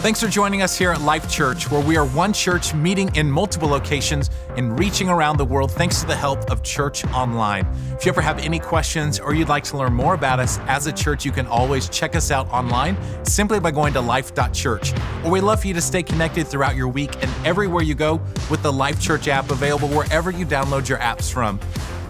Thanks 0.00 0.18
for 0.18 0.28
joining 0.28 0.62
us 0.62 0.78
here 0.78 0.92
at 0.92 1.02
Life 1.02 1.30
Church, 1.30 1.70
where 1.70 1.84
we 1.84 1.94
are 1.98 2.06
one 2.06 2.32
church 2.32 2.72
meeting 2.72 3.14
in 3.16 3.30
multiple 3.30 3.68
locations 3.68 4.30
and 4.56 4.78
reaching 4.78 5.10
around 5.10 5.36
the 5.36 5.44
world 5.44 5.70
thanks 5.70 6.00
to 6.00 6.06
the 6.06 6.16
help 6.16 6.50
of 6.50 6.62
Church 6.62 7.04
Online. 7.08 7.66
If 7.92 8.06
you 8.06 8.10
ever 8.10 8.22
have 8.22 8.38
any 8.38 8.58
questions 8.58 9.20
or 9.20 9.34
you'd 9.34 9.50
like 9.50 9.62
to 9.64 9.76
learn 9.76 9.92
more 9.92 10.14
about 10.14 10.40
us 10.40 10.58
as 10.60 10.86
a 10.86 10.92
church, 10.92 11.26
you 11.26 11.32
can 11.32 11.46
always 11.46 11.86
check 11.90 12.16
us 12.16 12.30
out 12.30 12.48
online 12.48 12.96
simply 13.26 13.60
by 13.60 13.72
going 13.72 13.92
to 13.92 14.00
life.church. 14.00 14.94
Or 15.22 15.32
we'd 15.32 15.42
love 15.42 15.60
for 15.60 15.66
you 15.66 15.74
to 15.74 15.82
stay 15.82 16.02
connected 16.02 16.46
throughout 16.46 16.76
your 16.76 16.88
week 16.88 17.22
and 17.22 17.30
everywhere 17.46 17.82
you 17.82 17.94
go 17.94 18.22
with 18.50 18.62
the 18.62 18.72
Life 18.72 19.02
Church 19.02 19.28
app 19.28 19.50
available 19.50 19.88
wherever 19.88 20.30
you 20.30 20.46
download 20.46 20.88
your 20.88 20.98
apps 20.98 21.30
from. 21.30 21.60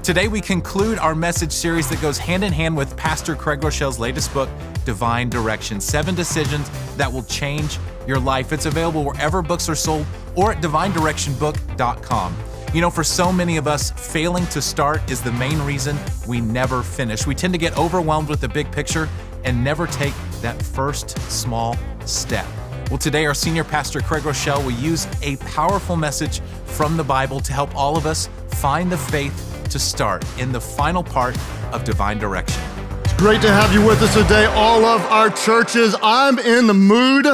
Today, 0.02 0.28
we 0.28 0.40
conclude 0.40 0.98
our 0.98 1.14
message 1.14 1.52
series 1.52 1.86
that 1.90 2.00
goes 2.00 2.16
hand 2.16 2.42
in 2.42 2.54
hand 2.54 2.74
with 2.74 2.96
Pastor 2.96 3.36
Craig 3.36 3.60
Groeschel's 3.60 3.98
latest 3.98 4.32
book, 4.32 4.48
Divine 4.86 5.28
Direction 5.28 5.78
Seven 5.78 6.14
Decisions 6.14 6.70
That 6.96 7.12
Will 7.12 7.22
Change 7.24 7.78
Your 8.06 8.18
Life. 8.18 8.50
It's 8.54 8.64
available 8.64 9.04
wherever 9.04 9.42
books 9.42 9.68
are 9.68 9.74
sold 9.74 10.06
or 10.34 10.52
at 10.52 10.62
divinedirectionbook.com. 10.62 12.36
You 12.72 12.80
know, 12.80 12.88
for 12.88 13.04
so 13.04 13.30
many 13.30 13.58
of 13.58 13.66
us, 13.68 13.90
failing 13.90 14.46
to 14.46 14.62
start 14.62 15.08
is 15.10 15.20
the 15.20 15.32
main 15.32 15.60
reason 15.62 15.98
we 16.26 16.40
never 16.40 16.82
finish. 16.82 17.26
We 17.26 17.34
tend 17.34 17.52
to 17.52 17.58
get 17.58 17.76
overwhelmed 17.76 18.30
with 18.30 18.40
the 18.40 18.48
big 18.48 18.72
picture 18.72 19.06
and 19.44 19.62
never 19.62 19.86
take 19.86 20.14
that 20.40 20.60
first 20.62 21.18
small 21.30 21.76
step. 22.06 22.46
Well, 22.88 22.96
today, 22.96 23.26
our 23.26 23.34
senior 23.34 23.64
pastor, 23.64 24.00
Craig 24.00 24.22
Groeschel, 24.22 24.64
will 24.64 24.72
use 24.72 25.06
a 25.20 25.36
powerful 25.36 25.94
message 25.94 26.40
from 26.64 26.96
the 26.96 27.04
Bible 27.04 27.40
to 27.40 27.52
help 27.52 27.74
all 27.76 27.98
of 27.98 28.06
us 28.06 28.30
find 28.48 28.90
the 28.90 28.96
faith 28.96 29.59
to 29.70 29.78
start 29.78 30.24
in 30.38 30.50
the 30.52 30.60
final 30.60 31.02
part 31.02 31.36
of 31.72 31.84
Divine 31.84 32.18
Direction. 32.18 32.62
It's 33.04 33.14
great 33.14 33.40
to 33.42 33.50
have 33.50 33.72
you 33.72 33.86
with 33.86 34.02
us 34.02 34.12
today, 34.14 34.46
all 34.46 34.84
of 34.84 35.00
our 35.02 35.30
churches. 35.30 35.94
I'm 36.02 36.38
in 36.40 36.66
the 36.66 36.74
mood 36.74 37.26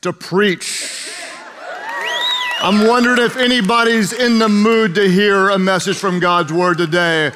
to 0.00 0.12
preach. 0.12 1.10
I'm 2.60 2.88
wondering 2.88 3.20
if 3.20 3.36
anybody's 3.36 4.12
in 4.12 4.38
the 4.38 4.48
mood 4.48 4.94
to 4.94 5.08
hear 5.08 5.50
a 5.50 5.58
message 5.58 5.96
from 5.98 6.18
God's 6.20 6.52
Word 6.52 6.78
today. 6.78 7.32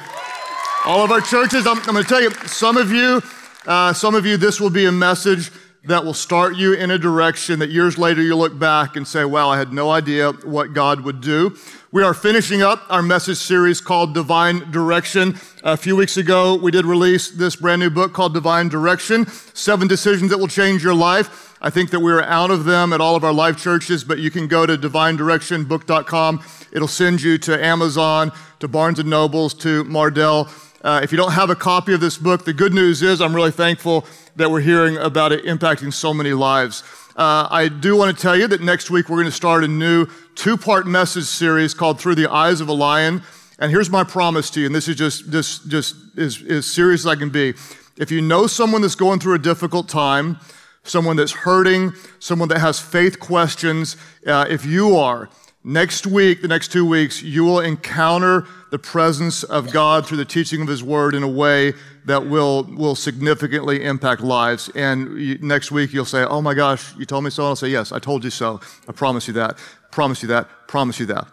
All 0.85 1.03
of 1.03 1.11
our 1.11 1.21
churches, 1.21 1.67
I'm, 1.67 1.77
I'm 1.77 1.93
going 1.93 2.03
to 2.03 2.09
tell 2.09 2.21
you, 2.21 2.31
some 2.47 2.75
of 2.75 2.91
you, 2.91 3.21
uh, 3.67 3.93
some 3.93 4.15
of 4.15 4.25
you, 4.25 4.35
this 4.37 4.59
will 4.59 4.69
be 4.69 4.85
a 4.85 4.91
message 4.91 5.51
that 5.85 6.03
will 6.03 6.13
start 6.13 6.55
you 6.55 6.73
in 6.73 6.91
a 6.91 6.97
direction 6.97 7.59
that 7.59 7.69
years 7.69 7.97
later 7.97 8.21
you 8.21 8.35
look 8.35 8.57
back 8.57 8.95
and 8.95 9.07
say, 9.07 9.25
wow, 9.25 9.49
I 9.49 9.57
had 9.57 9.71
no 9.71 9.91
idea 9.91 10.31
what 10.31 10.73
God 10.73 11.01
would 11.01 11.21
do. 11.21 11.57
We 11.93 12.01
are 12.01 12.15
finishing 12.15 12.63
up 12.63 12.87
our 12.89 13.03
message 13.03 13.37
series 13.37 13.79
called 13.79 14.15
Divine 14.15 14.71
Direction. 14.71 15.39
A 15.63 15.77
few 15.77 15.95
weeks 15.95 16.17
ago, 16.17 16.55
we 16.55 16.71
did 16.71 16.87
release 16.87 17.29
this 17.29 17.55
brand 17.55 17.81
new 17.81 17.91
book 17.91 18.13
called 18.13 18.33
Divine 18.33 18.67
Direction 18.67 19.27
Seven 19.53 19.87
Decisions 19.87 20.31
That 20.31 20.39
Will 20.39 20.47
Change 20.47 20.83
Your 20.83 20.95
Life. 20.95 21.55
I 21.61 21.69
think 21.69 21.91
that 21.91 21.99
we 21.99 22.11
are 22.11 22.23
out 22.23 22.49
of 22.49 22.65
them 22.65 22.93
at 22.93 22.99
all 22.99 23.15
of 23.15 23.23
our 23.23 23.31
life 23.31 23.57
churches, 23.57 24.03
but 24.03 24.17
you 24.17 24.31
can 24.31 24.47
go 24.47 24.65
to 24.65 24.75
divinedirectionbook.com. 24.75 26.43
It'll 26.71 26.87
send 26.87 27.21
you 27.21 27.37
to 27.37 27.63
Amazon, 27.63 28.31
to 28.59 28.67
Barnes 28.67 28.97
and 28.97 29.07
Nobles, 29.07 29.53
to 29.53 29.83
Mardel. 29.83 30.49
Uh, 30.83 31.01
if 31.03 31.11
you 31.11 31.17
don't 31.19 31.33
have 31.33 31.51
a 31.51 31.55
copy 31.55 31.93
of 31.93 32.01
this 32.01 32.17
book, 32.17 32.43
the 32.43 32.53
good 32.53 32.73
news 32.73 33.03
is 33.03 33.21
I'm 33.21 33.35
really 33.35 33.51
thankful 33.51 34.07
that 34.35 34.49
we're 34.49 34.61
hearing 34.61 34.97
about 34.97 35.31
it 35.31 35.45
impacting 35.45 35.93
so 35.93 36.11
many 36.11 36.33
lives. 36.33 36.81
Uh, 37.15 37.47
I 37.51 37.67
do 37.67 37.95
want 37.95 38.15
to 38.15 38.19
tell 38.19 38.35
you 38.35 38.47
that 38.47 38.61
next 38.61 38.89
week 38.89 39.07
we're 39.07 39.17
going 39.17 39.25
to 39.25 39.31
start 39.31 39.63
a 39.63 39.67
new 39.67 40.07
two 40.35 40.57
part 40.57 40.87
message 40.87 41.25
series 41.25 41.73
called 41.73 41.99
Through 41.99 42.15
the 42.15 42.31
Eyes 42.31 42.61
of 42.61 42.67
a 42.67 42.73
Lion. 42.73 43.21
And 43.59 43.71
here's 43.71 43.89
my 43.89 44.03
promise 44.03 44.49
to 44.51 44.59
you, 44.59 44.65
and 44.65 44.75
this 44.75 44.87
is 44.87 44.95
just, 44.95 45.31
just, 45.31 45.69
just 45.69 45.95
as, 46.17 46.41
as 46.49 46.65
serious 46.65 47.01
as 47.01 47.07
I 47.07 47.15
can 47.15 47.29
be. 47.29 47.53
If 47.97 48.11
you 48.11 48.21
know 48.21 48.47
someone 48.47 48.81
that's 48.81 48.95
going 48.95 49.19
through 49.19 49.35
a 49.35 49.39
difficult 49.39 49.87
time, 49.87 50.39
someone 50.83 51.15
that's 51.15 51.31
hurting, 51.31 51.93
someone 52.19 52.49
that 52.49 52.59
has 52.59 52.79
faith 52.79 53.19
questions, 53.19 53.95
uh, 54.25 54.45
if 54.49 54.65
you 54.65 54.97
are, 54.97 55.29
next 55.63 56.05
week, 56.05 56.41
the 56.41 56.47
next 56.47 56.71
two 56.71 56.85
weeks, 56.85 57.21
you 57.21 57.43
will 57.43 57.59
encounter 57.59 58.45
the 58.71 58.79
presence 58.79 59.43
of 59.43 59.71
God 59.71 60.05
through 60.05 60.17
the 60.17 60.25
teaching 60.25 60.61
of 60.61 60.67
His 60.67 60.83
Word 60.83 61.15
in 61.15 61.23
a 61.23 61.27
way 61.27 61.73
that 62.05 62.27
will, 62.27 62.63
will 62.63 62.95
significantly 62.95 63.83
impact 63.83 64.21
lives. 64.21 64.69
And 64.75 65.19
you, 65.19 65.37
next 65.39 65.71
week 65.71 65.93
you'll 65.93 66.05
say, 66.05 66.23
Oh 66.23 66.41
my 66.41 66.53
gosh, 66.53 66.95
you 66.97 67.05
told 67.05 67.23
me 67.23 67.29
so. 67.29 67.43
And 67.43 67.49
I'll 67.49 67.55
say, 67.55 67.69
Yes, 67.69 67.91
I 67.91 67.99
told 67.99 68.23
you 68.23 68.29
so. 68.29 68.59
I 68.87 68.91
promise 68.91 69.27
you 69.27 69.33
that. 69.35 69.57
Promise 69.91 70.23
you 70.23 70.27
that. 70.29 70.49
Promise 70.67 70.99
you 70.99 71.05
that. 71.07 71.27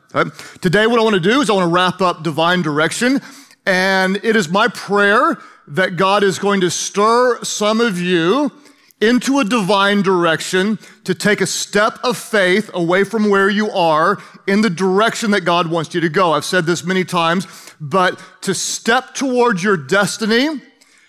Today, 0.60 0.86
what 0.86 1.00
I 1.00 1.02
want 1.02 1.14
to 1.14 1.20
do 1.20 1.40
is 1.40 1.48
I 1.48 1.54
want 1.54 1.68
to 1.68 1.74
wrap 1.74 2.00
up 2.00 2.22
divine 2.22 2.62
direction. 2.62 3.20
And 3.66 4.16
it 4.24 4.36
is 4.36 4.48
my 4.48 4.68
prayer 4.68 5.38
that 5.68 5.96
God 5.96 6.22
is 6.22 6.38
going 6.38 6.60
to 6.62 6.70
stir 6.70 7.42
some 7.42 7.80
of 7.80 7.98
you 7.98 8.52
into 9.00 9.38
a 9.38 9.44
divine 9.44 10.02
direction 10.02 10.78
to 11.04 11.14
take 11.14 11.40
a 11.40 11.46
step 11.46 11.98
of 12.04 12.16
faith 12.16 12.70
away 12.74 13.04
from 13.04 13.30
where 13.30 13.48
you 13.48 13.70
are 13.70 14.18
in 14.46 14.60
the 14.60 14.70
direction 14.70 15.30
that 15.30 15.42
God 15.42 15.68
wants 15.68 15.94
you 15.94 16.00
to 16.02 16.08
go. 16.08 16.32
I've 16.32 16.44
said 16.44 16.66
this 16.66 16.84
many 16.84 17.04
times, 17.04 17.46
but 17.80 18.20
to 18.42 18.54
step 18.54 19.14
towards 19.14 19.64
your 19.64 19.76
destiny, 19.76 20.60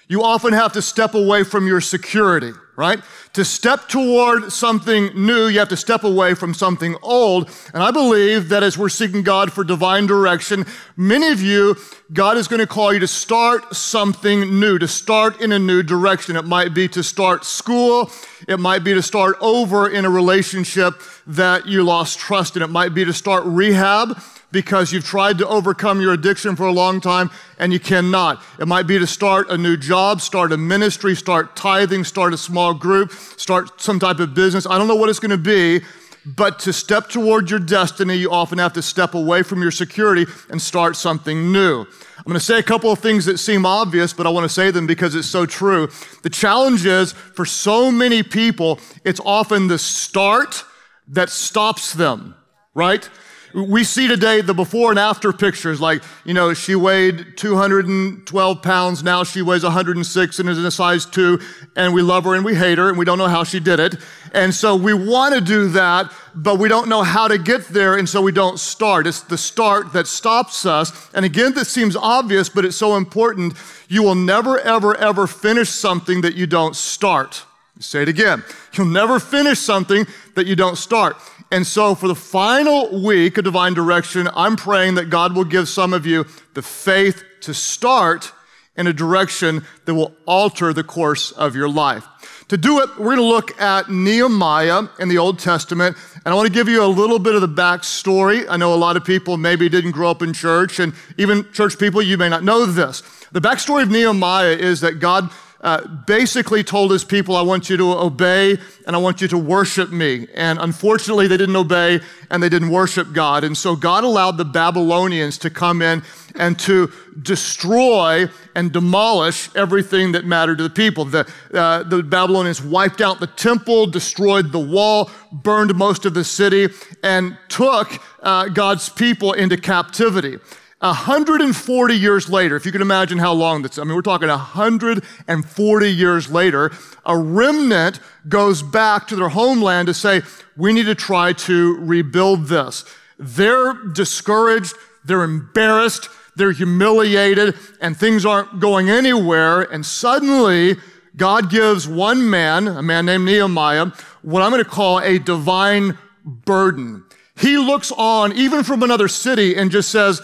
you 0.07 0.23
often 0.23 0.53
have 0.53 0.73
to 0.73 0.81
step 0.81 1.13
away 1.13 1.43
from 1.43 1.67
your 1.67 1.81
security, 1.81 2.53
right? 2.75 2.99
To 3.33 3.45
step 3.45 3.87
toward 3.87 4.51
something 4.51 5.11
new, 5.13 5.47
you 5.47 5.59
have 5.59 5.69
to 5.69 5.77
step 5.77 6.03
away 6.03 6.33
from 6.33 6.53
something 6.53 6.95
old. 7.01 7.49
And 7.73 7.83
I 7.83 7.91
believe 7.91 8.49
that 8.49 8.63
as 8.63 8.77
we're 8.77 8.89
seeking 8.89 9.23
God 9.23 9.51
for 9.51 9.63
divine 9.63 10.07
direction, 10.07 10.65
many 10.95 11.29
of 11.29 11.41
you, 11.41 11.75
God 12.13 12.37
is 12.37 12.47
going 12.47 12.59
to 12.59 12.67
call 12.67 12.93
you 12.93 12.99
to 12.99 13.07
start 13.07 13.75
something 13.75 14.59
new, 14.59 14.79
to 14.79 14.87
start 14.87 15.41
in 15.41 15.51
a 15.51 15.59
new 15.59 15.83
direction. 15.83 16.35
It 16.35 16.45
might 16.45 16.73
be 16.73 16.87
to 16.89 17.03
start 17.03 17.45
school. 17.45 18.11
It 18.47 18.59
might 18.59 18.83
be 18.83 18.93
to 18.93 19.01
start 19.01 19.37
over 19.41 19.89
in 19.89 20.05
a 20.05 20.09
relationship 20.09 21.01
that 21.27 21.67
you 21.67 21.83
lost 21.83 22.19
trust 22.19 22.55
in. 22.55 22.63
It 22.63 22.69
might 22.69 22.93
be 22.93 23.05
to 23.05 23.13
start 23.13 23.43
rehab 23.45 24.17
because 24.51 24.91
you've 24.91 25.05
tried 25.05 25.37
to 25.37 25.47
overcome 25.47 26.01
your 26.01 26.13
addiction 26.13 26.55
for 26.55 26.65
a 26.65 26.71
long 26.71 27.01
time 27.01 27.29
and 27.59 27.71
you 27.71 27.79
cannot. 27.79 28.43
It 28.59 28.67
might 28.67 28.87
be 28.87 28.99
to 28.99 29.07
start 29.07 29.49
a 29.49 29.57
new 29.57 29.77
job, 29.77 30.21
start 30.21 30.51
a 30.51 30.57
ministry, 30.57 31.15
start 31.15 31.55
tithing, 31.55 32.03
start 32.03 32.33
a 32.33 32.37
small 32.37 32.73
group, 32.73 33.11
start 33.11 33.81
some 33.81 33.99
type 33.99 34.19
of 34.19 34.33
business. 34.33 34.65
I 34.65 34.77
don't 34.77 34.87
know 34.87 34.95
what 34.95 35.09
it's 35.09 35.19
going 35.19 35.31
to 35.31 35.37
be, 35.37 35.81
but 36.25 36.59
to 36.59 36.73
step 36.73 37.09
toward 37.09 37.49
your 37.49 37.59
destiny, 37.59 38.15
you 38.15 38.31
often 38.31 38.59
have 38.59 38.73
to 38.73 38.81
step 38.81 39.15
away 39.15 39.41
from 39.41 39.61
your 39.61 39.71
security 39.71 40.25
and 40.49 40.61
start 40.61 40.95
something 40.95 41.51
new. 41.51 41.81
I'm 41.81 42.23
going 42.25 42.37
to 42.37 42.39
say 42.39 42.59
a 42.59 42.63
couple 42.63 42.91
of 42.91 42.99
things 42.99 43.25
that 43.25 43.39
seem 43.39 43.65
obvious, 43.65 44.13
but 44.13 44.27
I 44.27 44.29
want 44.29 44.43
to 44.43 44.53
say 44.53 44.69
them 44.69 44.85
because 44.85 45.15
it's 45.15 45.27
so 45.27 45.47
true. 45.47 45.89
The 46.21 46.29
challenge 46.29 46.85
is 46.85 47.13
for 47.13 47.45
so 47.45 47.91
many 47.91 48.21
people, 48.21 48.79
it's 49.03 49.19
often 49.25 49.67
the 49.67 49.79
start 49.79 50.63
that 51.07 51.31
stops 51.31 51.93
them, 51.93 52.35
right? 52.75 53.09
We 53.53 53.83
see 53.83 54.07
today 54.07 54.41
the 54.41 54.53
before 54.53 54.91
and 54.91 54.99
after 54.99 55.33
pictures, 55.33 55.81
like, 55.81 56.03
you 56.23 56.33
know, 56.33 56.53
she 56.53 56.75
weighed 56.75 57.37
212 57.37 58.61
pounds, 58.61 59.03
now 59.03 59.23
she 59.23 59.41
weighs 59.41 59.63
106 59.63 60.39
and 60.39 60.49
is 60.49 60.57
in 60.57 60.65
a 60.65 60.71
size 60.71 61.05
two, 61.05 61.39
and 61.75 61.93
we 61.93 62.01
love 62.01 62.23
her 62.23 62.35
and 62.35 62.45
we 62.45 62.55
hate 62.55 62.77
her, 62.77 62.89
and 62.89 62.97
we 62.97 63.05
don't 63.05 63.17
know 63.17 63.27
how 63.27 63.43
she 63.43 63.59
did 63.59 63.79
it. 63.79 63.95
And 64.33 64.53
so 64.53 64.75
we 64.75 64.93
want 64.93 65.35
to 65.35 65.41
do 65.41 65.67
that, 65.69 66.11
but 66.33 66.59
we 66.59 66.69
don't 66.69 66.87
know 66.87 67.03
how 67.03 67.27
to 67.27 67.37
get 67.37 67.67
there, 67.67 67.97
and 67.97 68.07
so 68.07 68.21
we 68.21 68.31
don't 68.31 68.59
start. 68.59 69.05
It's 69.07 69.21
the 69.21 69.37
start 69.37 69.91
that 69.93 70.07
stops 70.07 70.65
us. 70.65 71.09
And 71.13 71.25
again, 71.25 71.53
this 71.53 71.69
seems 71.69 71.95
obvious, 71.95 72.47
but 72.47 72.63
it's 72.63 72.77
so 72.77 72.95
important. 72.95 73.55
You 73.89 74.03
will 74.03 74.15
never, 74.15 74.59
ever, 74.59 74.95
ever 74.95 75.27
finish 75.27 75.69
something 75.69 76.21
that 76.21 76.35
you 76.35 76.47
don't 76.47 76.75
start. 76.75 77.45
Say 77.79 78.03
it 78.03 78.09
again. 78.09 78.43
You'll 78.73 78.87
never 78.87 79.19
finish 79.19 79.59
something 79.59 80.05
that 80.35 80.45
you 80.45 80.55
don't 80.55 80.77
start. 80.77 81.17
And 81.51 81.67
so, 81.67 81.95
for 81.95 82.07
the 82.07 82.15
final 82.15 83.03
week 83.03 83.37
of 83.37 83.43
divine 83.43 83.73
direction, 83.73 84.29
I'm 84.33 84.55
praying 84.55 84.95
that 84.95 85.09
God 85.09 85.35
will 85.35 85.43
give 85.43 85.67
some 85.67 85.93
of 85.93 86.05
you 86.05 86.25
the 86.53 86.61
faith 86.61 87.23
to 87.41 87.53
start 87.53 88.31
in 88.77 88.87
a 88.87 88.93
direction 88.93 89.65
that 89.83 89.93
will 89.93 90.15
alter 90.25 90.71
the 90.71 90.83
course 90.83 91.33
of 91.33 91.53
your 91.53 91.67
life. 91.67 92.07
To 92.47 92.57
do 92.57 92.79
it, 92.79 92.89
we're 92.97 93.15
going 93.15 93.17
to 93.17 93.23
look 93.23 93.59
at 93.61 93.89
Nehemiah 93.89 94.83
in 94.99 95.09
the 95.09 95.17
Old 95.17 95.39
Testament, 95.39 95.97
and 96.23 96.33
I 96.33 96.35
want 96.35 96.47
to 96.47 96.53
give 96.53 96.69
you 96.69 96.83
a 96.83 96.87
little 96.87 97.19
bit 97.19 97.35
of 97.35 97.41
the 97.41 97.47
backstory. 97.47 98.45
I 98.49 98.55
know 98.55 98.73
a 98.73 98.75
lot 98.75 98.95
of 98.95 99.03
people 99.03 99.35
maybe 99.35 99.67
didn't 99.67 99.91
grow 99.91 100.09
up 100.09 100.21
in 100.21 100.31
church, 100.31 100.79
and 100.79 100.93
even 101.17 101.51
church 101.51 101.77
people, 101.77 102.01
you 102.01 102.17
may 102.17 102.29
not 102.29 102.43
know 102.43 102.65
this. 102.65 103.03
The 103.33 103.41
backstory 103.41 103.83
of 103.83 103.89
Nehemiah 103.89 104.55
is 104.55 104.81
that 104.81 104.99
God 104.99 105.31
uh, 105.61 105.87
basically 106.07 106.63
told 106.63 106.91
his 106.91 107.03
people, 107.03 107.35
I 107.35 107.41
want 107.41 107.69
you 107.69 107.77
to 107.77 107.93
obey 107.93 108.57
and 108.87 108.95
I 108.95 108.99
want 108.99 109.21
you 109.21 109.27
to 109.29 109.37
worship 109.37 109.91
me. 109.91 110.27
And 110.33 110.57
unfortunately, 110.59 111.27
they 111.27 111.37
didn't 111.37 111.55
obey 111.55 111.99
and 112.31 112.41
they 112.41 112.49
didn't 112.49 112.71
worship 112.71 113.13
God. 113.13 113.43
And 113.43 113.55
so 113.55 113.75
God 113.75 114.03
allowed 114.03 114.37
the 114.37 114.45
Babylonians 114.45 115.37
to 115.39 115.49
come 115.51 115.83
in 115.83 116.01
and 116.35 116.57
to 116.59 116.91
destroy 117.21 118.27
and 118.55 118.71
demolish 118.71 119.49
everything 119.55 120.13
that 120.13 120.25
mattered 120.25 120.57
to 120.57 120.63
the 120.63 120.69
people. 120.69 121.05
The, 121.05 121.31
uh, 121.53 121.83
the 121.83 122.01
Babylonians 122.01 122.61
wiped 122.61 123.01
out 123.01 123.19
the 123.19 123.27
temple, 123.27 123.85
destroyed 123.85 124.51
the 124.51 124.59
wall, 124.59 125.11
burned 125.31 125.75
most 125.75 126.05
of 126.05 126.13
the 126.13 126.23
city, 126.23 126.69
and 127.03 127.37
took 127.49 128.01
uh, 128.23 128.47
God's 128.47 128.89
people 128.89 129.33
into 129.33 129.57
captivity. 129.57 130.39
140 130.81 131.93
years 131.93 132.27
later, 132.27 132.55
if 132.55 132.65
you 132.65 132.71
can 132.71 132.81
imagine 132.81 133.19
how 133.19 133.33
long 133.33 133.61
that's, 133.61 133.77
I 133.77 133.83
mean, 133.83 133.93
we're 133.93 134.01
talking 134.01 134.29
140 134.29 135.91
years 135.91 136.31
later, 136.31 136.71
a 137.05 137.15
remnant 137.15 137.99
goes 138.27 138.63
back 138.63 139.07
to 139.07 139.15
their 139.15 139.29
homeland 139.29 139.87
to 139.87 139.93
say, 139.93 140.23
we 140.57 140.73
need 140.73 140.87
to 140.87 140.95
try 140.95 141.33
to 141.33 141.77
rebuild 141.77 142.47
this. 142.47 142.83
They're 143.19 143.73
discouraged, 143.73 144.73
they're 145.05 145.21
embarrassed, 145.21 146.09
they're 146.35 146.51
humiliated, 146.51 147.55
and 147.79 147.95
things 147.95 148.25
aren't 148.25 148.59
going 148.59 148.89
anywhere. 148.89 149.61
And 149.61 149.85
suddenly, 149.85 150.77
God 151.15 151.51
gives 151.51 151.87
one 151.87 152.27
man, 152.27 152.67
a 152.67 152.81
man 152.81 153.05
named 153.05 153.25
Nehemiah, 153.25 153.91
what 154.23 154.41
I'm 154.41 154.49
going 154.49 154.63
to 154.63 154.69
call 154.69 154.99
a 154.99 155.19
divine 155.19 155.99
burden. 156.25 157.03
He 157.37 157.57
looks 157.57 157.91
on, 157.91 158.33
even 158.33 158.63
from 158.63 158.81
another 158.81 159.07
city, 159.07 159.55
and 159.55 159.69
just 159.69 159.91
says, 159.91 160.21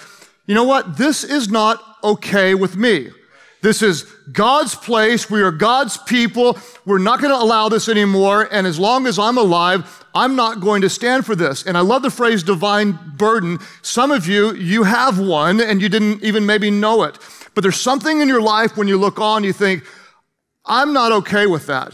you 0.48 0.56
know 0.56 0.64
what? 0.64 0.98
This 0.98 1.24
is 1.24 1.50
not 1.50 1.84
okay 2.04 2.56
with 2.56 2.76
me. 2.76 3.10
This 3.62 3.82
is 3.82 4.04
God's 4.32 4.76
place. 4.76 5.30
We 5.30 5.42
are 5.42 5.52
God's 5.52 5.98
people. 5.98 6.58
We're 6.86 7.00
not 7.00 7.20
going 7.20 7.34
to 7.34 7.42
allow 7.42 7.70
this 7.70 7.90
anymore. 7.90 8.48
And 8.52 8.66
as 8.66 8.80
long 8.80 9.08
as 9.08 9.20
I'm 9.20 9.38
alive, 9.38 10.06
I'm 10.14 10.36
not 10.36 10.62
going 10.62 10.82
to 10.82 10.90
stand 10.90 11.26
for 11.26 11.36
this. 11.36 11.66
And 11.66 11.78
I 11.78 11.82
love 11.82 12.02
the 12.02 12.12
phrase 12.12 12.44
divine 12.44 12.98
burden. 13.18 13.60
Some 13.82 14.12
of 14.12 14.28
you, 14.28 14.54
you 14.54 14.84
have 14.84 15.20
one 15.20 15.60
and 15.60 15.82
you 15.82 15.90
didn't 15.90 16.24
even 16.24 16.46
maybe 16.46 16.72
know 16.72 17.04
it. 17.04 17.18
But 17.56 17.62
there's 17.62 17.80
something 17.80 18.22
in 18.22 18.28
your 18.28 18.42
life 18.42 18.78
when 18.78 18.88
you 18.88 18.98
look 18.98 19.20
on, 19.20 19.44
you 19.44 19.54
think, 19.54 19.84
I'm 20.66 20.94
not 20.94 21.12
okay 21.12 21.48
with 21.48 21.66
that. 21.68 21.94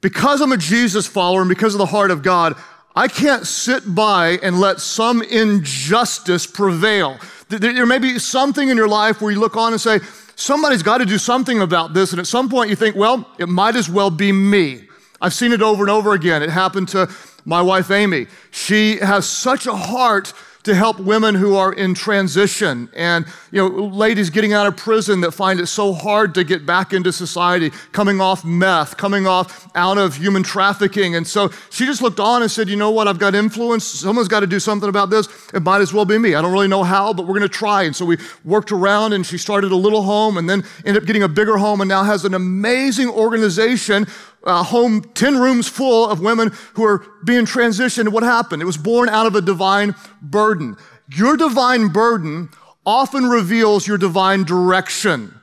Because 0.00 0.40
I'm 0.40 0.52
a 0.52 0.56
Jesus 0.56 1.06
follower 1.06 1.40
and 1.40 1.48
because 1.48 1.74
of 1.74 1.78
the 1.78 1.86
heart 1.86 2.10
of 2.10 2.22
God, 2.22 2.56
I 2.96 3.06
can't 3.06 3.46
sit 3.46 3.94
by 3.94 4.38
and 4.42 4.58
let 4.58 4.80
some 4.80 5.22
injustice 5.22 6.46
prevail. 6.46 7.18
There 7.50 7.84
may 7.84 7.98
be 7.98 8.18
something 8.18 8.68
in 8.68 8.76
your 8.76 8.88
life 8.88 9.20
where 9.20 9.32
you 9.32 9.40
look 9.40 9.56
on 9.56 9.72
and 9.72 9.80
say, 9.80 9.98
somebody's 10.36 10.84
got 10.84 10.98
to 10.98 11.04
do 11.04 11.18
something 11.18 11.60
about 11.60 11.94
this. 11.94 12.12
And 12.12 12.20
at 12.20 12.28
some 12.28 12.48
point 12.48 12.70
you 12.70 12.76
think, 12.76 12.94
well, 12.94 13.28
it 13.38 13.48
might 13.48 13.74
as 13.74 13.90
well 13.90 14.10
be 14.10 14.30
me. 14.30 14.88
I've 15.20 15.34
seen 15.34 15.52
it 15.52 15.60
over 15.60 15.82
and 15.82 15.90
over 15.90 16.14
again. 16.14 16.42
It 16.42 16.50
happened 16.50 16.88
to 16.90 17.10
my 17.44 17.60
wife, 17.60 17.90
Amy. 17.90 18.28
She 18.52 18.98
has 18.98 19.28
such 19.28 19.66
a 19.66 19.74
heart 19.74 20.32
to 20.62 20.74
help 20.74 21.00
women 21.00 21.34
who 21.34 21.56
are 21.56 21.72
in 21.72 21.94
transition. 21.94 22.88
And 22.94 23.26
you 23.50 23.60
know 23.60 23.84
ladies 23.86 24.30
getting 24.30 24.52
out 24.52 24.66
of 24.66 24.76
prison 24.76 25.20
that 25.22 25.32
find 25.32 25.58
it 25.60 25.66
so 25.66 25.92
hard 25.92 26.34
to 26.34 26.44
get 26.44 26.66
back 26.66 26.92
into 26.92 27.12
society 27.12 27.70
coming 27.92 28.20
off 28.20 28.44
meth 28.44 28.96
coming 28.96 29.26
off 29.26 29.68
out 29.74 29.98
of 29.98 30.16
human 30.16 30.42
trafficking. 30.42 31.16
And 31.16 31.26
so 31.26 31.50
she 31.70 31.86
just 31.86 32.02
looked 32.02 32.20
on 32.20 32.42
and 32.42 32.50
said 32.50 32.68
you 32.68 32.76
know 32.76 32.90
what? 32.90 33.08
I've 33.08 33.18
got 33.18 33.34
influence. 33.34 33.84
Someone's 33.84 34.28
got 34.28 34.40
to 34.40 34.46
do 34.46 34.60
something 34.60 34.88
about 34.88 35.10
this. 35.10 35.28
It 35.54 35.62
might 35.62 35.80
as 35.80 35.92
well 35.92 36.04
be 36.04 36.18
me. 36.18 36.34
I 36.34 36.42
don't 36.42 36.52
really 36.52 36.68
know 36.68 36.82
how 36.84 37.12
but 37.12 37.22
we're 37.22 37.38
going 37.38 37.42
to 37.42 37.48
try. 37.48 37.84
And 37.84 37.96
so 37.96 38.04
we 38.04 38.18
worked 38.44 38.72
around 38.72 39.12
and 39.12 39.24
she 39.24 39.38
started 39.38 39.72
a 39.72 39.76
little 39.76 40.02
home 40.02 40.36
and 40.36 40.48
then 40.48 40.64
ended 40.84 41.02
up 41.02 41.06
getting 41.06 41.22
a 41.22 41.28
bigger 41.28 41.56
home 41.56 41.80
and 41.80 41.88
now 41.88 42.02
has 42.02 42.24
an 42.24 42.34
amazing 42.34 43.08
organization 43.08 44.06
home 44.44 45.02
10 45.02 45.38
rooms 45.38 45.68
full 45.68 46.08
of 46.08 46.20
women 46.20 46.52
who 46.74 46.84
are 46.84 47.04
being 47.24 47.44
transitioned. 47.44 48.08
What 48.08 48.22
happened? 48.22 48.62
It 48.62 48.66
was 48.66 48.76
born 48.76 49.08
out 49.08 49.26
of 49.26 49.34
a 49.34 49.40
divine 49.40 49.94
burden. 50.22 50.76
Your 51.08 51.36
divine 51.36 51.88
burden 51.88 52.50
often 52.86 53.26
reveals 53.26 53.86
your 53.86 53.98
divine 53.98 54.44
direction. 54.44 55.34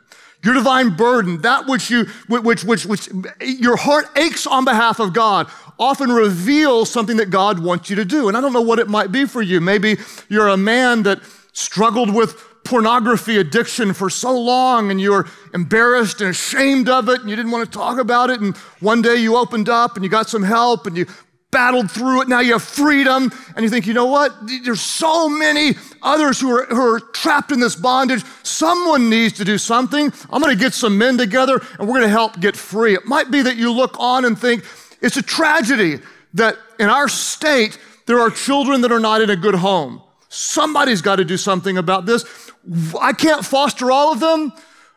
Your 0.44 0.54
divine 0.54 0.96
burden, 0.96 1.42
that 1.42 1.68
which 1.68 1.90
you, 1.90 2.06
which, 2.28 2.64
which, 2.64 2.86
which, 2.86 3.10
your 3.42 3.76
heart 3.76 4.06
aches 4.16 4.48
on 4.48 4.66
behalf 4.66 5.00
of 5.00 5.14
God, 5.14 5.50
often 5.80 6.12
reveals 6.12 6.90
something 6.90 7.18
that 7.18 7.30
God 7.30 7.60
wants 7.60 7.90
you 7.90 7.96
to 7.98 8.06
do. 8.06 8.28
And 8.28 8.38
I 8.38 8.42
don't 8.42 8.54
know 8.54 8.62
what 8.62 8.80
it 8.80 8.88
might 8.88 9.12
be 9.12 9.26
for 9.26 9.42
you. 9.42 9.60
Maybe 9.60 9.98
you're 10.30 10.48
a 10.48 10.58
man 10.58 11.04
that 11.04 11.22
struggled 11.54 12.14
with 12.14 12.40
pornography 12.68 13.38
addiction 13.38 13.94
for 13.94 14.10
so 14.10 14.38
long 14.38 14.92
and 14.92 15.00
you 15.00 15.12
were 15.12 15.26
embarrassed 15.54 16.20
and 16.20 16.30
ashamed 16.30 16.90
of 16.90 17.08
it 17.08 17.22
and 17.22 17.30
you 17.30 17.36
didn't 17.36 17.52
want 17.52 17.66
to 17.66 17.78
talk 17.78 17.98
about 17.98 18.30
it. 18.30 18.42
And 18.42 18.56
one 18.82 19.02
day 19.02 19.16
you 19.16 19.38
opened 19.38 19.70
up 19.70 19.96
and 19.96 20.04
you 20.04 20.10
got 20.10 20.28
some 20.28 20.44
help 20.44 20.86
and 20.86 20.98
you 20.98 21.06
battled 21.50 21.90
through 21.90 22.24
it. 22.24 22.28
Now 22.28 22.42
you 22.42 22.52
have 22.54 22.64
freedom. 22.64 23.32
And 23.56 23.64
you 23.64 23.70
think, 23.70 23.88
you 23.88 23.94
know 23.94 24.08
what? 24.08 24.34
There's 24.66 24.82
so 24.82 25.30
many 25.30 25.76
others 26.02 26.42
who 26.42 26.52
are, 26.52 26.66
who 26.66 26.82
are 26.82 27.00
trapped 27.00 27.54
in 27.54 27.62
this 27.62 27.76
bondage. 27.76 28.24
Someone 28.44 29.10
needs 29.10 29.38
to 29.38 29.46
do 29.46 29.58
something. 29.58 30.12
I'm 30.30 30.42
going 30.42 30.56
to 30.56 30.62
get 30.62 30.74
some 30.74 30.98
men 30.98 31.18
together 31.18 31.62
and 31.80 31.88
we're 31.88 31.96
going 31.96 32.02
to 32.02 32.10
help 32.10 32.40
get 32.42 32.58
free. 32.58 32.96
It 32.96 33.06
might 33.06 33.32
be 33.32 33.42
that 33.44 33.56
you 33.56 33.72
look 33.72 33.96
on 33.98 34.26
and 34.26 34.38
think, 34.38 34.66
it's 35.02 35.16
a 35.16 35.22
tragedy 35.22 36.00
that 36.34 36.58
in 36.80 36.90
our 36.90 37.08
state, 37.08 37.80
there 38.08 38.20
are 38.20 38.30
children 38.30 38.82
that 38.82 38.92
are 38.92 39.00
not 39.00 39.22
in 39.22 39.30
a 39.30 39.36
good 39.36 39.56
home. 39.56 40.02
Somebody's 40.30 41.02
got 41.02 41.16
to 41.18 41.26
do 41.26 41.38
something 41.38 41.78
about 41.78 42.06
this. 42.06 42.47
I 43.00 43.14
can't 43.14 43.46
foster 43.46 43.92
all 43.92 44.12
of 44.12 44.20
them, 44.20 44.52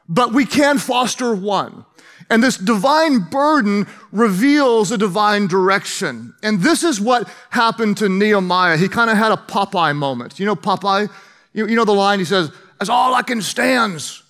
but 0.09 0.33
we 0.33 0.45
can 0.45 0.79
foster 0.79 1.35
one. 1.35 1.85
And 2.31 2.43
this 2.43 2.57
divine 2.57 3.19
burden 3.19 3.89
reveals 4.13 4.93
a 4.93 4.99
divine 4.99 5.49
direction. 5.49 6.33
And 6.45 6.61
this 6.61 6.85
is 6.85 7.01
what 7.01 7.29
happened 7.51 7.97
to 7.99 8.09
Nehemiah. 8.09 8.77
He 8.77 8.89
kind 8.89 9.11
of 9.11 9.17
had 9.17 9.33
a 9.33 9.37
Popeye 9.37 9.97
moment. 9.97 10.39
You 10.39 10.47
know 10.47 10.55
Popeye? 10.55 11.11
You, 11.53 11.67
you 11.67 11.75
know 11.75 11.85
the 11.85 11.93
line 11.93 12.21
he 12.21 12.25
says, 12.25 12.53
That's 12.79 12.89
all 12.89 13.15
I 13.15 13.23
can 13.23 13.43
stands. 13.43 14.23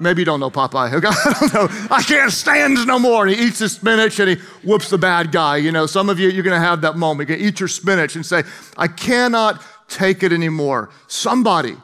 Maybe 0.00 0.22
you 0.22 0.26
don't 0.26 0.40
know 0.40 0.50
Popeye. 0.50 0.92
I 0.94 1.00
don't 1.00 1.54
know. 1.54 1.68
I 1.90 2.02
can't 2.02 2.32
stand 2.32 2.84
no 2.86 2.98
more. 2.98 3.26
And 3.26 3.36
he 3.36 3.46
eats 3.46 3.60
his 3.60 3.72
spinach 3.72 4.18
and 4.18 4.30
he 4.30 4.36
whoops 4.64 4.90
the 4.90 4.98
bad 4.98 5.30
guy. 5.30 5.56
You 5.56 5.70
know, 5.70 5.86
some 5.86 6.08
of 6.08 6.18
you, 6.18 6.28
you're 6.28 6.44
going 6.44 6.60
to 6.60 6.66
have 6.66 6.80
that 6.82 6.96
moment. 6.96 7.28
You 7.28 7.36
can 7.36 7.44
eat 7.44 7.60
your 7.60 7.68
spinach 7.68 8.16
and 8.16 8.26
say, 8.26 8.42
I 8.76 8.88
cannot 8.88 9.62
take 9.88 10.22
it 10.22 10.32
anymore. 10.32 10.90
Somebody 11.06 11.76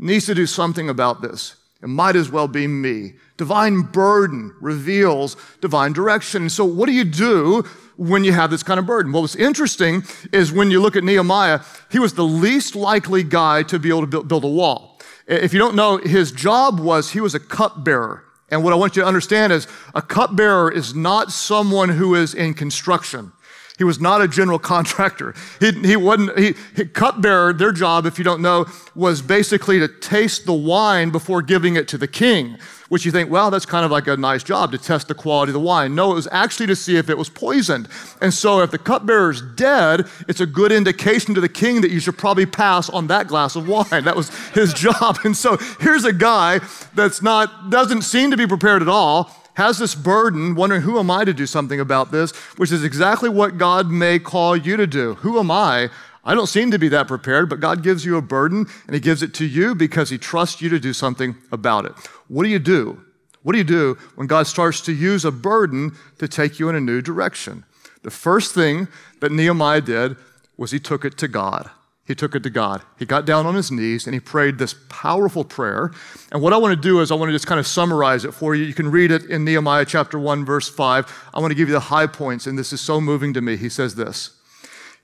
needs 0.00 0.26
to 0.26 0.34
do 0.34 0.46
something 0.46 0.88
about 0.88 1.22
this. 1.22 1.56
It 1.82 1.88
might 1.88 2.16
as 2.16 2.30
well 2.30 2.48
be 2.48 2.66
me. 2.66 3.14
Divine 3.36 3.82
burden 3.82 4.54
reveals 4.60 5.36
divine 5.60 5.92
direction. 5.92 6.50
So, 6.50 6.64
what 6.64 6.86
do 6.86 6.92
you 6.92 7.04
do 7.04 7.64
when 7.96 8.22
you 8.22 8.32
have 8.32 8.50
this 8.50 8.62
kind 8.62 8.78
of 8.78 8.86
burden? 8.86 9.12
Well, 9.12 9.22
what's 9.22 9.34
interesting 9.34 10.02
is 10.32 10.52
when 10.52 10.70
you 10.70 10.80
look 10.80 10.96
at 10.96 11.04
Nehemiah, 11.04 11.60
he 11.90 11.98
was 11.98 12.14
the 12.14 12.24
least 12.24 12.76
likely 12.76 13.22
guy 13.22 13.62
to 13.64 13.78
be 13.78 13.88
able 13.88 14.06
to 14.06 14.22
build 14.22 14.44
a 14.44 14.48
wall. 14.48 15.00
If 15.26 15.52
you 15.52 15.58
don't 15.58 15.74
know, 15.74 15.98
his 15.98 16.32
job 16.32 16.80
was 16.80 17.12
he 17.12 17.20
was 17.20 17.34
a 17.34 17.40
cupbearer. 17.40 18.24
And 18.50 18.64
what 18.64 18.72
I 18.72 18.76
want 18.76 18.96
you 18.96 19.02
to 19.02 19.08
understand 19.08 19.52
is 19.52 19.68
a 19.94 20.02
cupbearer 20.02 20.70
is 20.70 20.94
not 20.94 21.30
someone 21.30 21.88
who 21.88 22.14
is 22.14 22.34
in 22.34 22.52
construction. 22.52 23.32
He 23.80 23.84
was 23.84 23.98
not 23.98 24.20
a 24.20 24.28
general 24.28 24.58
contractor. 24.58 25.34
He, 25.58 25.72
he 25.72 25.96
wasn't, 25.96 26.38
he, 26.38 26.54
he, 26.76 26.84
cupbearer, 26.84 27.54
their 27.54 27.72
job, 27.72 28.04
if 28.04 28.18
you 28.18 28.24
don't 28.24 28.42
know, 28.42 28.66
was 28.94 29.22
basically 29.22 29.78
to 29.78 29.88
taste 29.88 30.44
the 30.44 30.52
wine 30.52 31.08
before 31.08 31.40
giving 31.40 31.76
it 31.76 31.88
to 31.88 31.96
the 31.96 32.06
king, 32.06 32.58
which 32.90 33.06
you 33.06 33.10
think, 33.10 33.30
well, 33.30 33.50
that's 33.50 33.64
kind 33.64 33.86
of 33.86 33.90
like 33.90 34.06
a 34.06 34.18
nice 34.18 34.42
job 34.42 34.72
to 34.72 34.76
test 34.76 35.08
the 35.08 35.14
quality 35.14 35.48
of 35.48 35.54
the 35.54 35.60
wine. 35.60 35.94
No, 35.94 36.12
it 36.12 36.14
was 36.14 36.28
actually 36.30 36.66
to 36.66 36.76
see 36.76 36.98
if 36.98 37.08
it 37.08 37.16
was 37.16 37.30
poisoned. 37.30 37.88
And 38.20 38.34
so 38.34 38.60
if 38.60 38.70
the 38.70 38.76
cupbearer's 38.76 39.40
dead, 39.40 40.06
it's 40.28 40.40
a 40.40 40.46
good 40.46 40.72
indication 40.72 41.34
to 41.34 41.40
the 41.40 41.48
king 41.48 41.80
that 41.80 41.90
you 41.90 42.00
should 42.00 42.18
probably 42.18 42.44
pass 42.44 42.90
on 42.90 43.06
that 43.06 43.28
glass 43.28 43.56
of 43.56 43.66
wine. 43.66 44.04
That 44.04 44.14
was 44.14 44.28
his 44.50 44.74
job. 44.74 45.20
And 45.24 45.34
so 45.34 45.56
here's 45.80 46.04
a 46.04 46.12
guy 46.12 46.60
that's 46.94 47.22
not, 47.22 47.70
doesn't 47.70 48.02
seem 48.02 48.30
to 48.30 48.36
be 48.36 48.46
prepared 48.46 48.82
at 48.82 48.88
all 48.88 49.39
has 49.60 49.78
this 49.78 49.94
burden, 49.94 50.54
wondering, 50.54 50.80
who 50.80 50.98
am 50.98 51.10
I 51.10 51.24
to 51.24 51.34
do 51.34 51.46
something 51.46 51.80
about 51.80 52.10
this? 52.10 52.32
Which 52.56 52.72
is 52.72 52.82
exactly 52.82 53.28
what 53.28 53.58
God 53.58 53.90
may 53.90 54.18
call 54.18 54.56
you 54.56 54.78
to 54.78 54.86
do. 54.86 55.16
Who 55.16 55.38
am 55.38 55.50
I? 55.50 55.90
I 56.24 56.34
don't 56.34 56.46
seem 56.46 56.70
to 56.70 56.78
be 56.78 56.88
that 56.88 57.06
prepared, 57.06 57.50
but 57.50 57.60
God 57.60 57.82
gives 57.82 58.04
you 58.04 58.16
a 58.16 58.22
burden 58.22 58.66
and 58.86 58.94
He 58.94 59.00
gives 59.00 59.22
it 59.22 59.34
to 59.34 59.44
you 59.44 59.74
because 59.74 60.08
He 60.08 60.16
trusts 60.16 60.62
you 60.62 60.70
to 60.70 60.80
do 60.80 60.94
something 60.94 61.36
about 61.52 61.84
it. 61.84 61.92
What 62.28 62.44
do 62.44 62.48
you 62.48 62.58
do? 62.58 63.04
What 63.42 63.52
do 63.52 63.58
you 63.58 63.64
do 63.64 63.98
when 64.14 64.26
God 64.26 64.46
starts 64.46 64.80
to 64.82 64.92
use 64.92 65.26
a 65.26 65.30
burden 65.30 65.94
to 66.18 66.26
take 66.26 66.58
you 66.58 66.70
in 66.70 66.74
a 66.74 66.80
new 66.80 67.02
direction? 67.02 67.64
The 68.02 68.10
first 68.10 68.54
thing 68.54 68.88
that 69.20 69.30
Nehemiah 69.30 69.82
did 69.82 70.16
was 70.56 70.70
he 70.70 70.80
took 70.80 71.04
it 71.04 71.18
to 71.18 71.28
God 71.28 71.70
he 72.10 72.14
took 72.16 72.34
it 72.34 72.42
to 72.42 72.50
God. 72.50 72.82
He 72.98 73.06
got 73.06 73.24
down 73.24 73.46
on 73.46 73.54
his 73.54 73.70
knees 73.70 74.06
and 74.06 74.14
he 74.14 74.18
prayed 74.18 74.58
this 74.58 74.74
powerful 74.88 75.44
prayer. 75.44 75.92
And 76.32 76.42
what 76.42 76.52
I 76.52 76.56
want 76.56 76.74
to 76.74 76.80
do 76.80 77.00
is 77.00 77.12
I 77.12 77.14
want 77.14 77.28
to 77.28 77.32
just 77.32 77.46
kind 77.46 77.60
of 77.60 77.68
summarize 77.68 78.24
it 78.24 78.34
for 78.34 78.54
you. 78.54 78.64
You 78.64 78.74
can 78.74 78.90
read 78.90 79.12
it 79.12 79.26
in 79.26 79.44
Nehemiah 79.44 79.84
chapter 79.84 80.18
1, 80.18 80.44
verse 80.44 80.68
5. 80.68 81.30
I 81.32 81.38
want 81.38 81.52
to 81.52 81.54
give 81.54 81.68
you 81.68 81.74
the 81.74 81.80
high 81.80 82.08
points, 82.08 82.48
and 82.48 82.58
this 82.58 82.72
is 82.72 82.80
so 82.80 83.00
moving 83.00 83.32
to 83.34 83.40
me. 83.40 83.56
He 83.56 83.68
says 83.68 83.94
this 83.94 84.36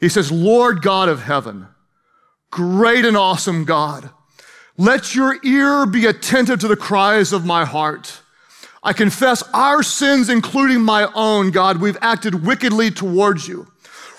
He 0.00 0.08
says, 0.08 0.32
Lord 0.32 0.82
God 0.82 1.08
of 1.08 1.22
heaven, 1.22 1.68
great 2.50 3.04
and 3.04 3.16
awesome 3.16 3.64
God, 3.64 4.10
let 4.76 5.14
your 5.14 5.38
ear 5.44 5.86
be 5.86 6.06
attentive 6.06 6.58
to 6.58 6.68
the 6.68 6.76
cries 6.76 7.32
of 7.32 7.46
my 7.46 7.64
heart. 7.64 8.20
I 8.82 8.92
confess 8.92 9.44
our 9.54 9.84
sins, 9.84 10.28
including 10.28 10.80
my 10.80 11.08
own, 11.14 11.52
God. 11.52 11.80
We've 11.80 11.98
acted 12.00 12.44
wickedly 12.44 12.90
towards 12.90 13.46
you. 13.46 13.68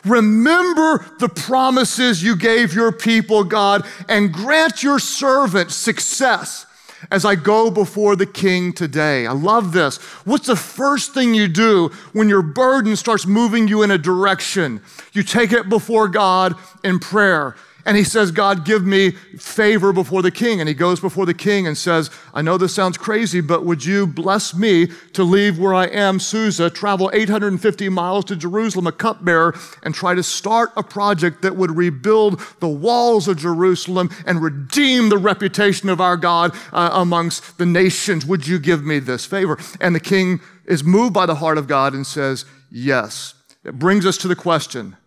Remember 0.08 1.06
the 1.20 1.30
promises 1.30 2.24
you 2.24 2.36
gave 2.36 2.74
your 2.74 2.92
people, 2.92 3.44
God, 3.44 3.86
and 4.08 4.32
grant 4.32 4.84
your 4.84 5.00
servant 5.00 5.72
success 5.72 6.66
as 7.12 7.26
I 7.26 7.36
go 7.36 7.70
before 7.70 8.16
the 8.16 8.26
king 8.26 8.74
today. 8.74 9.28
I 9.28 9.32
love 9.32 9.72
this. 9.72 9.98
What's 10.26 10.48
the 10.48 10.56
first 10.56 11.14
thing 11.14 11.34
you 11.34 11.48
do 11.48 11.90
when 12.14 12.30
your 12.30 12.42
burden 12.42 12.96
starts 12.96 13.26
moving 13.26 13.68
you 13.68 13.84
in 13.84 13.92
a 13.92 13.98
direction? 13.98 14.82
You 15.14 15.24
take 15.24 15.52
it 15.52 15.70
before 15.70 16.08
God 16.08 16.56
in 16.84 17.00
prayer. 17.00 17.56
And 17.88 17.96
he 17.96 18.04
says, 18.04 18.32
God, 18.32 18.66
give 18.66 18.86
me 18.86 19.12
favor 19.12 19.94
before 19.94 20.22
the 20.22 20.30
king. 20.30 20.60
And 20.60 20.68
he 20.68 20.76
goes 20.76 21.00
before 21.00 21.26
the 21.26 21.34
king 21.34 21.66
and 21.66 21.78
says, 21.78 22.12
I 22.34 22.42
know 22.42 22.58
this 22.58 22.76
sounds 22.76 22.98
crazy, 22.98 23.40
but 23.40 23.64
would 23.64 23.86
you 23.86 24.06
bless 24.06 24.54
me 24.54 24.88
to 25.14 25.24
leave 25.24 25.58
where 25.58 25.74
I 25.74 25.86
am, 25.86 26.20
Susa, 26.20 26.70
travel 26.70 27.10
850 27.14 27.88
miles 27.88 28.26
to 28.26 28.36
Jerusalem, 28.36 28.88
a 28.88 28.92
cupbearer, 28.92 29.56
and 29.84 29.96
try 29.96 30.14
to 30.16 30.22
start 30.22 30.72
a 30.76 30.84
project 30.84 31.42
that 31.44 31.56
would 31.56 31.78
rebuild 31.78 32.42
the 32.60 32.68
walls 32.68 33.30
of 33.30 33.38
Jerusalem 33.38 34.10
and 34.26 34.42
redeem 34.42 35.08
the 35.08 35.18
reputation 35.18 35.88
of 35.88 36.02
our 36.02 36.18
God 36.18 36.54
uh, 36.74 36.90
amongst 36.92 37.58
the 37.58 37.66
nations? 37.66 38.26
Would 38.26 38.46
you 38.46 38.60
give 38.60 38.84
me 38.84 39.00
this 39.00 39.26
favor? 39.26 39.58
And 39.80 39.96
the 39.96 40.02
king 40.02 40.42
is 40.66 40.84
moved 40.84 41.14
by 41.14 41.26
the 41.26 41.36
heart 41.36 41.58
of 41.58 41.68
God 41.68 41.94
and 41.94 42.06
says, 42.06 42.44
Yes. 42.70 43.34
It 43.64 43.80
brings 43.80 44.06
us 44.06 44.18
to 44.18 44.28
the 44.28 44.36
question 44.36 44.98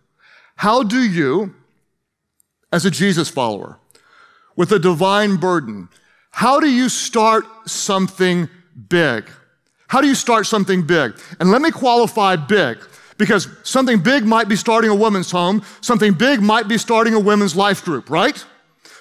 How 0.55 0.81
do 0.81 0.99
you, 0.99 1.53
as 2.71 2.85
a 2.85 2.91
Jesus 2.91 3.29
follower 3.29 3.77
with 4.55 4.71
a 4.71 4.79
divine 4.79 5.37
burden, 5.37 5.89
how 6.31 6.59
do 6.59 6.69
you 6.69 6.89
start 6.89 7.45
something 7.65 8.49
big? 8.89 9.29
How 9.87 10.01
do 10.01 10.07
you 10.07 10.15
start 10.15 10.45
something 10.45 10.85
big? 10.87 11.19
And 11.39 11.51
let 11.51 11.61
me 11.61 11.71
qualify 11.71 12.37
big 12.37 12.77
because 13.17 13.49
something 13.63 13.99
big 13.99 14.23
might 14.23 14.47
be 14.47 14.55
starting 14.55 14.89
a 14.89 14.95
women's 14.95 15.29
home, 15.29 15.63
something 15.81 16.13
big 16.13 16.41
might 16.41 16.67
be 16.67 16.77
starting 16.77 17.13
a 17.13 17.19
women's 17.19 17.55
life 17.55 17.83
group, 17.83 18.09
right? 18.09 18.43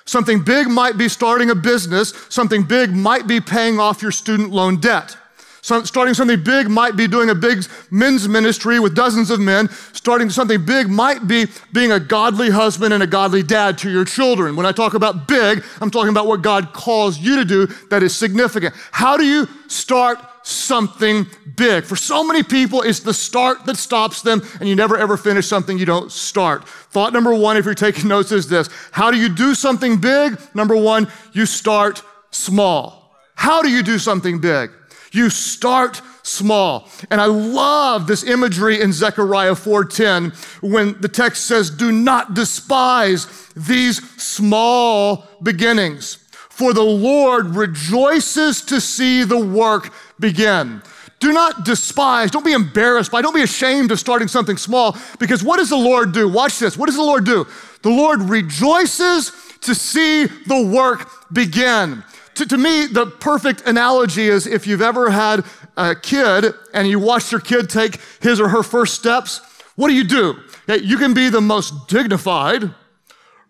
Something 0.05 0.43
big 0.43 0.67
might 0.67 0.99
be 0.99 1.09
starting 1.09 1.51
a 1.51 1.55
business, 1.55 2.13
something 2.29 2.65
big 2.65 2.91
might 2.91 3.29
be 3.29 3.41
paying 3.41 3.79
off 3.79 4.03
your 4.03 4.11
student 4.11 4.51
loan 4.51 4.81
debt. 4.81 5.17
So 5.63 5.83
starting 5.85 6.15
something 6.15 6.43
big 6.43 6.69
might 6.69 6.97
be 6.97 7.07
doing 7.07 7.31
a 7.31 7.35
big 7.35 7.65
men's 7.91 8.29
ministry 8.29 8.81
with 8.81 8.95
dozens 8.95 9.31
of 9.31 9.41
men. 9.41 9.69
Starting 9.93 10.31
something 10.31 10.65
big 10.65 10.89
might 10.89 11.29
be 11.29 11.47
being 11.73 11.93
a 11.93 12.01
godly 12.01 12.51
husband 12.51 12.95
and 12.95 13.03
a 13.03 13.07
godly 13.07 13.43
dad 13.43 13.77
to 13.79 13.91
your 13.91 14.05
children. 14.05 14.57
When 14.57 14.65
I 14.65 14.73
talk 14.73 14.95
about 14.95 15.29
big, 15.29 15.63
I'm 15.81 15.91
talking 15.91 16.09
about 16.11 16.27
what 16.27 16.43
God 16.43 16.73
calls 16.73 17.19
you 17.19 17.37
to 17.37 17.45
do 17.45 17.67
that 17.91 18.03
is 18.03 18.17
significant. 18.17 18.75
How 18.91 19.17
do 19.17 19.25
you 19.25 19.47
start 19.69 20.19
something 20.43 21.27
big? 21.57 21.85
For 21.85 21.97
so 21.97 22.25
many 22.25 22.43
people, 22.43 22.81
it's 22.81 23.01
the 23.01 23.15
start 23.15 23.67
that 23.67 23.77
stops 23.77 24.23
them, 24.23 24.41
and 24.61 24.69
you 24.69 24.75
never 24.75 24.97
ever 24.97 25.19
finish 25.19 25.47
something 25.47 25.79
you 25.79 25.87
don't 25.87 26.11
start. 26.11 26.67
Thought 26.67 27.13
number 27.13 27.35
one, 27.35 27.59
if 27.59 27.67
you're 27.67 27.75
taking 27.75 28.09
notes, 28.09 28.33
is 28.33 28.49
this 28.49 28.71
How 28.93 29.11
do 29.11 29.19
you 29.19 29.29
do 29.29 29.55
something 29.55 29.99
big? 29.99 30.39
Number 30.55 30.77
one, 30.77 31.07
you 31.33 31.45
start 31.45 32.03
small. 32.31 33.15
How 33.35 33.61
do 33.63 33.69
you 33.71 33.83
do 33.83 33.99
something 33.99 34.41
big? 34.41 34.71
You 35.13 35.31
start 35.31 36.01
small. 36.23 36.89
And 37.11 37.21
I 37.21 37.27
love 37.27 38.07
this 38.07 38.23
imagery 38.23 38.81
in 38.81 38.93
Zechariah 38.93 39.55
4:10 39.55 40.33
when 40.61 40.97
the 41.01 41.09
text 41.09 41.47
says, 41.47 41.71
"Do 41.71 41.91
not 41.91 42.35
despise 42.35 43.27
these 43.57 44.01
small 44.17 45.29
beginnings, 45.43 46.19
for 46.49 46.73
the 46.73 46.83
Lord 46.83 47.57
rejoices 47.57 48.63
to 48.63 48.81
see 48.81 49.25
the 49.25 49.39
work 49.39 49.93
begin." 50.19 50.83
Do 51.19 51.35
not 51.35 51.67
despise, 51.67 52.31
don't 52.31 52.47
be 52.47 52.55
embarrassed 52.55 53.11
by, 53.11 53.21
don't 53.21 53.35
be 53.35 53.43
ashamed 53.43 53.93
of 53.93 54.01
starting 54.01 54.27
something 54.27 54.57
small 54.57 54.97
because 55.19 55.43
what 55.43 55.59
does 55.59 55.69
the 55.69 55.77
Lord 55.77 56.13
do? 56.13 56.27
Watch 56.27 56.59
this. 56.59 56.79
What 56.79 56.87
does 56.87 56.97
the 56.97 57.03
Lord 57.03 57.25
do? 57.25 57.47
The 57.83 57.91
Lord 57.91 58.23
rejoices 58.23 59.31
to 59.61 59.75
see 59.75 60.25
the 60.25 60.63
work 60.63 61.11
begin. 61.31 62.03
To, 62.41 62.47
to 62.47 62.57
me, 62.57 62.87
the 62.87 63.05
perfect 63.05 63.67
analogy 63.67 64.27
is 64.29 64.47
if 64.47 64.67
you've 64.67 64.81
ever 64.81 65.11
had 65.11 65.45
a 65.77 65.95
kid 65.95 66.55
and 66.73 66.89
you 66.89 66.99
watched 66.99 67.33
your 67.33 67.41
kid 67.43 67.69
take 67.69 68.01
his 68.23 68.41
or 68.41 68.49
her 68.49 68.63
first 68.63 68.95
steps, 68.95 69.43
what 69.77 69.89
do 69.89 69.95
you 69.95 70.05
do? 70.05 70.39
You 70.67 70.97
can 70.97 71.13
be 71.13 71.29
the 71.29 71.43
most 71.43 71.87
dignified, 71.89 72.71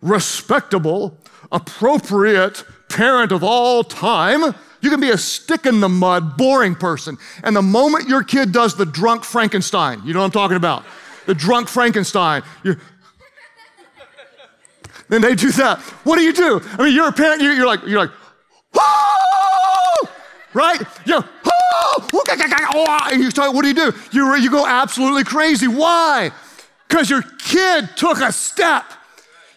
respectable, 0.01 1.17
appropriate 1.53 2.65
parent 2.89 3.31
of 3.31 3.45
all 3.45 3.85
time. 3.85 4.53
You 4.81 4.89
can 4.89 4.99
be 4.99 5.11
a 5.11 5.17
stick 5.17 5.65
in 5.65 5.79
the 5.79 5.87
mud, 5.87 6.35
boring 6.35 6.75
person. 6.75 7.17
And 7.45 7.55
the 7.55 7.61
moment 7.61 8.09
your 8.09 8.25
kid 8.25 8.51
does 8.51 8.75
the 8.75 8.85
drunk 8.85 9.23
Frankenstein, 9.23 10.01
you 10.03 10.13
know 10.13 10.19
what 10.19 10.25
I'm 10.25 10.31
talking 10.31 10.57
about? 10.57 10.83
The 11.27 11.33
drunk 11.33 11.69
Frankenstein, 11.69 12.43
you 12.65 12.75
then 15.07 15.21
they 15.21 15.35
do 15.35 15.51
that. 15.51 15.79
What 16.05 16.17
do 16.17 16.23
you 16.23 16.31
do? 16.31 16.61
I 16.77 16.83
mean, 16.83 16.95
you're 16.95 17.09
a 17.09 17.11
parent, 17.11 17.41
you're, 17.41 17.53
you're 17.53 17.67
like, 17.67 17.85
you're 17.85 17.99
like, 17.99 18.11
right? 20.53 20.81
Oh, 22.73 23.09
you, 23.09 23.13
and 23.13 23.23
you 23.23 23.31
start, 23.31 23.53
what 23.53 23.61
do 23.63 23.67
you 23.67 23.73
do? 23.73 23.93
You, 24.11 24.35
you 24.35 24.51
go 24.51 24.65
absolutely 24.65 25.23
crazy. 25.23 25.67
Why? 25.67 26.31
Because 26.87 27.09
your 27.09 27.21
kid 27.39 27.89
took 27.95 28.19
a 28.19 28.31
step. 28.31 28.85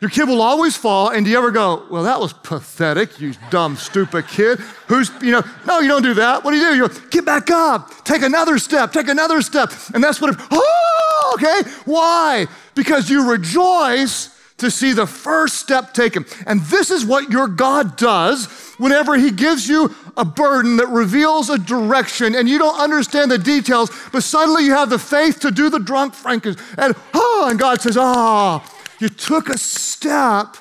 Your 0.01 0.11
kid 0.11 0.29
will 0.29 0.43
always 0.43 0.77
fall, 0.77 1.11
and 1.11 1.25
do 1.25 1.31
you 1.31 1.39
ever 1.39 1.51
go, 1.51 1.87
well, 1.91 2.03
that 2.03 2.21
was 2.21 2.35
pathetic, 2.35 3.19
you 3.21 3.33
dumb, 3.49 3.77
stupid 3.77 4.29
kid? 4.29 4.59
Who's, 4.87 5.11
you 5.23 5.31
know, 5.31 5.43
no, 5.67 5.79
you 5.79 5.89
don't 5.89 6.03
do 6.03 6.13
that. 6.15 6.45
What 6.45 6.51
do 6.51 6.59
you 6.59 6.71
do? 6.71 6.77
You 6.77 6.89
go, 6.89 6.95
get 7.09 7.25
back 7.25 7.51
up, 7.51 8.05
take 8.05 8.21
another 8.23 8.59
step, 8.59 8.93
take 8.93 9.09
another 9.09 9.41
step. 9.41 9.73
And 9.95 10.05
that's 10.05 10.21
what, 10.21 10.35
it, 10.35 10.41
oh, 10.51 11.37
okay. 11.37 11.71
Why? 11.87 12.47
Because 12.75 13.09
you 13.09 13.31
rejoice 13.31 14.34
to 14.59 14.71
see 14.71 14.93
the 14.93 15.07
first 15.07 15.57
step 15.57 15.93
taken. 15.93 16.25
And 16.47 16.61
this 16.63 16.91
is 16.91 17.05
what 17.05 17.31
your 17.31 17.49
God 17.49 17.97
does 17.97 18.47
whenever 18.79 19.17
He 19.17 19.31
gives 19.31 19.69
you 19.69 19.95
a 20.17 20.25
burden 20.25 20.77
that 20.77 20.89
reveals 20.89 21.51
a 21.51 21.59
direction 21.59 22.35
and 22.35 22.49
you 22.49 22.59
don't 22.59 22.79
understand 22.79 23.31
the 23.31 23.39
details, 23.39 23.91
but 24.13 24.23
suddenly 24.23 24.65
you 24.65 24.73
have 24.73 24.91
the 24.91 24.99
faith 24.99 25.41
to 25.41 25.51
do 25.51 25.71
the 25.71 25.81
drunk 25.81 26.15
Frankenstein. 26.15 26.65
And 26.79 26.95
oh, 27.15 27.49
and 27.51 27.59
God 27.59 27.81
says, 27.81 27.97
ah, 27.97 28.65
oh, 28.65 28.79
you 29.01 29.09
took 29.09 29.49
a 29.49 29.59
step 29.59 30.57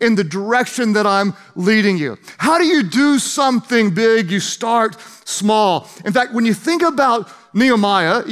in 0.00 0.14
the 0.14 0.24
direction 0.24 0.92
that 0.92 1.06
I'm 1.06 1.34
leading 1.56 1.96
you. 1.96 2.18
How 2.36 2.58
do 2.58 2.64
you 2.64 2.82
do 2.82 3.18
something 3.18 3.92
big? 3.92 4.30
You 4.30 4.40
start 4.40 4.96
small. 5.24 5.88
In 6.04 6.12
fact, 6.12 6.32
when 6.32 6.46
you 6.46 6.54
think 6.54 6.82
about 6.82 7.30
Nehemiah, 7.54 8.22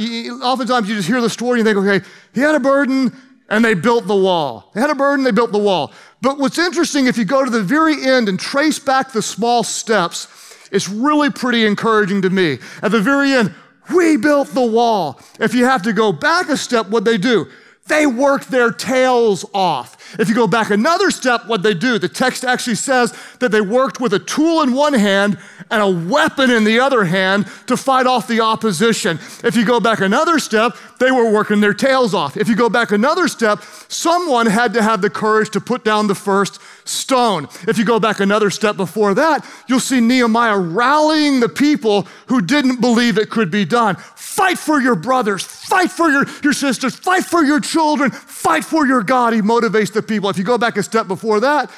oftentimes 0.41 0.87
you 0.87 0.95
just 0.95 1.07
hear 1.07 1.21
the 1.21 1.29
story 1.29 1.59
and 1.59 1.67
think, 1.67 1.77
okay, 1.77 2.05
he 2.33 2.41
had 2.41 2.55
a 2.55 2.59
burden, 2.59 3.11
and 3.49 3.63
they 3.63 3.73
built 3.73 4.07
the 4.07 4.15
wall. 4.15 4.71
They 4.73 4.81
had 4.81 4.89
a 4.89 4.95
burden, 4.95 5.23
they 5.23 5.31
built 5.31 5.51
the 5.51 5.57
wall. 5.57 5.91
But 6.21 6.37
what's 6.37 6.57
interesting, 6.57 7.07
if 7.07 7.17
you 7.17 7.25
go 7.25 7.45
to 7.45 7.51
the 7.51 7.61
very 7.61 8.05
end 8.05 8.29
and 8.29 8.39
trace 8.39 8.79
back 8.79 9.11
the 9.11 9.21
small 9.21 9.63
steps, 9.63 10.27
it's 10.71 10.89
really 10.89 11.29
pretty 11.29 11.65
encouraging 11.65 12.21
to 12.23 12.29
me. 12.29 12.59
At 12.81 12.91
the 12.91 13.01
very 13.01 13.31
end, 13.31 13.53
we 13.93 14.17
built 14.17 14.49
the 14.49 14.65
wall. 14.65 15.21
If 15.39 15.53
you 15.53 15.65
have 15.65 15.81
to 15.83 15.93
go 15.93 16.11
back 16.11 16.49
a 16.49 16.57
step, 16.57 16.89
what 16.89 17.05
they 17.05 17.17
do? 17.17 17.47
They 17.87 18.05
work 18.05 18.45
their 18.45 18.71
tails 18.71 19.45
off. 19.53 19.97
If 20.19 20.29
you 20.29 20.35
go 20.35 20.47
back 20.47 20.69
another 20.69 21.11
step, 21.11 21.47
what 21.47 21.63
they 21.63 21.73
do, 21.73 21.99
the 21.99 22.09
text 22.09 22.45
actually 22.45 22.75
says 22.75 23.13
that 23.39 23.51
they 23.51 23.61
worked 23.61 23.99
with 23.99 24.13
a 24.13 24.19
tool 24.19 24.61
in 24.61 24.73
one 24.73 24.93
hand 24.93 25.37
and 25.69 25.81
a 25.81 26.09
weapon 26.09 26.49
in 26.49 26.63
the 26.63 26.79
other 26.79 27.03
hand 27.03 27.47
to 27.67 27.75
fight 27.75 28.07
off 28.07 28.27
the 28.27 28.39
opposition. 28.39 29.19
If 29.43 29.55
you 29.55 29.65
go 29.65 29.79
back 29.79 29.99
another 29.99 30.39
step, 30.39 30.77
they 30.99 31.11
were 31.11 31.31
working 31.31 31.59
their 31.59 31.73
tails 31.73 32.13
off. 32.13 32.37
If 32.37 32.47
you 32.47 32.55
go 32.55 32.69
back 32.69 32.91
another 32.91 33.27
step, 33.27 33.61
someone 33.87 34.45
had 34.45 34.73
to 34.73 34.81
have 34.81 35.01
the 35.01 35.09
courage 35.09 35.49
to 35.51 35.61
put 35.61 35.83
down 35.83 36.07
the 36.07 36.15
first 36.15 36.59
stone. 36.85 37.47
If 37.67 37.77
you 37.77 37.85
go 37.85 37.99
back 37.99 38.19
another 38.19 38.49
step 38.49 38.77
before 38.77 39.13
that, 39.15 39.45
you'll 39.67 39.79
see 39.79 39.99
Nehemiah 39.99 40.57
rallying 40.57 41.39
the 41.39 41.49
people 41.49 42.07
who 42.27 42.41
didn't 42.41 42.81
believe 42.81 43.17
it 43.17 43.29
could 43.29 43.51
be 43.51 43.65
done. 43.65 43.97
Fight 44.37 44.59
for 44.59 44.79
your 44.79 44.93
brothers, 44.93 45.41
fight 45.41 45.89
for 45.89 46.11
your, 46.11 46.23
your 46.43 46.53
sisters, 46.53 46.95
fight 46.95 47.23
for 47.23 47.43
your 47.43 47.59
children, 47.59 48.11
fight 48.11 48.63
for 48.63 48.85
your 48.85 49.01
God. 49.01 49.33
He 49.33 49.41
motivates 49.41 49.91
the 49.91 50.03
people. 50.03 50.29
If 50.29 50.37
you 50.37 50.43
go 50.43 50.59
back 50.59 50.77
a 50.77 50.83
step 50.83 51.07
before 51.07 51.39
that, 51.39 51.71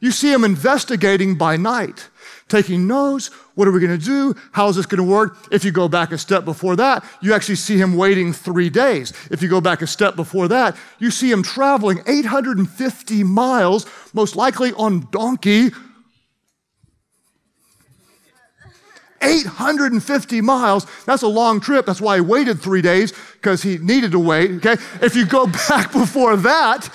you 0.00 0.10
see 0.10 0.32
him 0.32 0.42
investigating 0.42 1.34
by 1.34 1.58
night, 1.58 2.08
taking 2.48 2.86
notes. 2.86 3.26
What 3.54 3.68
are 3.68 3.70
we 3.70 3.80
going 3.80 3.98
to 3.98 4.02
do? 4.02 4.34
How 4.52 4.66
is 4.70 4.76
this 4.76 4.86
going 4.86 5.04
to 5.06 5.10
work? 5.10 5.36
If 5.52 5.62
you 5.62 5.72
go 5.72 5.88
back 5.88 6.10
a 6.10 6.16
step 6.16 6.46
before 6.46 6.74
that, 6.76 7.04
you 7.20 7.34
actually 7.34 7.56
see 7.56 7.76
him 7.76 7.98
waiting 7.98 8.32
three 8.32 8.70
days. 8.70 9.12
If 9.30 9.42
you 9.42 9.50
go 9.50 9.60
back 9.60 9.82
a 9.82 9.86
step 9.86 10.16
before 10.16 10.48
that, 10.48 10.74
you 10.98 11.10
see 11.10 11.30
him 11.30 11.42
traveling 11.42 12.00
850 12.06 13.24
miles, 13.24 13.84
most 14.14 14.36
likely 14.36 14.72
on 14.72 15.06
donkey, 15.10 15.68
850 19.22 20.40
miles. 20.40 20.86
That's 21.04 21.22
a 21.22 21.28
long 21.28 21.60
trip. 21.60 21.86
That's 21.86 22.00
why 22.00 22.16
he 22.16 22.20
waited 22.20 22.60
three 22.60 22.82
days, 22.82 23.12
because 23.32 23.62
he 23.62 23.78
needed 23.78 24.12
to 24.12 24.18
wait. 24.18 24.50
Okay? 24.52 24.76
If 25.00 25.16
you 25.16 25.26
go 25.26 25.46
back 25.68 25.92
before 25.92 26.36
that, 26.36 26.88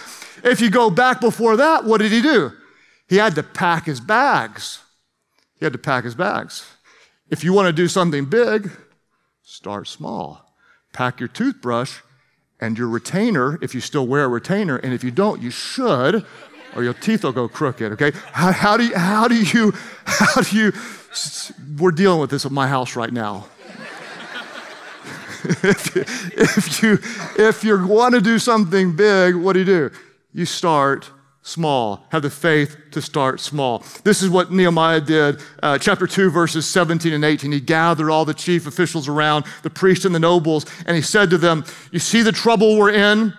if 0.44 0.62
you 0.62 0.70
go 0.70 0.90
back 0.90 1.22
before 1.22 1.58
that, 1.58 1.86
what 1.86 2.00
did 2.00 2.12
he 2.12 2.22
do? 2.22 2.52
He 3.08 3.18
had 3.18 3.36
to 3.36 3.44
pack 3.44 3.86
his 3.86 4.00
bags. 4.00 4.80
He 5.60 5.66
had 5.66 5.74
to 5.74 5.80
pack 5.80 6.04
his 6.04 6.16
bags. 6.16 6.66
If 7.30 7.44
you 7.44 7.54
want 7.54 7.68
to 7.68 7.74
do 7.74 7.88
something 7.88 8.26
big, 8.26 8.72
start 9.44 9.88
small. 9.88 10.56
Pack 10.94 11.20
your 11.20 11.30
toothbrush 11.30 12.00
and 12.60 12.78
your 12.78 12.88
retainer, 12.88 13.58
if 13.62 13.74
you 13.74 13.82
still 13.82 14.06
wear 14.06 14.26
a 14.26 14.28
retainer, 14.28 14.78
and 14.78 14.94
if 14.94 15.04
you 15.04 15.12
don't, 15.12 15.42
you 15.42 15.50
should, 15.50 16.26
or 16.76 16.84
your 16.84 16.94
teeth 16.94 17.24
will 17.24 17.32
go 17.32 17.48
crooked, 17.48 17.92
okay? 17.94 18.12
How, 18.32 18.52
how 18.52 18.78
do 18.78 18.86
you, 18.86 18.96
how 18.96 19.28
do 19.28 19.36
you, 19.36 19.72
how 20.06 20.42
do 20.42 20.58
you, 20.58 20.72
we're 21.78 21.92
dealing 21.92 22.20
with 22.20 22.30
this 22.30 22.46
at 22.46 22.52
my 22.52 22.68
house 22.68 22.96
right 22.96 23.12
now. 23.12 23.48
if, 25.44 25.96
if, 25.98 26.84
you 26.84 27.00
if 27.38 27.64
you 27.64 27.88
want 27.88 28.14
to 28.14 28.22
do 28.22 28.38
something 28.38 28.96
big, 28.96 29.36
what 29.36 29.54
do 29.54 29.60
you 29.60 29.66
do? 29.66 29.92
You 30.34 30.46
start 30.46 31.10
small. 31.42 32.06
Have 32.10 32.22
the 32.22 32.30
faith 32.30 32.78
to 32.92 33.02
start 33.02 33.40
small. 33.40 33.84
This 34.04 34.22
is 34.22 34.30
what 34.30 34.52
Nehemiah 34.52 35.02
did. 35.02 35.42
Uh, 35.64 35.78
chapter 35.78 36.06
2, 36.06 36.30
verses 36.30 36.68
17 36.68 37.14
and 37.14 37.26
18. 37.26 37.52
He 37.52 37.60
gathered 37.60 38.12
all 38.12 38.26
the 38.26 38.34
chief 38.34 38.68
officials 38.68 39.08
around, 39.08 39.46
the 39.64 39.70
priests 39.70 40.06
and 40.06 40.14
the 40.14 40.20
nobles, 40.20 40.66
and 40.86 40.96
he 40.96 41.02
said 41.02 41.30
to 41.32 41.38
them, 41.38 41.66
You 41.92 42.00
see 42.00 42.22
the 42.22 42.32
trouble 42.32 42.78
we're 42.78 42.92
in? 42.92 43.34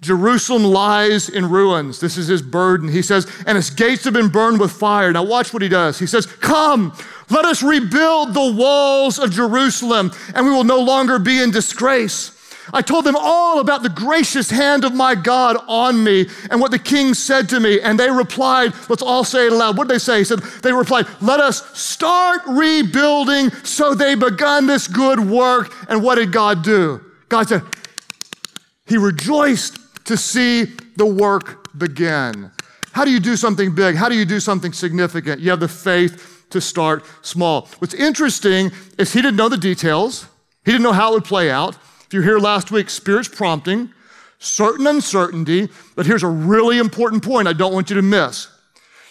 Jerusalem 0.00 0.62
lies 0.64 1.28
in 1.28 1.50
ruins. 1.50 1.98
This 1.98 2.16
is 2.16 2.28
his 2.28 2.40
burden. 2.40 2.88
He 2.88 3.02
says, 3.02 3.26
and 3.46 3.58
its 3.58 3.70
gates 3.70 4.04
have 4.04 4.12
been 4.12 4.28
burned 4.28 4.60
with 4.60 4.70
fire. 4.70 5.12
Now, 5.12 5.24
watch 5.24 5.52
what 5.52 5.60
he 5.60 5.68
does. 5.68 5.98
He 5.98 6.06
says, 6.06 6.26
Come, 6.26 6.96
let 7.30 7.44
us 7.44 7.62
rebuild 7.62 8.32
the 8.32 8.52
walls 8.52 9.18
of 9.18 9.32
Jerusalem, 9.32 10.12
and 10.34 10.46
we 10.46 10.52
will 10.52 10.64
no 10.64 10.80
longer 10.80 11.18
be 11.18 11.42
in 11.42 11.50
disgrace. 11.50 12.34
I 12.72 12.82
told 12.82 13.06
them 13.06 13.16
all 13.18 13.60
about 13.60 13.82
the 13.82 13.88
gracious 13.88 14.50
hand 14.50 14.84
of 14.84 14.94
my 14.94 15.14
God 15.14 15.56
on 15.68 16.04
me 16.04 16.26
and 16.50 16.60
what 16.60 16.70
the 16.70 16.78
king 16.78 17.14
said 17.14 17.48
to 17.48 17.60
me. 17.60 17.80
And 17.80 17.98
they 17.98 18.10
replied, 18.10 18.74
let's 18.88 19.02
all 19.02 19.24
say 19.24 19.46
it 19.46 19.52
aloud. 19.52 19.78
What 19.78 19.88
did 19.88 19.94
they 19.94 19.98
say? 19.98 20.18
He 20.18 20.24
said, 20.24 20.40
they 20.62 20.72
replied, 20.72 21.06
let 21.22 21.40
us 21.40 21.66
start 21.78 22.42
rebuilding. 22.46 23.50
So 23.64 23.94
they 23.94 24.14
begun 24.14 24.66
this 24.66 24.86
good 24.86 25.18
work. 25.18 25.72
And 25.88 26.02
what 26.02 26.16
did 26.16 26.30
God 26.30 26.62
do? 26.62 27.00
God 27.28 27.48
said, 27.48 27.62
He 28.86 28.98
rejoiced 28.98 29.78
to 30.08 30.16
see 30.16 30.64
the 30.96 31.04
work 31.04 31.78
begin. 31.78 32.50
How 32.92 33.04
do 33.04 33.10
you 33.10 33.20
do 33.20 33.36
something 33.36 33.74
big? 33.74 33.94
How 33.94 34.08
do 34.08 34.14
you 34.14 34.24
do 34.24 34.40
something 34.40 34.72
significant? 34.72 35.42
You 35.42 35.50
have 35.50 35.60
the 35.60 35.68
faith 35.68 36.46
to 36.48 36.62
start 36.62 37.04
small. 37.20 37.68
What's 37.78 37.92
interesting 37.92 38.72
is 38.96 39.12
he 39.12 39.20
didn't 39.20 39.36
know 39.36 39.50
the 39.50 39.58
details, 39.58 40.26
he 40.64 40.72
didn't 40.72 40.82
know 40.82 40.92
how 40.92 41.10
it 41.10 41.14
would 41.14 41.24
play 41.24 41.50
out. 41.50 41.74
If 42.06 42.14
you're 42.14 42.22
here 42.22 42.38
last 42.38 42.70
week, 42.70 42.88
Spirit's 42.88 43.28
prompting, 43.28 43.92
certain 44.38 44.86
uncertainty, 44.86 45.68
but 45.94 46.06
here's 46.06 46.22
a 46.22 46.28
really 46.28 46.78
important 46.78 47.22
point 47.22 47.46
I 47.46 47.52
don't 47.52 47.74
want 47.74 47.90
you 47.90 47.96
to 47.96 48.02
miss. 48.02 48.48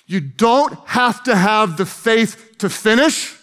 You 0.07 0.19
don't 0.19 0.73
have 0.87 1.23
to 1.25 1.35
have 1.35 1.77
the 1.77 1.85
faith 1.85 2.55
to 2.57 2.69
finish, 2.69 3.35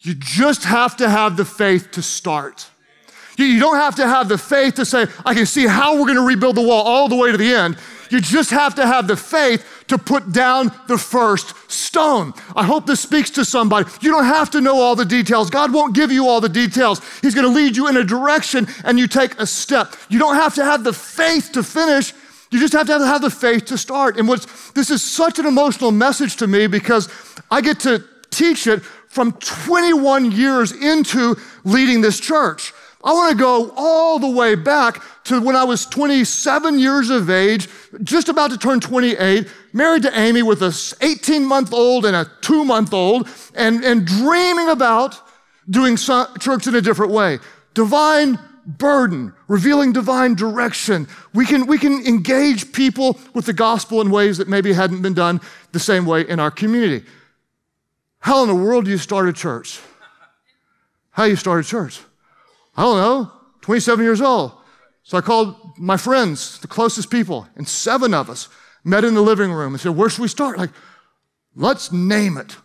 you 0.00 0.14
just 0.14 0.62
have 0.62 0.96
to 0.98 1.10
have 1.10 1.36
the 1.36 1.44
faith 1.44 1.90
to 1.92 2.02
start. 2.02 2.70
You 3.36 3.58
don't 3.58 3.76
have 3.76 3.96
to 3.96 4.06
have 4.06 4.28
the 4.28 4.38
faith 4.38 4.74
to 4.74 4.84
say, 4.84 5.06
I 5.24 5.34
can 5.34 5.46
see 5.46 5.66
how 5.66 5.94
we're 5.94 6.06
going 6.06 6.16
to 6.16 6.26
rebuild 6.26 6.56
the 6.56 6.62
wall 6.62 6.84
all 6.84 7.08
the 7.08 7.16
way 7.16 7.32
to 7.32 7.38
the 7.38 7.54
end. 7.54 7.76
You 8.10 8.20
just 8.20 8.50
have 8.50 8.74
to 8.74 8.86
have 8.86 9.08
the 9.08 9.16
faith 9.16 9.84
to 9.88 9.96
put 9.96 10.32
down 10.32 10.70
the 10.86 10.98
first 10.98 11.54
stone. 11.70 12.34
I 12.54 12.64
hope 12.64 12.86
this 12.86 13.00
speaks 13.00 13.30
to 13.30 13.44
somebody. 13.44 13.90
You 14.02 14.10
don't 14.10 14.26
have 14.26 14.50
to 14.50 14.60
know 14.60 14.76
all 14.76 14.94
the 14.94 15.06
details. 15.06 15.48
God 15.48 15.72
won't 15.72 15.94
give 15.94 16.12
you 16.12 16.28
all 16.28 16.40
the 16.40 16.48
details. 16.48 17.00
He's 17.22 17.34
going 17.34 17.46
to 17.46 17.52
lead 17.52 17.74
you 17.74 17.88
in 17.88 17.96
a 17.96 18.04
direction 18.04 18.68
and 18.84 18.98
you 18.98 19.08
take 19.08 19.40
a 19.40 19.46
step. 19.46 19.94
You 20.10 20.18
don't 20.18 20.34
have 20.34 20.54
to 20.56 20.64
have 20.64 20.84
the 20.84 20.92
faith 20.92 21.52
to 21.52 21.62
finish. 21.62 22.12
You 22.50 22.60
just 22.60 22.74
have 22.74 22.86
to 22.88 22.98
have 22.98 23.22
the 23.22 23.30
faith 23.30 23.64
to 23.66 23.78
start. 23.78 24.18
And 24.18 24.28
what's, 24.28 24.70
this 24.72 24.90
is 24.90 25.02
such 25.02 25.38
an 25.38 25.46
emotional 25.46 25.90
message 25.90 26.36
to 26.36 26.46
me 26.46 26.66
because 26.66 27.08
I 27.50 27.62
get 27.62 27.80
to 27.80 28.04
teach 28.30 28.66
it 28.66 28.82
from 28.82 29.32
21 29.32 30.32
years 30.32 30.72
into 30.72 31.36
leading 31.64 32.02
this 32.02 32.20
church. 32.20 32.74
I 33.04 33.12
want 33.12 33.32
to 33.32 33.36
go 33.36 33.72
all 33.76 34.18
the 34.18 34.30
way 34.30 34.54
back 34.54 35.02
to 35.24 35.40
when 35.40 35.56
I 35.56 35.64
was 35.64 35.86
27 35.86 36.78
years 36.78 37.10
of 37.10 37.30
age, 37.30 37.68
just 38.04 38.28
about 38.28 38.50
to 38.52 38.58
turn 38.58 38.78
28, 38.78 39.48
married 39.72 40.02
to 40.02 40.18
Amy 40.18 40.42
with 40.42 40.62
a 40.62 40.96
18 41.00 41.44
month 41.44 41.72
old 41.72 42.06
and 42.06 42.14
a 42.14 42.30
two 42.40 42.64
month 42.64 42.94
old, 42.94 43.28
and, 43.54 43.84
and 43.84 44.06
dreaming 44.06 44.68
about 44.68 45.20
doing 45.68 45.96
church 45.96 46.66
in 46.66 46.74
a 46.74 46.80
different 46.80 47.12
way. 47.12 47.38
Divine 47.74 48.38
burden, 48.64 49.32
revealing 49.48 49.92
divine 49.92 50.34
direction. 50.34 51.08
We 51.34 51.44
can, 51.44 51.66
we 51.66 51.78
can 51.78 52.06
engage 52.06 52.72
people 52.72 53.18
with 53.34 53.46
the 53.46 53.52
gospel 53.52 54.00
in 54.00 54.10
ways 54.10 54.38
that 54.38 54.48
maybe 54.48 54.72
hadn't 54.72 55.02
been 55.02 55.14
done 55.14 55.40
the 55.72 55.80
same 55.80 56.06
way 56.06 56.28
in 56.28 56.38
our 56.38 56.50
community. 56.50 57.04
How 58.20 58.42
in 58.42 58.48
the 58.48 58.54
world 58.54 58.84
do 58.84 58.92
you 58.92 58.98
start 58.98 59.28
a 59.28 59.32
church? 59.32 59.80
How 61.10 61.24
you 61.24 61.34
start 61.34 61.64
a 61.64 61.68
church? 61.68 62.00
I 62.76 62.82
don't 62.82 62.96
know, 62.96 63.32
27 63.62 64.04
years 64.04 64.20
old. 64.20 64.52
So 65.02 65.18
I 65.18 65.20
called 65.20 65.56
my 65.78 65.96
friends, 65.96 66.58
the 66.60 66.68
closest 66.68 67.10
people, 67.10 67.48
and 67.56 67.68
seven 67.68 68.14
of 68.14 68.30
us 68.30 68.48
met 68.84 69.04
in 69.04 69.14
the 69.14 69.20
living 69.22 69.52
room 69.52 69.74
and 69.74 69.80
said, 69.80 69.96
Where 69.96 70.08
should 70.08 70.22
we 70.22 70.28
start? 70.28 70.58
Like, 70.58 70.70
let's 71.54 71.92
name 71.92 72.36
it. 72.36 72.56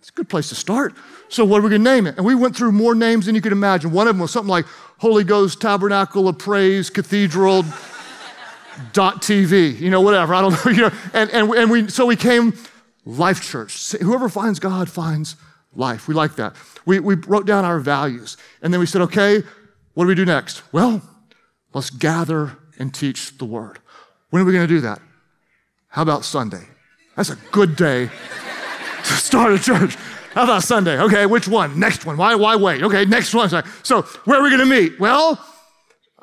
It's 0.00 0.10
a 0.10 0.12
good 0.12 0.28
place 0.28 0.48
to 0.50 0.54
start. 0.54 0.94
So, 1.28 1.44
what 1.44 1.60
are 1.60 1.62
we 1.62 1.70
going 1.70 1.84
to 1.84 1.90
name 1.90 2.06
it? 2.06 2.16
And 2.16 2.26
we 2.26 2.34
went 2.34 2.56
through 2.56 2.72
more 2.72 2.94
names 2.94 3.26
than 3.26 3.34
you 3.34 3.40
could 3.40 3.52
imagine. 3.52 3.90
One 3.90 4.06
of 4.06 4.14
them 4.14 4.20
was 4.20 4.30
something 4.30 4.50
like 4.50 4.66
Holy 4.98 5.24
Ghost 5.24 5.60
Tabernacle 5.60 6.28
of 6.28 6.38
Praise 6.38 6.90
Cathedral 6.90 7.64
dot 8.92 9.22
TV, 9.22 9.78
you 9.78 9.88
know, 9.88 10.00
whatever. 10.00 10.34
I 10.34 10.40
don't 10.40 10.52
know, 10.64 10.70
you 10.70 10.82
know. 10.82 10.90
And, 11.12 11.30
and, 11.30 11.50
and 11.54 11.70
we, 11.70 11.88
so 11.88 12.06
we 12.06 12.16
came 12.16 12.54
Life 13.04 13.42
Church. 13.42 13.92
Whoever 13.92 14.28
finds 14.28 14.58
God 14.58 14.90
finds 14.90 15.36
life. 15.76 16.08
We 16.08 16.14
like 16.14 16.36
that. 16.36 16.56
We, 16.86 17.00
we 17.00 17.14
wrote 17.14 17.46
down 17.46 17.64
our 17.64 17.78
values. 17.80 18.36
And 18.62 18.72
then 18.72 18.80
we 18.80 18.86
said, 18.86 19.02
okay, 19.02 19.42
what 19.94 20.04
do 20.04 20.08
we 20.08 20.14
do 20.14 20.24
next? 20.24 20.62
Well, 20.72 21.02
let's 21.72 21.90
gather 21.90 22.56
and 22.78 22.92
teach 22.92 23.38
the 23.38 23.44
word. 23.44 23.78
When 24.30 24.42
are 24.42 24.44
we 24.44 24.52
going 24.52 24.66
to 24.66 24.74
do 24.74 24.80
that? 24.80 25.00
How 25.88 26.02
about 26.02 26.24
Sunday? 26.24 26.66
That's 27.16 27.30
a 27.30 27.36
good 27.52 27.76
day 27.76 28.06
to 29.04 29.12
start 29.12 29.52
a 29.52 29.58
church. 29.58 29.96
How 30.34 30.44
about 30.44 30.64
Sunday? 30.64 30.98
Okay, 30.98 31.26
which 31.26 31.46
one? 31.46 31.78
Next 31.78 32.04
one. 32.04 32.16
Why, 32.16 32.34
why 32.34 32.56
wait? 32.56 32.82
Okay, 32.82 33.04
next 33.04 33.32
one. 33.34 33.48
So, 33.84 34.02
where 34.24 34.40
are 34.40 34.42
we 34.42 34.50
going 34.50 34.60
to 34.60 34.66
meet? 34.66 34.98
Well, 34.98 35.38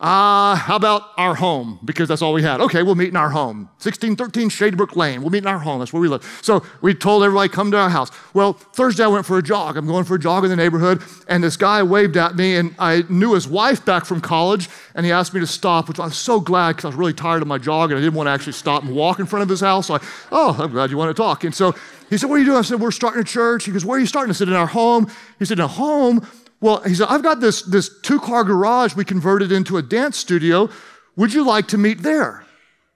uh, 0.01 0.55
how 0.55 0.77
about 0.77 1.11
our 1.15 1.35
home? 1.35 1.77
Because 1.85 2.09
that's 2.09 2.23
all 2.23 2.33
we 2.33 2.41
had. 2.41 2.59
Okay, 2.59 2.81
we'll 2.81 2.95
meet 2.95 3.09
in 3.09 3.15
our 3.15 3.29
home. 3.29 3.69
1613 3.77 4.49
Shadybrook 4.49 4.95
Lane. 4.95 5.21
We'll 5.21 5.29
meet 5.29 5.43
in 5.43 5.47
our 5.47 5.59
home. 5.59 5.77
That's 5.77 5.93
where 5.93 6.01
we 6.01 6.07
live. 6.07 6.23
So 6.41 6.65
we 6.81 6.95
told 6.95 7.23
everybody, 7.23 7.49
come 7.49 7.69
to 7.69 7.77
our 7.77 7.89
house. 7.91 8.09
Well, 8.33 8.53
Thursday 8.53 9.03
I 9.03 9.07
went 9.07 9.27
for 9.27 9.37
a 9.37 9.43
jog. 9.43 9.77
I'm 9.77 9.85
going 9.85 10.03
for 10.05 10.15
a 10.15 10.19
jog 10.19 10.43
in 10.43 10.49
the 10.49 10.55
neighborhood, 10.55 11.03
and 11.27 11.43
this 11.43 11.55
guy 11.55 11.83
waved 11.83 12.17
at 12.17 12.35
me, 12.35 12.55
and 12.55 12.73
I 12.79 13.03
knew 13.09 13.35
his 13.35 13.47
wife 13.47 13.85
back 13.85 14.05
from 14.05 14.21
college, 14.21 14.69
and 14.95 15.05
he 15.05 15.11
asked 15.11 15.35
me 15.35 15.39
to 15.39 15.45
stop, 15.45 15.87
which 15.87 15.99
I 15.99 16.05
was 16.05 16.17
so 16.17 16.39
glad 16.39 16.71
because 16.71 16.85
I 16.85 16.87
was 16.87 16.97
really 16.97 17.13
tired 17.13 17.43
of 17.43 17.47
my 17.47 17.59
jog, 17.59 17.91
and 17.91 17.99
I 17.99 18.01
didn't 18.01 18.15
want 18.15 18.25
to 18.25 18.31
actually 18.31 18.53
stop 18.53 18.81
and 18.81 18.95
walk 18.95 19.19
in 19.19 19.27
front 19.27 19.43
of 19.43 19.49
his 19.49 19.59
house. 19.59 19.85
So 19.85 19.95
I, 19.95 19.99
oh, 20.31 20.57
I'm 20.59 20.71
glad 20.71 20.89
you 20.89 20.97
want 20.97 21.15
to 21.15 21.21
talk. 21.21 21.43
And 21.43 21.53
so 21.53 21.75
he 22.09 22.17
said, 22.17 22.27
what 22.27 22.37
are 22.37 22.39
you 22.39 22.45
doing? 22.45 22.57
I 22.57 22.61
said, 22.63 22.81
we're 22.81 22.89
starting 22.89 23.21
a 23.21 23.23
church. 23.23 23.65
He 23.65 23.71
goes, 23.71 23.85
where 23.85 23.97
are 23.97 23.99
you 23.99 24.07
starting? 24.07 24.31
I 24.31 24.33
said, 24.33 24.47
in 24.47 24.53
our 24.55 24.65
home. 24.65 25.11
He 25.37 25.45
said, 25.45 25.59
in 25.59 25.63
a 25.63 25.67
home? 25.67 26.27
Well, 26.61 26.81
he 26.83 26.93
said, 26.93 27.07
I've 27.09 27.23
got 27.23 27.39
this, 27.39 27.63
this 27.63 27.89
two 28.01 28.19
car 28.19 28.43
garage 28.43 28.95
we 28.95 29.03
converted 29.03 29.51
into 29.51 29.77
a 29.77 29.81
dance 29.81 30.17
studio. 30.17 30.69
Would 31.15 31.33
you 31.33 31.43
like 31.43 31.67
to 31.69 31.77
meet 31.77 32.03
there? 32.03 32.45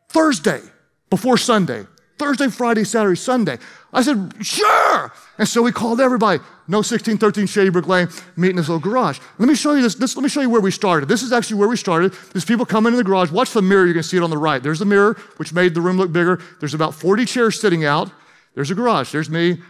Thursday, 0.09 0.61
before 1.09 1.37
Sunday. 1.37 1.85
Thursday, 2.17 2.47
Friday, 2.47 2.85
Saturday, 2.85 3.17
Sunday. 3.17 3.57
I 3.91 4.01
said, 4.01 4.33
sure. 4.41 5.11
And 5.37 5.47
so 5.47 5.61
we 5.61 5.71
called 5.71 5.99
everybody. 5.99 6.39
No 6.67 6.77
1613 6.77 7.45
Shady 7.47 7.69
Brook 7.69 7.87
Lane, 7.87 8.07
meet 8.37 8.51
in 8.51 8.55
this 8.55 8.69
little 8.69 8.79
garage. 8.79 9.19
Let 9.37 9.49
me 9.49 9.55
show 9.55 9.73
you 9.73 9.81
this, 9.81 9.95
this. 9.95 10.15
Let 10.15 10.23
me 10.23 10.29
show 10.29 10.41
you 10.41 10.49
where 10.49 10.61
we 10.61 10.71
started. 10.71 11.09
This 11.09 11.23
is 11.23 11.33
actually 11.33 11.57
where 11.57 11.67
we 11.67 11.75
started. 11.75 12.13
There's 12.31 12.45
people 12.45 12.65
coming 12.65 12.93
in 12.93 12.97
the 12.97 13.03
garage. 13.03 13.31
Watch 13.31 13.51
the 13.51 13.61
mirror. 13.61 13.85
You 13.85 13.93
can 13.93 14.03
see 14.03 14.17
it 14.17 14.23
on 14.23 14.29
the 14.29 14.37
right. 14.37 14.63
There's 14.63 14.79
the 14.79 14.85
mirror, 14.85 15.15
which 15.37 15.53
made 15.53 15.73
the 15.73 15.81
room 15.81 15.97
look 15.97 16.11
bigger. 16.11 16.41
There's 16.59 16.73
about 16.73 16.95
40 16.95 17.25
chairs 17.25 17.59
sitting 17.59 17.83
out. 17.83 18.09
There's 18.53 18.71
a 18.71 18.75
garage. 18.75 19.11
There's 19.11 19.29
me. 19.29 19.61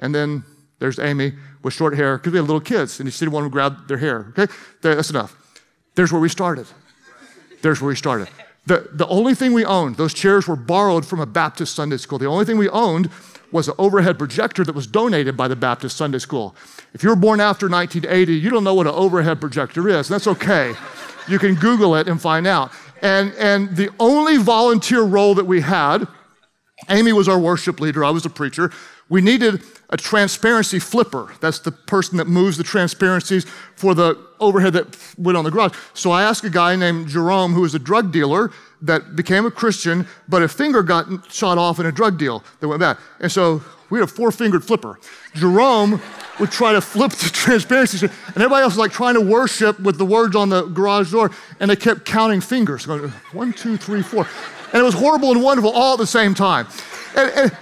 And 0.00 0.14
then 0.14 0.44
there's 0.80 0.98
Amy 0.98 1.34
with 1.64 1.74
short 1.74 1.96
hair 1.96 2.18
because 2.18 2.32
we 2.32 2.38
had 2.38 2.46
little 2.46 2.60
kids 2.60 3.00
and 3.00 3.08
you 3.08 3.12
didn't 3.12 3.32
want 3.32 3.44
to 3.44 3.50
grab 3.50 3.88
their 3.88 3.98
hair. 3.98 4.26
Okay, 4.38 4.52
there, 4.82 4.94
that's 4.94 5.10
enough. 5.10 5.34
There's 5.96 6.12
where 6.12 6.20
we 6.20 6.28
started. 6.28 6.66
There's 7.62 7.80
where 7.80 7.88
we 7.88 7.96
started. 7.96 8.28
The, 8.66 8.88
the 8.92 9.06
only 9.08 9.34
thing 9.34 9.52
we 9.52 9.64
owned, 9.64 9.96
those 9.96 10.14
chairs 10.14 10.46
were 10.46 10.56
borrowed 10.56 11.04
from 11.04 11.20
a 11.20 11.26
Baptist 11.26 11.74
Sunday 11.74 11.96
school. 11.96 12.18
The 12.18 12.26
only 12.26 12.44
thing 12.44 12.58
we 12.58 12.68
owned 12.68 13.10
was 13.52 13.68
an 13.68 13.74
overhead 13.78 14.18
projector 14.18 14.64
that 14.64 14.74
was 14.74 14.86
donated 14.86 15.36
by 15.36 15.48
the 15.48 15.56
Baptist 15.56 15.96
Sunday 15.96 16.18
school. 16.18 16.54
If 16.92 17.02
you 17.02 17.08
were 17.08 17.16
born 17.16 17.40
after 17.40 17.68
1980, 17.68 18.34
you 18.34 18.50
don't 18.50 18.64
know 18.64 18.74
what 18.74 18.86
an 18.86 18.94
overhead 18.94 19.40
projector 19.40 19.88
is. 19.88 20.08
That's 20.08 20.26
okay. 20.26 20.74
You 21.28 21.38
can 21.38 21.54
Google 21.54 21.94
it 21.94 22.08
and 22.08 22.20
find 22.20 22.46
out. 22.46 22.72
And, 23.02 23.32
and 23.34 23.76
the 23.76 23.90
only 24.00 24.38
volunteer 24.38 25.02
role 25.02 25.34
that 25.34 25.44
we 25.44 25.60
had, 25.60 26.06
Amy 26.88 27.12
was 27.12 27.28
our 27.28 27.38
worship 27.38 27.80
leader, 27.80 28.04
I 28.04 28.10
was 28.10 28.22
the 28.22 28.30
preacher. 28.30 28.70
We 29.08 29.20
needed 29.20 29.62
a 29.90 29.96
transparency 29.96 30.78
flipper. 30.78 31.32
That's 31.40 31.58
the 31.58 31.70
person 31.70 32.16
that 32.18 32.26
moves 32.26 32.56
the 32.56 32.64
transparencies 32.64 33.44
for 33.76 33.94
the 33.94 34.18
overhead 34.40 34.72
that 34.72 34.96
went 35.18 35.36
on 35.36 35.44
the 35.44 35.50
garage. 35.50 35.76
So 35.92 36.10
I 36.10 36.22
asked 36.22 36.44
a 36.44 36.50
guy 36.50 36.74
named 36.74 37.08
Jerome, 37.08 37.52
who 37.52 37.60
was 37.60 37.74
a 37.74 37.78
drug 37.78 38.12
dealer 38.12 38.50
that 38.82 39.14
became 39.14 39.46
a 39.46 39.50
Christian, 39.50 40.06
but 40.28 40.42
a 40.42 40.48
finger 40.48 40.82
got 40.82 41.32
shot 41.32 41.58
off 41.58 41.78
in 41.80 41.86
a 41.86 41.92
drug 41.92 42.18
deal 42.18 42.42
that 42.60 42.68
went 42.68 42.80
bad. 42.80 42.96
And 43.20 43.30
so 43.30 43.62
we 43.90 43.98
had 43.98 44.08
a 44.08 44.12
four 44.12 44.32
fingered 44.32 44.64
flipper. 44.64 44.98
Jerome 45.34 46.00
would 46.40 46.50
try 46.50 46.72
to 46.72 46.80
flip 46.80 47.12
the 47.12 47.30
transparency, 47.30 48.04
and 48.04 48.36
everybody 48.36 48.62
else 48.62 48.72
was 48.72 48.78
like 48.78 48.92
trying 48.92 49.14
to 49.14 49.20
worship 49.20 49.78
with 49.80 49.98
the 49.98 50.04
words 50.04 50.34
on 50.34 50.48
the 50.48 50.62
garage 50.62 51.12
door, 51.12 51.30
and 51.60 51.70
they 51.70 51.76
kept 51.76 52.04
counting 52.04 52.40
fingers, 52.40 52.86
going 52.86 53.10
one, 53.32 53.52
two, 53.52 53.76
three, 53.76 54.02
four. 54.02 54.26
And 54.72 54.80
it 54.80 54.84
was 54.84 54.94
horrible 54.94 55.30
and 55.30 55.42
wonderful 55.42 55.70
all 55.70 55.92
at 55.92 55.98
the 55.98 56.06
same 56.06 56.34
time. 56.34 56.66
And, 57.16 57.30
and 57.30 57.58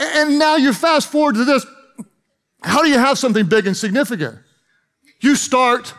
and 0.00 0.38
now 0.38 0.56
you 0.56 0.72
fast 0.72 1.10
forward 1.10 1.34
to 1.36 1.44
this. 1.44 1.64
How 2.62 2.82
do 2.82 2.88
you 2.88 2.98
have 2.98 3.18
something 3.18 3.46
big 3.46 3.66
and 3.66 3.76
significant? 3.76 4.38
You 5.20 5.36
start 5.36 5.94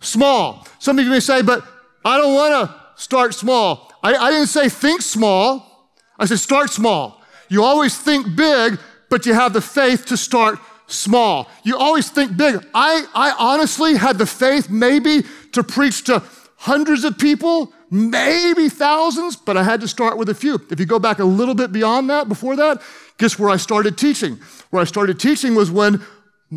small. 0.00 0.66
Some 0.78 0.98
of 0.98 1.04
you 1.04 1.10
may 1.10 1.20
say, 1.20 1.42
but 1.42 1.64
I 2.04 2.16
don't 2.16 2.34
want 2.34 2.68
to 2.70 3.02
start 3.02 3.34
small. 3.34 3.90
I, 4.02 4.14
I 4.14 4.30
didn't 4.30 4.48
say 4.48 4.68
think 4.68 5.02
small. 5.02 5.92
I 6.18 6.26
said 6.26 6.38
start 6.38 6.70
small. 6.70 7.22
You 7.48 7.64
always 7.64 7.96
think 7.98 8.36
big, 8.36 8.78
but 9.08 9.26
you 9.26 9.34
have 9.34 9.52
the 9.52 9.60
faith 9.60 10.06
to 10.06 10.16
start 10.16 10.58
small. 10.86 11.48
You 11.62 11.76
always 11.76 12.10
think 12.10 12.36
big. 12.36 12.64
I, 12.74 13.04
I 13.14 13.34
honestly 13.38 13.96
had 13.96 14.18
the 14.18 14.26
faith 14.26 14.70
maybe 14.70 15.22
to 15.52 15.62
preach 15.62 16.04
to 16.04 16.22
hundreds 16.56 17.04
of 17.04 17.18
people, 17.18 17.72
maybe 17.90 18.68
thousands, 18.68 19.36
but 19.36 19.56
I 19.56 19.62
had 19.62 19.80
to 19.80 19.88
start 19.88 20.18
with 20.18 20.28
a 20.28 20.34
few. 20.34 20.60
If 20.70 20.78
you 20.78 20.86
go 20.86 20.98
back 20.98 21.18
a 21.18 21.24
little 21.24 21.54
bit 21.54 21.72
beyond 21.72 22.10
that, 22.10 22.28
before 22.28 22.56
that, 22.56 22.82
guess 23.20 23.38
where 23.38 23.50
I 23.50 23.58
started 23.58 23.98
teaching? 23.98 24.40
Where 24.70 24.80
I 24.80 24.86
started 24.86 25.20
teaching 25.20 25.54
was 25.54 25.70
when 25.70 26.02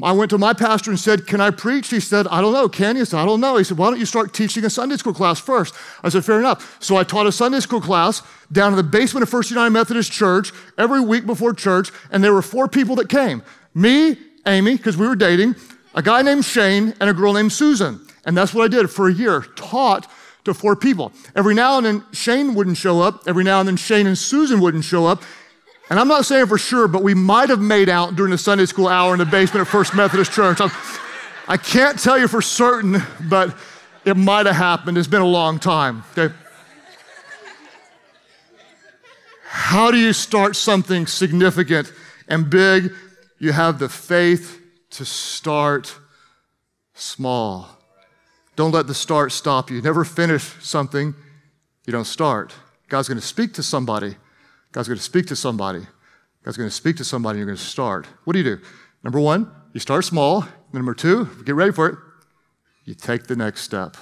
I 0.02 0.14
went 0.14 0.32
to 0.32 0.40
my 0.40 0.54
pastor 0.54 0.90
and 0.90 1.00
said, 1.00 1.28
Can 1.28 1.40
I 1.40 1.52
preach? 1.52 1.90
He 1.90 2.00
said, 2.00 2.26
I 2.28 2.42
don't 2.42 2.54
know. 2.54 2.68
Can 2.68 2.96
you? 2.96 3.02
I 3.02 3.06
said, 3.06 3.20
I 3.20 3.26
don't 3.26 3.42
know. 3.42 3.58
He 3.58 3.64
said, 3.64 3.78
Why 3.78 3.90
don't 3.90 4.00
you 4.00 4.08
start 4.08 4.34
teaching 4.34 4.64
a 4.66 4.70
Sunday 4.70 4.96
school 4.96 5.14
class 5.14 5.40
first? 5.40 5.76
I 6.02 6.10
said, 6.10 6.26
Fair 6.26 6.40
enough. 6.40 6.82
So 6.82 6.96
I 6.96 7.04
taught 7.04 7.28
a 7.28 7.32
Sunday 7.32 7.60
school 7.60 7.82
class 7.82 8.24
down 8.52 8.72
in 8.72 8.78
the 8.78 8.84
basement 8.84 9.24
of 9.24 9.30
First 9.30 9.52
United 9.52 9.70
Methodist 9.70 10.12
Church 10.12 10.52
every 10.78 11.02
week 11.02 11.28
before 11.28 11.54
church, 11.54 11.92
and 12.12 12.24
there 12.24 12.34
were 12.34 12.42
four 12.42 12.68
people 12.68 12.96
that 12.96 13.10
came 13.10 13.44
me, 13.76 14.18
Amy, 14.48 14.78
because 14.78 14.98
we 14.98 15.08
were 15.08 15.16
dating, 15.16 15.56
a 15.96 16.02
guy 16.02 16.22
named 16.22 16.46
Shane, 16.46 16.94
and 17.00 17.10
a 17.10 17.14
girl 17.14 17.34
named 17.34 17.52
Susan. 17.52 18.00
And 18.26 18.38
that's 18.38 18.54
what 18.54 18.64
I 18.64 18.68
did 18.68 18.90
for 18.90 19.10
a 19.10 19.14
year, 19.14 19.42
taught 19.56 20.10
to 20.46 20.54
four 20.54 20.76
people. 20.76 21.12
Every 21.36 21.54
now 21.54 21.78
and 21.78 21.86
then 21.86 22.04
Shane 22.14 22.54
wouldn't 22.56 22.78
show 22.78 23.02
up. 23.02 23.24
Every 23.28 23.44
now 23.44 23.60
and 23.60 23.68
then 23.68 23.78
Shane 23.78 24.08
and 24.08 24.18
Susan 24.18 24.60
wouldn't 24.60 24.84
show 24.86 25.06
up. 25.06 25.24
And 25.90 26.00
I'm 26.00 26.08
not 26.08 26.26
saying 26.26 26.48
for 26.48 26.58
sure, 26.58 26.88
but 26.88 27.04
we 27.04 27.14
might 27.14 27.50
have 27.50 27.60
made 27.60 27.90
out 27.90 28.16
during 28.16 28.32
the 28.32 28.38
Sunday 28.38 28.66
school 28.66 28.88
hour 28.88 29.14
in 29.14 29.20
the 29.20 29.26
basement 29.26 29.62
of 29.62 29.68
First 29.68 29.94
Methodist 29.96 30.32
Church. 30.32 30.62
I'm, 30.62 30.72
I 31.48 31.58
can 31.58 31.92
not 31.94 32.00
tell 32.00 32.18
you 32.18 32.28
for 32.28 32.42
certain, 32.42 33.02
but 33.30 33.56
it 34.06 34.16
might 34.16 34.46
have 34.46 34.56
happened. 34.56 34.98
It's 34.98 35.08
been 35.08 35.22
a 35.22 35.26
long 35.26 35.60
time. 35.60 36.04
Okay? 36.18 36.34
How 39.46 39.92
do 39.92 39.98
you 39.98 40.14
start 40.14 40.56
something 40.56 41.06
significant 41.06 41.92
and 42.28 42.50
big? 42.50 42.92
You 43.40 43.52
have 43.52 43.78
the 43.78 43.90
faith 43.90 44.62
to 44.92 45.06
start 45.06 45.96
small. 46.94 47.68
Don't 48.56 48.72
let 48.72 48.88
the 48.88 48.94
start 48.94 49.32
stop 49.32 49.70
you. 49.70 49.82
Never 49.82 50.06
finish 50.06 50.44
something 50.62 51.14
you 51.86 51.92
don't 51.92 52.06
start. 52.06 52.54
God's 52.88 53.10
going 53.10 53.20
to 53.20 53.26
speak 53.26 53.54
to 53.56 53.64
somebody. 53.64 54.16
God's 54.74 54.90
going 54.90 54.98
to 54.98 55.04
speak 55.04 55.28
to 55.28 55.36
somebody. 55.36 55.86
God's 56.44 56.58
going 56.58 56.70
to 56.70 56.76
speak 56.76 56.98
to 56.98 57.06
somebody, 57.06 57.38
and 57.38 57.40
you're 57.40 57.56
going 57.56 57.58
to 57.58 57.64
start. 57.64 58.06
What 58.26 58.34
do 58.34 58.40
you 58.40 58.58
do? 58.58 58.62
Number 59.04 59.20
one, 59.20 59.50
you 59.72 59.80
start 59.80 60.04
small. 60.04 60.46
Number 60.74 60.94
two, 60.94 61.30
get 61.46 61.56
ready 61.56 61.72
for 61.72 61.88
it. 61.88 61.96
You 62.84 62.96
take 62.96 63.28
the 63.28 63.36
next 63.36 63.62
step. 63.62 63.96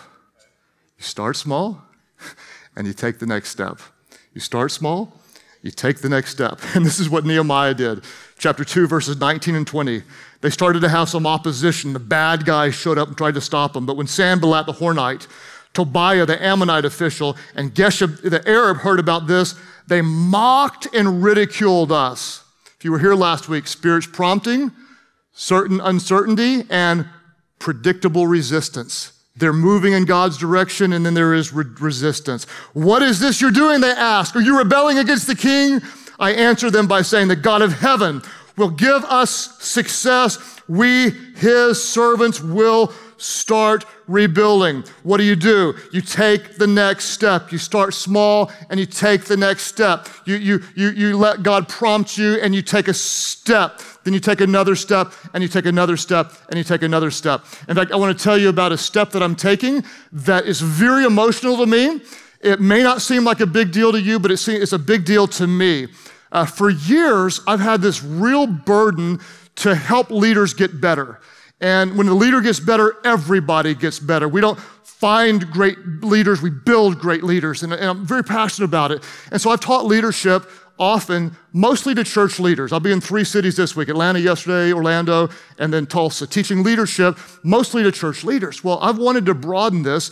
You 0.98 1.04
start 1.04 1.36
small, 1.36 1.84
and 2.76 2.88
you 2.88 2.94
take 2.94 3.20
the 3.20 3.26
next 3.28 3.50
step. 3.50 3.80
You 4.34 4.40
start 4.40 4.72
small, 4.72 5.14
you 5.62 5.72
take 5.72 6.00
the 6.00 6.10
next 6.10 6.32
step. 6.32 6.60
And 6.76 6.86
this 6.86 7.00
is 7.00 7.10
what 7.10 7.26
Nehemiah 7.26 7.74
did. 7.74 8.04
Chapter 8.38 8.64
2, 8.64 8.88
verses 8.88 9.20
19 9.20 9.56
and 9.56 9.68
20. 9.68 10.04
They 10.40 10.50
started 10.50 10.80
to 10.80 10.90
have 10.90 11.10
some 11.10 11.28
opposition. 11.28 11.94
The 11.94 12.00
bad 12.00 12.46
guys 12.46 12.74
showed 12.74 12.98
up 12.98 13.10
and 13.10 13.18
tried 13.18 13.36
to 13.36 13.42
stop 13.42 13.74
them. 13.74 13.86
But 13.86 13.98
when 13.98 14.08
Sanballat 14.08 14.66
the 14.66 14.74
Horonite, 14.74 15.28
Tobiah 15.74 16.26
the 16.26 16.42
Ammonite 16.44 16.86
official, 16.86 17.38
and 17.56 17.76
Geshem 17.76 18.22
the 18.22 18.48
Arab 18.48 18.78
heard 18.78 19.00
about 19.00 19.28
this, 19.28 19.56
they 19.92 20.02
mocked 20.02 20.88
and 20.94 21.22
ridiculed 21.22 21.92
us. 21.92 22.46
If 22.78 22.86
you 22.86 22.94
were 22.94 23.00
here 23.00 23.14
last 23.14 23.50
week, 23.50 23.68
spirits 23.68 24.08
prompting, 24.08 24.72
certain 25.34 25.82
uncertainty, 25.82 26.64
and 26.70 27.10
predictable 27.60 28.26
resistance. 28.26 29.12
They're 29.36 29.52
moving 29.52 29.92
in 29.92 30.06
God's 30.06 30.38
direction, 30.38 30.94
and 30.94 31.06
then 31.06 31.14
there 31.14 31.34
is 31.34 31.52
re- 31.52 31.66
resistance. 31.82 32.46
What 32.72 33.04
is 33.04 33.20
this 33.20 33.42
you're 33.42 33.52
doing? 33.52 33.82
They 33.82 33.92
ask. 33.92 34.34
Are 34.34 34.40
you 34.40 34.58
rebelling 34.58 34.98
against 34.98 35.28
the 35.28 35.36
king? 35.36 35.82
I 36.18 36.32
answer 36.32 36.72
them 36.72 36.88
by 36.88 37.02
saying, 37.02 37.28
The 37.28 37.36
God 37.36 37.62
of 37.62 37.74
heaven 37.74 38.22
will 38.56 38.70
give 38.70 39.04
us 39.04 39.62
success. 39.62 40.38
We, 40.70 41.10
his 41.36 41.84
servants, 41.84 42.40
will 42.40 42.94
start 43.22 43.86
rebuilding. 44.08 44.84
What 45.04 45.18
do 45.18 45.24
you 45.24 45.36
do? 45.36 45.76
You 45.92 46.02
take 46.02 46.56
the 46.56 46.68
next 46.68 47.06
step. 47.06 47.52
You 47.52 47.58
start 47.58 47.94
small 47.94 48.52
and 48.70 48.80
you 48.80 48.86
take 48.86 49.26
the 49.26 49.38
next 49.38 49.64
step. 49.64 50.08
You, 50.26 50.36
you, 50.36 50.64
you, 50.76 50.90
you 50.90 51.18
let 51.18 51.44
God 51.44 51.70
prompt 51.70 52.18
you 52.18 52.40
and 52.42 52.54
you 52.54 52.62
take 52.62 52.88
a 52.88 52.94
step. 52.94 53.82
Then 54.04 54.14
you 54.14 54.20
take 54.20 54.42
another 54.42 54.76
step 54.76 55.14
and 55.34 55.44
you 55.44 55.50
take 55.50 55.66
another 55.66 55.98
step 55.98 56.34
and 56.50 56.58
you 56.58 56.64
take 56.64 56.82
another 56.82 57.12
step. 57.12 57.46
In 57.68 57.76
fact, 57.76 57.92
I 57.92 57.96
want 57.96 58.18
to 58.18 58.24
tell 58.24 58.38
you 58.38 58.50
about 58.50 58.72
a 58.72 58.78
step 58.78 59.12
that 59.12 59.22
I'm 59.22 59.36
taking 59.36 59.84
that 60.12 60.46
is 60.46 60.60
very 60.60 61.06
emotional 61.06 61.58
to 61.58 61.66
me. 61.66 62.02
It 62.42 62.60
may 62.60 62.82
not 62.82 63.02
seem 63.02 63.24
like 63.24 63.40
a 63.40 63.46
big 63.46 63.72
deal 63.72 63.92
to 63.92 64.02
you, 64.02 64.20
but 64.20 64.32
it's 64.32 64.74
a 64.74 64.80
big 64.80 65.06
deal 65.06 65.28
to 65.28 65.46
me. 65.46 65.88
Uh, 66.32 66.46
for 66.46 66.70
years, 66.70 67.42
I've 67.46 67.60
had 67.60 67.82
this 67.82 68.02
real 68.02 68.48
burden 68.48 69.20
to 69.58 69.76
help 69.76 70.10
leaders 70.10 70.54
get 70.54 70.82
better. 70.82 71.20
And 71.62 71.96
when 71.98 72.08
the 72.08 72.16
leader 72.16 72.42
gets 72.42 72.60
better, 72.60 72.96
everybody 73.06 73.76
gets 73.76 74.00
better. 74.00 74.28
We 74.28 74.42
don't 74.42 74.60
find 74.84 75.50
great 75.50 75.78
leaders, 76.04 76.42
we 76.42 76.50
build 76.50 77.00
great 77.00 77.24
leaders. 77.24 77.64
And, 77.64 77.74
I'm 77.74 78.06
very 78.06 78.24
passionate 78.24 78.66
about 78.66 78.92
it. 78.92 79.04
And 79.32 79.42
so 79.42 79.50
I've 79.50 79.60
taught 79.60 79.86
leadership 79.86 80.50
often, 80.80 81.36
mostly 81.54 81.94
to 81.94 82.04
church 82.04 82.40
leaders. 82.40 82.72
I'll 82.72 82.80
be 82.80 82.92
in 82.92 83.02
three 83.02 83.24
cities 83.24 83.56
this 83.56 83.76
week 83.76 83.90
Atlanta 83.90 84.20
yesterday, 84.20 84.74
Orlando, 84.74 85.30
and 85.60 85.72
then 85.72 85.86
Tulsa, 85.86 86.26
teaching 86.26 86.64
leadership 86.64 87.18
mostly 87.44 87.84
to 87.84 87.92
church 87.92 88.24
leaders. 88.24 88.64
Well, 88.64 88.80
I've 88.82 88.98
wanted 88.98 89.26
to 89.28 89.36
broaden 89.36 89.84
this, 89.84 90.10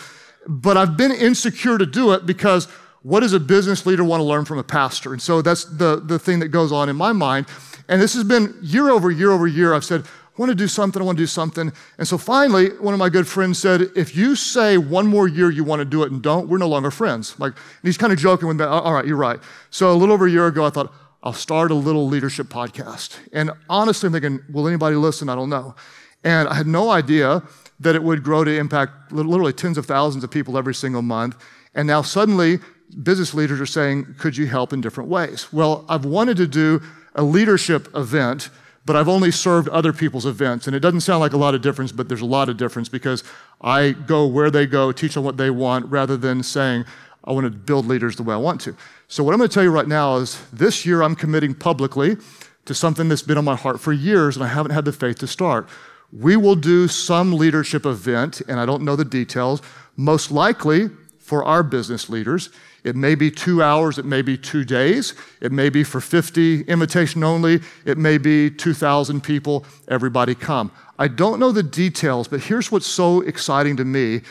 but 0.47 0.77
I've 0.77 0.95
been 0.95 1.11
insecure 1.11 1.77
to 1.77 1.85
do 1.85 2.13
it 2.13 2.25
because 2.25 2.67
what 3.01 3.21
does 3.21 3.33
a 3.33 3.39
business 3.39 3.85
leader 3.85 4.03
want 4.03 4.19
to 4.19 4.25
learn 4.25 4.45
from 4.45 4.59
a 4.59 4.63
pastor? 4.63 5.13
And 5.13 5.21
so 5.21 5.41
that's 5.41 5.65
the, 5.65 6.01
the 6.03 6.19
thing 6.19 6.39
that 6.39 6.49
goes 6.49 6.71
on 6.71 6.89
in 6.89 6.95
my 6.95 7.13
mind. 7.13 7.47
And 7.87 8.01
this 8.01 8.13
has 8.13 8.23
been 8.23 8.55
year 8.61 8.89
over 8.89 9.09
year 9.09 9.31
over 9.31 9.47
year. 9.47 9.73
I've 9.73 9.85
said, 9.85 10.05
want 10.39 10.49
to 10.49 10.55
do 10.55 10.67
something, 10.67 11.01
I 11.01 11.05
want 11.05 11.17
to 11.17 11.23
do 11.23 11.27
something. 11.27 11.71
And 11.97 12.07
so 12.07 12.17
finally, 12.17 12.69
one 12.77 12.93
of 12.93 12.99
my 12.99 13.09
good 13.09 13.27
friends 13.27 13.59
said, 13.59 13.81
if 13.95 14.15
you 14.15 14.35
say 14.35 14.77
one 14.77 15.05
more 15.05 15.27
year 15.27 15.49
you 15.49 15.63
want 15.63 15.81
to 15.81 15.85
do 15.85 16.03
it 16.03 16.11
and 16.11 16.21
don't, 16.21 16.47
we're 16.47 16.57
no 16.57 16.67
longer 16.67 16.91
friends. 16.91 17.37
Like, 17.39 17.53
and 17.53 17.83
he's 17.83 17.97
kind 17.97 18.13
of 18.13 18.17
joking 18.17 18.47
with 18.47 18.57
me, 18.57 18.63
all 18.63 18.93
right, 18.93 19.05
you're 19.05 19.17
right. 19.17 19.39
So 19.69 19.91
a 19.91 19.93
little 19.93 20.13
over 20.13 20.27
a 20.27 20.31
year 20.31 20.47
ago, 20.47 20.65
I 20.65 20.69
thought, 20.69 20.93
I'll 21.21 21.33
start 21.33 21.69
a 21.69 21.75
little 21.75 22.07
leadership 22.07 22.47
podcast. 22.47 23.17
And 23.33 23.51
honestly, 23.69 24.07
I'm 24.07 24.13
thinking, 24.13 24.39
will 24.49 24.67
anybody 24.67 24.95
listen? 24.95 25.27
I 25.27 25.35
don't 25.35 25.49
know. 25.49 25.75
And 26.23 26.47
I 26.47 26.53
had 26.53 26.67
no 26.67 26.89
idea 26.89 27.43
that 27.81 27.95
it 27.95 28.03
would 28.03 28.23
grow 28.23 28.45
to 28.45 28.57
impact 28.57 29.11
literally 29.11 29.51
tens 29.51 29.77
of 29.77 29.85
thousands 29.85 30.23
of 30.23 30.31
people 30.31 30.57
every 30.57 30.73
single 30.73 31.01
month. 31.01 31.35
And 31.75 31.85
now 31.87 32.01
suddenly, 32.01 32.59
business 33.03 33.33
leaders 33.33 33.59
are 33.59 33.65
saying, 33.65 34.15
could 34.17 34.37
you 34.37 34.47
help 34.47 34.71
in 34.71 34.79
different 34.79 35.09
ways? 35.09 35.51
Well, 35.51 35.85
I've 35.89 36.05
wanted 36.05 36.37
to 36.37 36.47
do 36.47 36.81
a 37.15 37.23
leadership 37.23 37.93
event 37.93 38.49
but 38.85 38.95
I've 38.95 39.07
only 39.07 39.31
served 39.31 39.67
other 39.69 39.93
people's 39.93 40.25
events. 40.25 40.67
And 40.67 40.75
it 40.75 40.79
doesn't 40.79 41.01
sound 41.01 41.19
like 41.19 41.33
a 41.33 41.37
lot 41.37 41.55
of 41.55 41.61
difference, 41.61 41.91
but 41.91 42.07
there's 42.07 42.21
a 42.21 42.25
lot 42.25 42.49
of 42.49 42.57
difference 42.57 42.89
because 42.89 43.23
I 43.61 43.91
go 43.91 44.25
where 44.25 44.49
they 44.49 44.65
go, 44.65 44.91
teach 44.91 45.13
them 45.13 45.23
what 45.23 45.37
they 45.37 45.49
want, 45.49 45.85
rather 45.87 46.17
than 46.17 46.43
saying, 46.43 46.85
I 47.23 47.31
want 47.31 47.45
to 47.45 47.51
build 47.51 47.85
leaders 47.85 48.15
the 48.15 48.23
way 48.23 48.33
I 48.33 48.37
want 48.37 48.61
to. 48.61 48.75
So, 49.07 49.23
what 49.23 49.33
I'm 49.33 49.39
going 49.39 49.49
to 49.49 49.53
tell 49.53 49.63
you 49.63 49.71
right 49.71 49.87
now 49.87 50.15
is 50.17 50.41
this 50.51 50.85
year 50.85 51.03
I'm 51.03 51.15
committing 51.15 51.53
publicly 51.53 52.17
to 52.65 52.73
something 52.73 53.09
that's 53.09 53.21
been 53.21 53.37
on 53.37 53.45
my 53.45 53.55
heart 53.55 53.79
for 53.79 53.91
years, 53.91 54.35
and 54.35 54.43
I 54.43 54.47
haven't 54.47 54.71
had 54.71 54.85
the 54.85 54.93
faith 54.93 55.19
to 55.19 55.27
start. 55.27 55.67
We 56.11 56.37
will 56.37 56.55
do 56.55 56.87
some 56.87 57.33
leadership 57.33 57.85
event, 57.85 58.41
and 58.47 58.59
I 58.59 58.65
don't 58.65 58.83
know 58.83 58.95
the 58.95 59.05
details, 59.05 59.61
most 59.95 60.31
likely 60.31 60.89
for 61.29 61.45
our 61.45 61.61
business 61.61 62.09
leaders. 62.09 62.49
It 62.83 62.95
may 62.95 63.13
be 63.13 63.29
two 63.29 63.61
hours, 63.61 63.99
it 63.99 64.05
may 64.05 64.23
be 64.23 64.35
two 64.35 64.65
days, 64.65 65.13
it 65.41 65.51
may 65.51 65.69
be 65.69 65.83
for 65.83 66.01
50 66.01 66.61
invitation 66.61 67.23
only, 67.23 67.61
it 67.85 67.99
may 67.99 68.17
be 68.17 68.49
2,000 68.49 69.21
people, 69.21 69.63
everybody 69.87 70.33
come. 70.33 70.71
I 70.97 71.07
don't 71.07 71.39
know 71.39 71.51
the 71.51 71.61
details, 71.61 72.27
but 72.27 72.39
here's 72.39 72.71
what's 72.71 72.87
so 72.87 73.21
exciting 73.21 73.77
to 73.77 73.85
me 73.85 74.21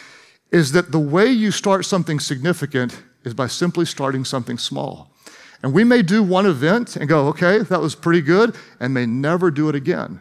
is 0.51 0.73
that 0.73 0.91
the 0.91 0.99
way 0.99 1.27
you 1.27 1.53
start 1.53 1.85
something 1.85 2.19
significant 2.19 3.01
is 3.23 3.33
by 3.33 3.47
simply 3.47 3.85
starting 3.85 4.25
something 4.25 4.59
small. 4.59 5.15
And 5.63 5.73
we 5.73 5.85
may 5.85 6.03
do 6.03 6.25
one 6.25 6.47
event 6.47 6.97
and 6.97 7.09
go, 7.09 7.29
okay, 7.29 7.61
that 7.61 7.81
was 7.81 7.95
pretty 7.95 8.23
good, 8.23 8.57
and 8.81 8.93
may 8.93 9.07
never 9.07 9.53
do 9.53 9.69
it 9.69 9.77
again. 9.77 10.19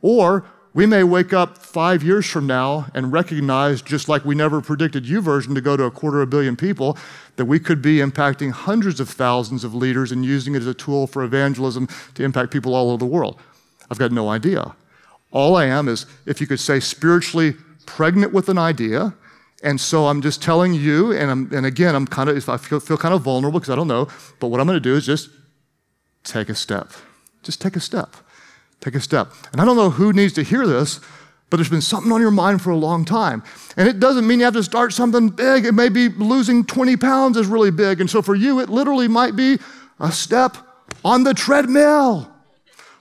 Or 0.00 0.44
we 0.72 0.86
may 0.86 1.02
wake 1.02 1.32
up 1.32 1.58
five 1.58 2.02
years 2.02 2.26
from 2.26 2.46
now 2.46 2.86
and 2.94 3.12
recognize, 3.12 3.82
just 3.82 4.08
like 4.08 4.24
we 4.24 4.34
never 4.34 4.60
predicted 4.60 5.04
YouVersion 5.04 5.54
to 5.54 5.60
go 5.60 5.76
to 5.76 5.84
a 5.84 5.90
quarter 5.90 6.22
of 6.22 6.28
a 6.28 6.30
billion 6.30 6.56
people, 6.56 6.96
that 7.36 7.46
we 7.46 7.58
could 7.58 7.82
be 7.82 7.96
impacting 7.96 8.52
hundreds 8.52 9.00
of 9.00 9.08
thousands 9.08 9.64
of 9.64 9.74
leaders 9.74 10.12
and 10.12 10.24
using 10.24 10.54
it 10.54 10.58
as 10.58 10.66
a 10.68 10.74
tool 10.74 11.06
for 11.06 11.24
evangelism 11.24 11.88
to 12.14 12.22
impact 12.22 12.52
people 12.52 12.74
all 12.74 12.90
over 12.90 12.98
the 12.98 13.06
world. 13.06 13.40
I've 13.90 13.98
got 13.98 14.12
no 14.12 14.28
idea. 14.28 14.76
All 15.32 15.56
I 15.56 15.64
am 15.64 15.88
is, 15.88 16.06
if 16.26 16.40
you 16.40 16.46
could 16.46 16.60
say, 16.60 16.78
spiritually 16.78 17.54
pregnant 17.86 18.32
with 18.32 18.48
an 18.48 18.58
idea. 18.58 19.14
And 19.62 19.80
so 19.80 20.06
I'm 20.06 20.22
just 20.22 20.40
telling 20.40 20.72
you, 20.72 21.12
and, 21.12 21.30
I'm, 21.30 21.52
and 21.52 21.66
again, 21.66 21.94
I'm 21.94 22.06
kind 22.06 22.30
of, 22.30 22.48
I 22.48 22.56
feel, 22.56 22.78
feel 22.80 22.96
kind 22.96 23.12
of 23.12 23.22
vulnerable 23.22 23.58
because 23.58 23.70
I 23.70 23.76
don't 23.76 23.88
know, 23.88 24.08
but 24.38 24.48
what 24.48 24.60
I'm 24.60 24.66
going 24.66 24.76
to 24.76 24.80
do 24.80 24.94
is 24.94 25.04
just 25.04 25.30
take 26.22 26.48
a 26.48 26.54
step. 26.54 26.92
Just 27.42 27.60
take 27.60 27.74
a 27.74 27.80
step. 27.80 28.14
Take 28.80 28.94
a 28.94 29.00
step. 29.00 29.32
And 29.52 29.60
I 29.60 29.64
don't 29.64 29.76
know 29.76 29.90
who 29.90 30.12
needs 30.12 30.32
to 30.34 30.42
hear 30.42 30.66
this, 30.66 31.00
but 31.50 31.56
there's 31.56 31.68
been 31.68 31.80
something 31.80 32.12
on 32.12 32.20
your 32.20 32.30
mind 32.30 32.62
for 32.62 32.70
a 32.70 32.76
long 32.76 33.04
time. 33.04 33.42
And 33.76 33.88
it 33.88 34.00
doesn't 34.00 34.26
mean 34.26 34.38
you 34.38 34.44
have 34.44 34.54
to 34.54 34.62
start 34.62 34.92
something 34.92 35.28
big. 35.28 35.66
It 35.66 35.72
may 35.72 35.88
be 35.88 36.08
losing 36.08 36.64
20 36.64 36.96
pounds 36.96 37.36
is 37.36 37.46
really 37.46 37.70
big. 37.70 38.00
And 38.00 38.08
so 38.08 38.22
for 38.22 38.34
you, 38.34 38.60
it 38.60 38.68
literally 38.68 39.08
might 39.08 39.36
be 39.36 39.58
a 39.98 40.12
step 40.12 40.56
on 41.04 41.24
the 41.24 41.34
treadmill, 41.34 42.30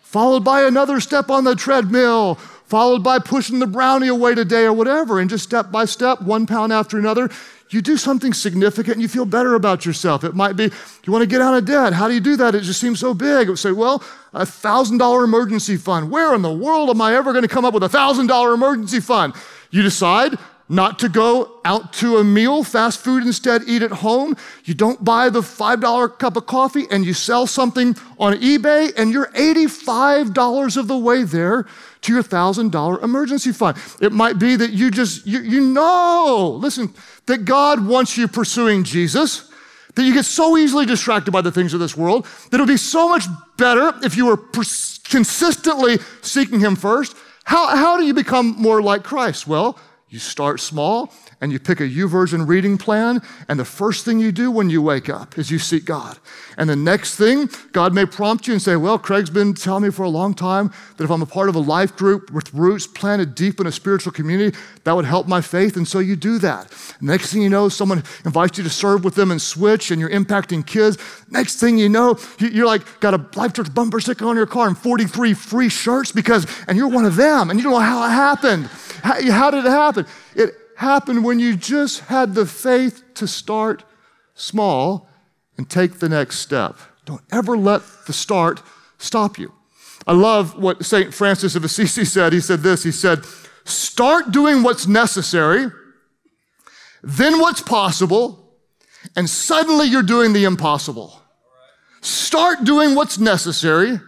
followed 0.02 0.44
by 0.44 0.64
another 0.64 1.00
step 1.00 1.30
on 1.30 1.44
the 1.44 1.56
treadmill, 1.56 2.36
followed 2.36 3.04
by 3.04 3.20
pushing 3.20 3.60
the 3.60 3.68
brownie 3.68 4.08
away 4.08 4.36
today 4.36 4.64
or 4.64 4.74
whatever. 4.74 5.20
And 5.20 5.30
just 5.30 5.44
step 5.44 5.72
by 5.72 5.86
step, 5.86 6.22
one 6.22 6.46
pound 6.46 6.74
after 6.74 6.98
another, 6.98 7.30
you 7.70 7.82
do 7.82 7.98
something 7.98 8.34
significant 8.34 8.96
and 8.96 9.02
you 9.02 9.08
feel 9.08 9.26
better 9.26 9.56
about 9.56 9.86
yourself. 9.86 10.24
It 10.24 10.36
might 10.36 10.54
be, 10.54 10.72
you 11.04 11.14
want 11.14 11.22
to 11.22 11.28
get 11.28 11.42
out 11.42 11.54
of 11.54 11.66
debt. 11.66 11.94
How 11.94 12.08
do 12.08 12.14
you 12.14 12.20
do 12.20 12.36
that? 12.38 12.56
It 12.56 12.62
just 12.62 12.82
seems 12.82 13.00
so 13.00 13.14
big. 13.14 13.48
It 13.48 13.52
would 13.52 13.60
say, 13.60 13.72
well, 13.72 14.04
a 14.34 14.42
$1,000 14.42 15.24
emergency 15.24 15.78
fund. 15.78 16.10
Where 16.10 16.34
in 16.34 16.42
the 16.42 16.52
world 16.52 16.90
am 16.90 17.02
I 17.02 17.16
ever 17.16 17.32
going 17.32 17.44
to 17.44 17.48
come 17.48 17.66
up 17.66 17.74
with 17.74 17.84
a 17.84 17.90
$1,000 17.90 18.54
emergency 18.54 19.00
fund? 19.00 19.34
You 19.70 19.84
decide 19.84 20.38
not 20.68 21.00
to 21.00 21.10
go 21.10 21.60
out 21.66 21.94
to 21.94 22.18
a 22.18 22.24
meal, 22.24 22.64
fast 22.64 23.00
food 23.00 23.24
instead, 23.24 23.64
eat 23.68 23.82
at 23.82 23.92
home. 23.92 24.38
You 24.66 24.76
don't 24.76 25.04
buy 25.04 25.30
the 25.30 25.42
$5 25.42 26.20
cup 26.20 26.38
of 26.38 26.46
coffee 26.46 26.86
and 26.92 27.04
you 27.04 27.14
sell 27.14 27.48
something 27.48 27.96
on 28.20 28.34
eBay 28.36 28.94
and 28.96 29.12
you're 29.12 29.28
$85 29.28 30.78
of 30.78 30.88
the 30.88 30.98
way 30.98 31.24
there 31.24 31.66
to 32.02 32.14
your 32.14 32.24
$1,000 32.24 33.04
emergency 33.04 33.52
fund. 33.52 33.78
It 34.02 34.12
might 34.12 34.40
be 34.40 34.56
that 34.56 34.72
you 34.72 34.90
just, 34.92 35.26
you, 35.26 35.40
you 35.42 35.62
know, 35.62 36.58
listen, 36.62 36.94
that 37.26 37.46
God 37.46 37.86
wants 37.86 38.18
you 38.18 38.28
pursuing 38.28 38.84
Jesus, 38.84 39.52
that 39.96 40.04
you 40.04 40.14
get 40.14 40.26
so 40.26 40.58
easily 40.58 40.86
distracted 40.86 41.32
by 41.32 41.42
the 41.42 41.52
things 41.52 41.74
of 41.74 41.80
this 41.80 41.98
world, 41.98 42.26
that 42.50 42.58
it 42.58 42.62
would 42.62 42.68
be 42.68 42.78
so 42.78 43.10
much 43.10 43.26
better 43.58 43.94
if 44.04 44.16
you 44.16 44.26
were 44.26 44.38
pers- 44.38 45.00
consistently 45.04 45.98
seeking 46.22 46.60
Him 46.60 46.76
first. 46.76 47.16
How, 47.44 47.76
how 47.76 47.98
do 47.98 48.06
you 48.06 48.14
become 48.14 48.56
more 48.58 48.82
like 48.82 49.04
Christ? 49.04 49.48
Well, 49.48 49.78
you 50.10 50.18
start 50.18 50.60
small 50.60 51.14
and 51.40 51.52
you 51.52 51.60
pick 51.60 51.80
a 51.80 51.84
YouVersion 51.84 52.48
reading 52.48 52.78
plan, 52.78 53.22
and 53.48 53.60
the 53.60 53.66
first 53.66 54.04
thing 54.04 54.20
you 54.20 54.32
do 54.32 54.50
when 54.50 54.70
you 54.70 54.82
wake 54.82 55.08
up 55.08 55.38
is 55.38 55.52
you 55.52 55.60
seek 55.60 55.86
God. 55.86 56.18
And 56.58 56.70
the 56.70 56.76
next 56.76 57.16
thing, 57.16 57.48
God 57.72 57.94
may 57.94 58.06
prompt 58.06 58.48
you 58.48 58.54
and 58.54 58.62
say, 58.62 58.76
Well, 58.76 58.98
Craig's 58.98 59.30
been 59.30 59.54
telling 59.54 59.84
me 59.84 59.92
for 59.92 60.04
a 60.04 60.10
long 60.10 60.34
time 60.34 60.74
that 60.98 61.04
if 61.04 61.12
I'm 61.12 61.22
a 61.22 61.28
part 61.28 61.48
of 61.48 61.56
a 61.56 61.60
life 61.60 61.96
group 61.96 62.32
with 62.32 62.54
roots 62.54 62.88
planted 62.88 63.36
deep 63.36 63.60
in 63.60 63.68
a 63.68 63.72
spiritual 63.72 64.12
community, 64.12 64.58
that 64.84 64.94
would 64.94 65.06
help 65.06 65.28
my 65.28 65.42
faith. 65.42 65.78
And 65.78 65.88
so 65.88 66.00
you 66.00 66.16
do 66.16 66.40
that. 66.40 66.74
Next 67.00 67.32
thing 67.32 67.44
you 67.44 67.50
know, 67.50 67.70
someone 67.70 68.04
invites 68.26 68.58
you 68.58 68.64
to 68.64 68.70
serve 68.70 69.04
with 69.04 69.16
them 69.16 69.32
and 69.32 69.42
switch, 69.42 69.92
and 69.92 70.02
you're 70.02 70.10
impacting 70.10 70.66
kids. 70.66 70.98
Next 71.30 71.60
thing 71.60 71.78
you 71.78 71.88
know, 71.88 72.18
you're 72.40 72.66
like, 72.66 73.00
got 73.00 73.14
a 73.14 73.40
Life 73.40 73.54
Church 73.54 73.74
bumper 73.74 74.00
sticker 74.00 74.26
on 74.26 74.36
your 74.36 74.48
car 74.48 74.68
and 74.68 74.78
43 74.78 75.36
free 75.36 75.70
shirts 75.70 76.12
because, 76.12 76.48
and 76.68 76.78
you're 76.78 76.90
one 76.90 77.06
of 77.06 77.16
them, 77.16 77.52
and 77.52 77.60
you 77.60 77.64
don't 77.64 77.74
know 77.74 77.80
how 77.80 78.06
it 78.06 78.10
happened. 78.10 78.70
How, 79.04 79.32
how 79.32 79.52
did 79.52 79.66
it 79.66 79.70
happen? 79.70 80.06
It 80.36 80.56
happened 80.78 81.24
when 81.24 81.40
you 81.40 81.56
just 81.56 82.02
had 82.02 82.36
the 82.36 82.46
faith 82.46 83.04
to 83.16 83.28
start 83.28 83.84
small 84.34 85.10
and 85.58 85.70
take 85.70 86.00
the 86.00 86.10
next 86.10 86.40
step. 86.40 86.78
Don't 87.06 87.22
ever 87.32 87.58
let 87.58 87.82
the 88.06 88.14
start 88.14 88.62
stop 88.98 89.38
you. 89.38 89.52
I 90.08 90.14
love 90.14 90.58
what 90.58 90.86
St. 90.86 91.14
Francis 91.14 91.56
of 91.56 91.64
Assisi 91.64 92.06
said. 92.06 92.34
He 92.34 92.40
said 92.40 92.62
this 92.62 92.84
He 92.84 92.92
said, 92.92 93.26
Start 93.66 94.32
doing 94.32 94.64
what's 94.64 94.88
necessary, 94.88 95.68
then 97.04 97.40
what's 97.40 97.62
possible, 97.62 98.56
and 99.16 99.30
suddenly 99.30 99.88
you're 99.88 100.02
doing 100.02 100.34
the 100.34 100.46
impossible. 100.46 101.22
Start 102.02 102.64
doing 102.64 102.96
what's 102.96 103.20
necessary, 103.20 104.00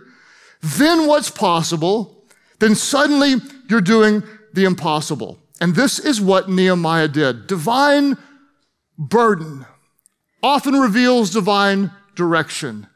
then 0.62 1.08
what's 1.08 1.30
possible, 1.30 2.26
then 2.60 2.76
suddenly 2.76 3.36
you're 3.70 3.82
doing 3.82 4.24
the 4.54 4.66
impossible. 4.66 5.40
And 5.60 5.76
this 5.76 6.00
is 6.00 6.20
what 6.20 6.50
Nehemiah 6.50 7.08
did. 7.08 7.48
Divine 7.48 8.18
burden 8.98 9.66
often 10.44 10.74
reveals 10.74 11.30
divine 11.30 11.92
direction. 12.16 12.88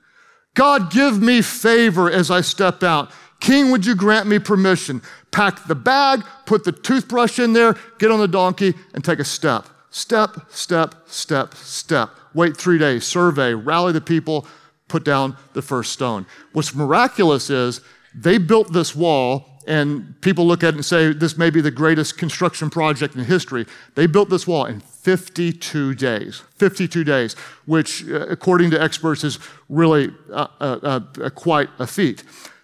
God, 0.55 0.91
give 0.91 1.21
me 1.21 1.41
favor 1.41 2.09
as 2.09 2.31
I 2.31 2.41
step 2.41 2.81
out. 2.81 3.11
King, 3.39 3.71
would 3.71 3.85
you 3.85 3.95
grant 3.95 4.27
me 4.27 4.39
permission? 4.39 5.01
Pack 5.31 5.67
the 5.67 5.75
bag, 5.75 6.23
put 6.45 6.63
the 6.63 6.71
toothbrush 6.71 7.39
in 7.39 7.53
there, 7.53 7.75
get 7.99 8.09
on 8.09 8.19
the 8.19 8.27
donkey, 8.27 8.73
and 8.93 9.03
take 9.03 9.19
a 9.19 9.25
step. 9.25 9.65
Step, 9.91 10.37
step, 10.49 10.95
step, 11.07 11.53
step. 11.55 12.09
Wait 12.33 12.57
three 12.57 12.77
days, 12.77 13.05
survey, 13.05 13.53
rally 13.53 13.93
the 13.93 14.01
people, 14.01 14.47
put 14.87 15.03
down 15.03 15.37
the 15.53 15.61
first 15.61 15.91
stone. 15.91 16.25
What's 16.53 16.73
miraculous 16.73 17.49
is 17.49 17.81
they 18.13 18.37
built 18.37 18.73
this 18.73 18.95
wall 18.95 19.54
and 19.67 20.19
people 20.21 20.45
look 20.45 20.63
at 20.63 20.69
it 20.69 20.75
and 20.75 20.85
say 20.85 21.11
this 21.11 21.37
may 21.37 21.49
be 21.49 21.61
the 21.61 21.71
greatest 21.71 22.17
construction 22.17 22.69
project 22.69 23.15
in 23.15 23.23
history. 23.23 23.65
They 23.95 24.05
built 24.05 24.29
this 24.29 24.45
wall 24.45 24.65
in 24.65 24.79
52 24.79 25.95
days. 25.95 26.41
52 26.57 27.03
days, 27.03 27.33
which, 27.65 28.07
uh, 28.07 28.27
according 28.27 28.71
to 28.71 28.81
experts, 28.81 29.23
is 29.23 29.39
really 29.69 30.13
uh, 30.31 30.47
uh, 30.59 30.99
uh, 31.21 31.29
quite 31.31 31.69
a 31.79 31.87
feat. 31.87 32.23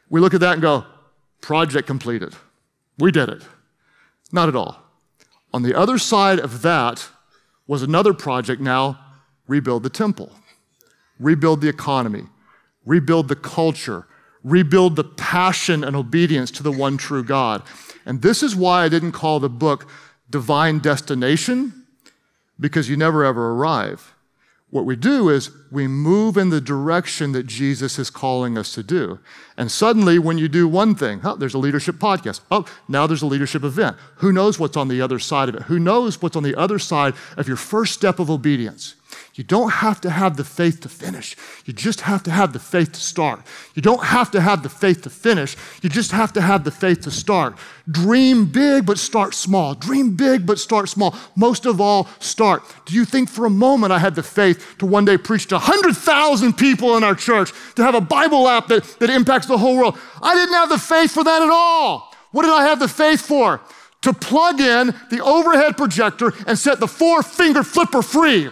We 0.09 0.19
look 0.19 0.33
at 0.33 0.39
that 0.41 0.53
and 0.53 0.61
go, 0.61 0.85
project 1.41 1.87
completed. 1.87 2.35
We 2.99 3.11
did 3.11 3.29
it. 3.29 3.43
Not 4.31 4.49
at 4.49 4.55
all. 4.55 4.81
On 5.53 5.63
the 5.63 5.75
other 5.75 5.97
side 5.97 6.39
of 6.39 6.61
that 6.61 7.09
was 7.67 7.81
another 7.81 8.13
project 8.13 8.61
now 8.61 8.99
rebuild 9.47 9.83
the 9.83 9.89
temple, 9.89 10.31
rebuild 11.19 11.61
the 11.61 11.69
economy, 11.69 12.23
rebuild 12.85 13.27
the 13.27 13.35
culture, 13.35 14.07
rebuild 14.43 14.95
the 14.95 15.03
passion 15.03 15.83
and 15.83 15.95
obedience 15.95 16.51
to 16.51 16.63
the 16.63 16.71
one 16.71 16.97
true 16.97 17.23
God. 17.23 17.63
And 18.05 18.21
this 18.21 18.41
is 18.41 18.55
why 18.55 18.83
I 18.83 18.89
didn't 18.89 19.11
call 19.11 19.39
the 19.39 19.49
book 19.49 19.87
Divine 20.29 20.79
Destination, 20.79 21.85
because 22.59 22.89
you 22.89 22.97
never 22.97 23.23
ever 23.25 23.51
arrive. 23.51 24.13
What 24.69 24.85
we 24.85 24.95
do 24.95 25.27
is 25.27 25.51
we 25.69 25.85
move 25.85 26.37
in 26.37 26.49
the 26.49 26.61
direction 26.61 27.33
that 27.33 27.45
Jesus 27.45 27.99
is 27.99 28.09
calling 28.09 28.57
us 28.57 28.73
to 28.73 28.81
do. 28.81 29.19
And 29.57 29.69
suddenly, 29.69 30.17
when 30.17 30.37
you 30.37 30.47
do 30.47 30.65
one 30.65 30.95
thing, 30.95 31.19
oh, 31.25 31.35
there's 31.35 31.53
a 31.53 31.59
leadership 31.59 31.95
podcast. 31.95 32.39
Oh, 32.49 32.65
now 32.87 33.05
there's 33.05 33.21
a 33.21 33.27
leadership 33.27 33.65
event. 33.65 33.97
Who 34.17 34.31
knows 34.31 34.57
what's 34.57 34.77
on 34.77 34.87
the 34.87 35.01
other 35.01 35.19
side 35.19 35.49
of 35.49 35.55
it? 35.55 35.63
Who 35.63 35.77
knows 35.77 36.21
what's 36.21 36.37
on 36.37 36.43
the 36.43 36.55
other 36.55 36.79
side 36.79 37.15
of 37.35 37.49
your 37.49 37.57
first 37.57 37.93
step 37.93 38.17
of 38.17 38.29
obedience? 38.29 38.95
You 39.41 39.45
don't 39.45 39.71
have 39.71 39.99
to 40.01 40.11
have 40.11 40.37
the 40.37 40.43
faith 40.43 40.81
to 40.81 40.87
finish. 40.87 41.35
You 41.65 41.73
just 41.73 42.01
have 42.01 42.21
to 42.25 42.31
have 42.31 42.53
the 42.53 42.59
faith 42.59 42.91
to 42.91 42.99
start. 42.99 43.41
You 43.73 43.81
don't 43.81 44.03
have 44.03 44.29
to 44.31 44.39
have 44.39 44.61
the 44.61 44.69
faith 44.69 45.01
to 45.01 45.09
finish. 45.09 45.57
You 45.81 45.89
just 45.89 46.11
have 46.11 46.31
to 46.33 46.41
have 46.41 46.63
the 46.63 46.69
faith 46.69 47.01
to 47.01 47.09
start. 47.09 47.57
Dream 47.89 48.45
big, 48.45 48.85
but 48.85 48.99
start 48.99 49.33
small. 49.33 49.73
Dream 49.73 50.15
big, 50.15 50.45
but 50.45 50.59
start 50.59 50.89
small. 50.89 51.15
Most 51.35 51.65
of 51.65 51.81
all, 51.81 52.07
start. 52.19 52.61
Do 52.85 52.93
you 52.93 53.03
think 53.03 53.31
for 53.31 53.47
a 53.47 53.49
moment 53.49 53.91
I 53.91 53.97
had 53.97 54.13
the 54.13 54.21
faith 54.21 54.75
to 54.77 54.85
one 54.85 55.05
day 55.05 55.17
preach 55.17 55.47
to 55.47 55.55
100,000 55.55 56.53
people 56.53 56.95
in 56.95 57.03
our 57.03 57.15
church, 57.15 57.51
to 57.77 57.83
have 57.83 57.95
a 57.95 57.99
Bible 57.99 58.47
app 58.47 58.67
that, 58.67 58.83
that 58.99 59.09
impacts 59.09 59.47
the 59.47 59.57
whole 59.57 59.75
world? 59.75 59.97
I 60.21 60.35
didn't 60.35 60.53
have 60.53 60.69
the 60.69 60.77
faith 60.77 61.13
for 61.13 61.23
that 61.23 61.41
at 61.41 61.49
all. 61.49 62.13
What 62.29 62.43
did 62.43 62.51
I 62.53 62.67
have 62.67 62.77
the 62.77 62.87
faith 62.87 63.21
for? 63.21 63.59
To 64.03 64.13
plug 64.13 64.59
in 64.59 64.93
the 65.09 65.23
overhead 65.23 65.77
projector 65.77 66.31
and 66.45 66.59
set 66.59 66.79
the 66.79 66.87
four 66.87 67.23
finger 67.23 67.63
flipper 67.63 68.03
free. 68.03 68.51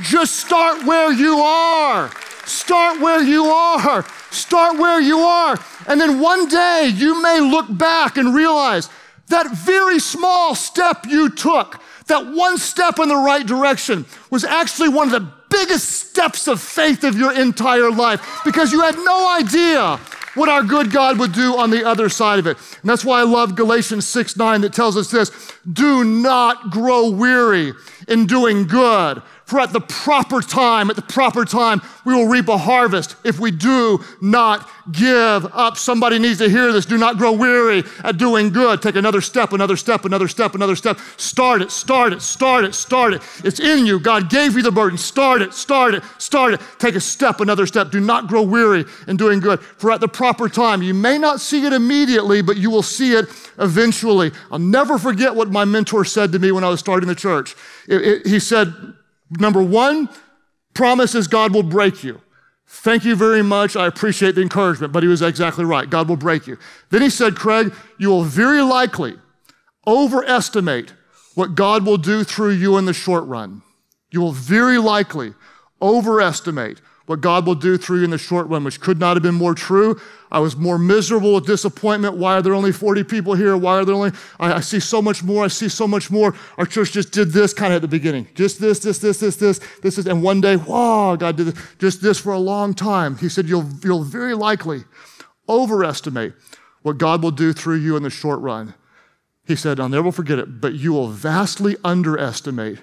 Just 0.00 0.36
start 0.36 0.84
where 0.84 1.12
you 1.12 1.38
are. 1.38 2.10
Start 2.44 3.00
where 3.00 3.22
you 3.22 3.46
are. 3.46 4.04
Start 4.30 4.78
where 4.78 5.00
you 5.00 5.18
are. 5.18 5.58
And 5.86 6.00
then 6.00 6.20
one 6.20 6.48
day 6.48 6.90
you 6.94 7.22
may 7.22 7.40
look 7.40 7.66
back 7.76 8.16
and 8.16 8.34
realize 8.34 8.88
that 9.28 9.56
very 9.56 9.98
small 9.98 10.54
step 10.54 11.06
you 11.06 11.30
took, 11.30 11.80
that 12.06 12.26
one 12.26 12.58
step 12.58 12.98
in 12.98 13.08
the 13.08 13.16
right 13.16 13.46
direction, 13.46 14.04
was 14.30 14.44
actually 14.44 14.90
one 14.90 15.12
of 15.12 15.12
the 15.12 15.32
biggest 15.48 15.88
steps 15.88 16.48
of 16.48 16.60
faith 16.60 17.04
of 17.04 17.16
your 17.16 17.32
entire 17.32 17.90
life 17.90 18.40
because 18.44 18.72
you 18.72 18.80
had 18.80 18.96
no 18.96 19.36
idea 19.38 19.98
what 20.34 20.48
our 20.48 20.62
good 20.62 20.90
God 20.90 21.18
would 21.18 21.32
do 21.32 21.56
on 21.56 21.70
the 21.70 21.86
other 21.86 22.08
side 22.08 22.38
of 22.38 22.46
it. 22.46 22.56
And 22.80 22.90
that's 22.90 23.04
why 23.04 23.20
I 23.20 23.22
love 23.22 23.54
Galatians 23.54 24.06
6 24.08 24.36
9 24.36 24.60
that 24.62 24.72
tells 24.72 24.96
us 24.96 25.10
this 25.10 25.30
do 25.72 26.04
not 26.04 26.70
grow 26.70 27.10
weary 27.10 27.72
in 28.08 28.26
doing 28.26 28.66
good. 28.66 29.22
At 29.60 29.72
the 29.72 29.80
proper 29.80 30.40
time, 30.40 30.90
at 30.90 30.96
the 30.96 31.02
proper 31.02 31.44
time, 31.44 31.80
we 32.04 32.14
will 32.14 32.26
reap 32.26 32.48
a 32.48 32.58
harvest 32.58 33.16
if 33.24 33.38
we 33.38 33.50
do 33.50 34.04
not 34.20 34.68
give 34.92 35.46
up. 35.52 35.76
Somebody 35.76 36.18
needs 36.18 36.38
to 36.38 36.48
hear 36.48 36.72
this. 36.72 36.86
Do 36.86 36.98
not 36.98 37.16
grow 37.16 37.32
weary 37.32 37.82
at 38.02 38.18
doing 38.18 38.50
good. 38.50 38.82
Take 38.82 38.96
another 38.96 39.20
step, 39.20 39.52
another 39.52 39.76
step, 39.76 40.04
another 40.04 40.28
step, 40.28 40.54
another 40.54 40.76
step. 40.76 40.98
Start 41.16 41.62
it, 41.62 41.70
start 41.70 42.12
it, 42.12 42.20
start 42.20 42.64
it, 42.64 42.74
start 42.74 43.14
it. 43.14 43.22
It's 43.44 43.60
in 43.60 43.86
you. 43.86 43.98
God 43.98 44.28
gave 44.28 44.56
you 44.56 44.62
the 44.62 44.72
burden. 44.72 44.98
Start 44.98 45.42
it, 45.42 45.54
start 45.54 45.94
it, 45.94 46.02
start 46.18 46.54
it. 46.54 46.60
Take 46.78 46.94
a 46.94 47.00
step, 47.00 47.40
another 47.40 47.66
step. 47.66 47.90
Do 47.90 48.00
not 48.00 48.26
grow 48.26 48.42
weary 48.42 48.84
in 49.08 49.16
doing 49.16 49.40
good. 49.40 49.60
For 49.60 49.90
at 49.90 50.00
the 50.00 50.08
proper 50.08 50.48
time, 50.48 50.82
you 50.82 50.94
may 50.94 51.18
not 51.18 51.40
see 51.40 51.64
it 51.64 51.72
immediately, 51.72 52.42
but 52.42 52.56
you 52.56 52.70
will 52.70 52.82
see 52.82 53.12
it 53.12 53.26
eventually. 53.58 54.32
I'll 54.50 54.58
never 54.58 54.98
forget 54.98 55.34
what 55.34 55.50
my 55.50 55.64
mentor 55.64 56.04
said 56.04 56.32
to 56.32 56.38
me 56.38 56.52
when 56.52 56.64
I 56.64 56.68
was 56.68 56.80
starting 56.80 57.08
the 57.08 57.14
church. 57.14 57.54
It, 57.88 58.02
it, 58.02 58.26
he 58.26 58.38
said, 58.38 58.74
Number 59.30 59.62
one, 59.62 60.08
promises 60.74 61.28
God 61.28 61.52
will 61.54 61.62
break 61.62 62.04
you. 62.04 62.20
Thank 62.66 63.04
you 63.04 63.14
very 63.14 63.42
much. 63.42 63.76
I 63.76 63.86
appreciate 63.86 64.34
the 64.34 64.42
encouragement, 64.42 64.92
but 64.92 65.02
he 65.02 65.08
was 65.08 65.22
exactly 65.22 65.64
right. 65.64 65.88
God 65.88 66.08
will 66.08 66.16
break 66.16 66.46
you. 66.46 66.58
Then 66.90 67.02
he 67.02 67.10
said, 67.10 67.36
Craig, 67.36 67.72
you 67.98 68.08
will 68.08 68.24
very 68.24 68.62
likely 68.62 69.14
overestimate 69.86 70.92
what 71.34 71.54
God 71.54 71.84
will 71.84 71.98
do 71.98 72.24
through 72.24 72.52
you 72.52 72.76
in 72.78 72.84
the 72.84 72.92
short 72.94 73.24
run. 73.26 73.62
You 74.10 74.20
will 74.20 74.32
very 74.32 74.78
likely 74.78 75.34
overestimate 75.82 76.80
what 77.06 77.20
God 77.20 77.46
will 77.46 77.54
do 77.54 77.76
through 77.76 77.98
you 77.98 78.04
in 78.04 78.10
the 78.10 78.18
short 78.18 78.48
run, 78.48 78.64
which 78.64 78.80
could 78.80 78.98
not 78.98 79.16
have 79.16 79.22
been 79.22 79.34
more 79.34 79.54
true. 79.54 80.00
I 80.32 80.38
was 80.38 80.56
more 80.56 80.78
miserable 80.78 81.34
with 81.34 81.46
disappointment. 81.46 82.16
Why 82.16 82.38
are 82.38 82.42
there 82.42 82.54
only 82.54 82.72
40 82.72 83.04
people 83.04 83.34
here? 83.34 83.56
Why 83.56 83.74
are 83.74 83.84
there 83.84 83.94
only, 83.94 84.12
I, 84.40 84.54
I, 84.54 84.60
see 84.60 84.80
so 84.80 85.02
much 85.02 85.22
more. 85.22 85.44
I 85.44 85.48
see 85.48 85.68
so 85.68 85.86
much 85.86 86.10
more. 86.10 86.34
Our 86.56 86.64
church 86.64 86.92
just 86.92 87.12
did 87.12 87.32
this 87.32 87.52
kind 87.52 87.72
of 87.72 87.76
at 87.76 87.82
the 87.82 87.88
beginning. 87.88 88.28
Just 88.34 88.58
this, 88.58 88.78
this, 88.78 88.98
this, 88.98 89.20
this, 89.20 89.36
this, 89.36 89.60
this 89.82 89.98
is, 89.98 90.06
and 90.06 90.22
one 90.22 90.40
day, 90.40 90.56
wow, 90.56 91.14
God 91.16 91.36
did 91.36 91.48
this, 91.48 91.64
just 91.78 92.00
this 92.02 92.18
for 92.18 92.32
a 92.32 92.38
long 92.38 92.72
time. 92.72 93.18
He 93.18 93.28
said, 93.28 93.48
you'll, 93.48 93.68
you'll 93.82 94.02
very 94.02 94.34
likely 94.34 94.84
overestimate 95.48 96.32
what 96.82 96.96
God 96.96 97.22
will 97.22 97.30
do 97.30 97.52
through 97.52 97.76
you 97.76 97.96
in 97.96 98.02
the 98.02 98.10
short 98.10 98.40
run. 98.40 98.74
He 99.46 99.56
said, 99.56 99.78
I'll 99.78 99.90
never 99.90 100.10
forget 100.10 100.38
it, 100.38 100.60
but 100.60 100.74
you 100.74 100.94
will 100.94 101.08
vastly 101.08 101.76
underestimate 101.84 102.78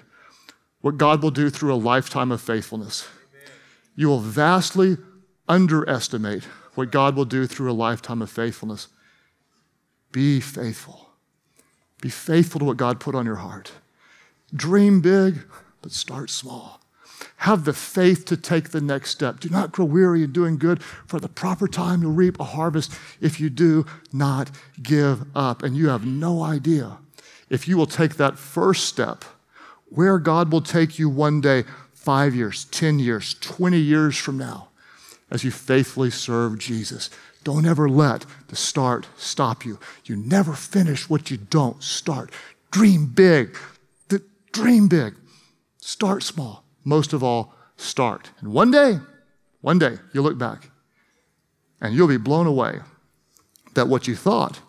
what 0.80 0.96
God 0.96 1.22
will 1.22 1.30
do 1.30 1.50
through 1.50 1.74
a 1.74 1.76
lifetime 1.76 2.30
of 2.30 2.40
faithfulness. 2.40 3.08
You 3.94 4.08
will 4.08 4.20
vastly 4.20 4.96
underestimate 5.48 6.44
what 6.74 6.90
God 6.90 7.14
will 7.14 7.24
do 7.24 7.46
through 7.46 7.70
a 7.70 7.74
lifetime 7.74 8.22
of 8.22 8.30
faithfulness. 8.30 8.88
Be 10.10 10.40
faithful. 10.40 11.10
Be 12.00 12.08
faithful 12.08 12.58
to 12.60 12.64
what 12.64 12.76
God 12.76 13.00
put 13.00 13.14
on 13.14 13.26
your 13.26 13.36
heart. 13.36 13.72
Dream 14.54 15.00
big, 15.00 15.44
but 15.80 15.92
start 15.92 16.30
small. 16.30 16.80
Have 17.36 17.64
the 17.64 17.72
faith 17.72 18.24
to 18.26 18.36
take 18.36 18.70
the 18.70 18.80
next 18.80 19.10
step. 19.10 19.40
Do 19.40 19.48
not 19.48 19.72
grow 19.72 19.84
weary 19.84 20.22
in 20.22 20.32
doing 20.32 20.58
good, 20.58 20.82
for 20.82 21.20
the 21.20 21.28
proper 21.28 21.68
time 21.68 22.02
you'll 22.02 22.12
reap 22.12 22.38
a 22.40 22.44
harvest 22.44 22.92
if 23.20 23.40
you 23.40 23.50
do 23.50 23.86
not 24.12 24.50
give 24.82 25.24
up. 25.36 25.62
And 25.62 25.76
you 25.76 25.88
have 25.88 26.04
no 26.04 26.42
idea 26.42 26.98
if 27.48 27.68
you 27.68 27.76
will 27.76 27.86
take 27.86 28.16
that 28.16 28.38
first 28.38 28.86
step, 28.86 29.24
where 29.90 30.18
God 30.18 30.50
will 30.50 30.62
take 30.62 30.98
you 30.98 31.08
one 31.08 31.40
day, 31.40 31.64
five 32.04 32.34
years, 32.34 32.64
10 32.66 32.98
years, 32.98 33.34
20 33.40 33.78
years 33.78 34.16
from 34.16 34.38
now, 34.38 34.68
as 35.30 35.44
you 35.44 35.50
faithfully 35.50 36.10
serve 36.10 36.58
Jesus. 36.58 37.10
Don't 37.44 37.66
ever 37.66 37.88
let 37.88 38.26
the 38.48 38.56
start 38.56 39.06
stop 39.16 39.64
you. 39.64 39.78
You 40.04 40.16
never 40.16 40.52
finish 40.52 41.08
what 41.08 41.30
you 41.30 41.36
don't 41.36 41.82
start. 41.82 42.30
Dream 42.70 43.06
big. 43.06 43.56
Dream 44.52 44.86
big. 44.88 45.14
Start 45.78 46.22
small 46.22 46.62
most 46.84 47.12
of 47.12 47.22
all, 47.22 47.54
start. 47.76 48.30
And 48.40 48.52
one 48.52 48.70
day, 48.70 48.98
one 49.60 49.78
day, 49.78 49.98
you'll 50.12 50.24
look 50.24 50.38
back 50.38 50.70
and 51.80 51.94
you'll 51.94 52.08
be 52.08 52.16
blown 52.16 52.46
away 52.46 52.80
that 53.74 53.88
what 53.88 54.06
you 54.06 54.16
thought 54.16 54.60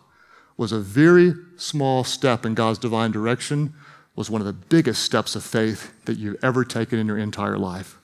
was 0.56 0.72
a 0.72 0.78
very 0.78 1.34
small 1.56 2.04
step 2.04 2.46
in 2.46 2.54
God's 2.54 2.78
divine 2.78 3.10
direction 3.10 3.74
was 4.16 4.30
one 4.30 4.40
of 4.40 4.46
the 4.46 4.52
biggest 4.52 5.02
steps 5.02 5.34
of 5.34 5.42
faith 5.42 5.92
that 6.04 6.18
you've 6.18 6.42
ever 6.42 6.64
taken 6.64 6.98
in 6.98 7.06
your 7.06 7.18
entire 7.18 7.58
life. 7.58 7.98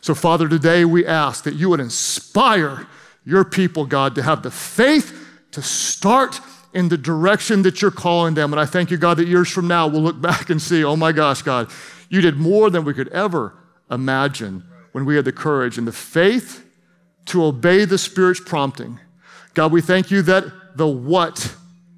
So, 0.00 0.14
Father, 0.14 0.48
today 0.48 0.84
we 0.84 1.04
ask 1.04 1.44
that 1.44 1.54
you 1.54 1.68
would 1.70 1.80
inspire 1.80 2.86
your 3.24 3.44
people, 3.44 3.84
God, 3.84 4.14
to 4.14 4.22
have 4.22 4.42
the 4.42 4.50
faith 4.50 5.26
to 5.50 5.62
start 5.62 6.40
in 6.72 6.88
the 6.88 6.98
direction 6.98 7.62
that 7.62 7.82
you're 7.82 7.90
calling 7.90 8.34
them. 8.34 8.52
And 8.52 8.60
I 8.60 8.66
thank 8.66 8.90
you, 8.90 8.96
God, 8.96 9.16
that 9.16 9.26
years 9.26 9.50
from 9.50 9.66
now 9.66 9.88
we'll 9.88 10.02
look 10.02 10.20
back 10.20 10.50
and 10.50 10.62
see, 10.62 10.84
oh 10.84 10.96
my 10.96 11.12
gosh, 11.12 11.42
God, 11.42 11.70
you 12.08 12.20
did 12.20 12.36
more 12.36 12.70
than 12.70 12.84
we 12.84 12.94
could 12.94 13.08
ever 13.08 13.54
imagine 13.90 14.64
when 14.92 15.04
we 15.04 15.16
had 15.16 15.24
the 15.24 15.32
courage 15.32 15.78
and 15.78 15.86
the 15.86 15.92
faith 15.92 16.64
to 17.26 17.44
obey 17.44 17.84
the 17.84 17.98
Spirit's 17.98 18.40
prompting. 18.40 18.98
God, 19.54 19.72
we 19.72 19.80
thank 19.80 20.10
you 20.10 20.22
that 20.22 20.76
the 20.76 20.86
what 20.86 21.54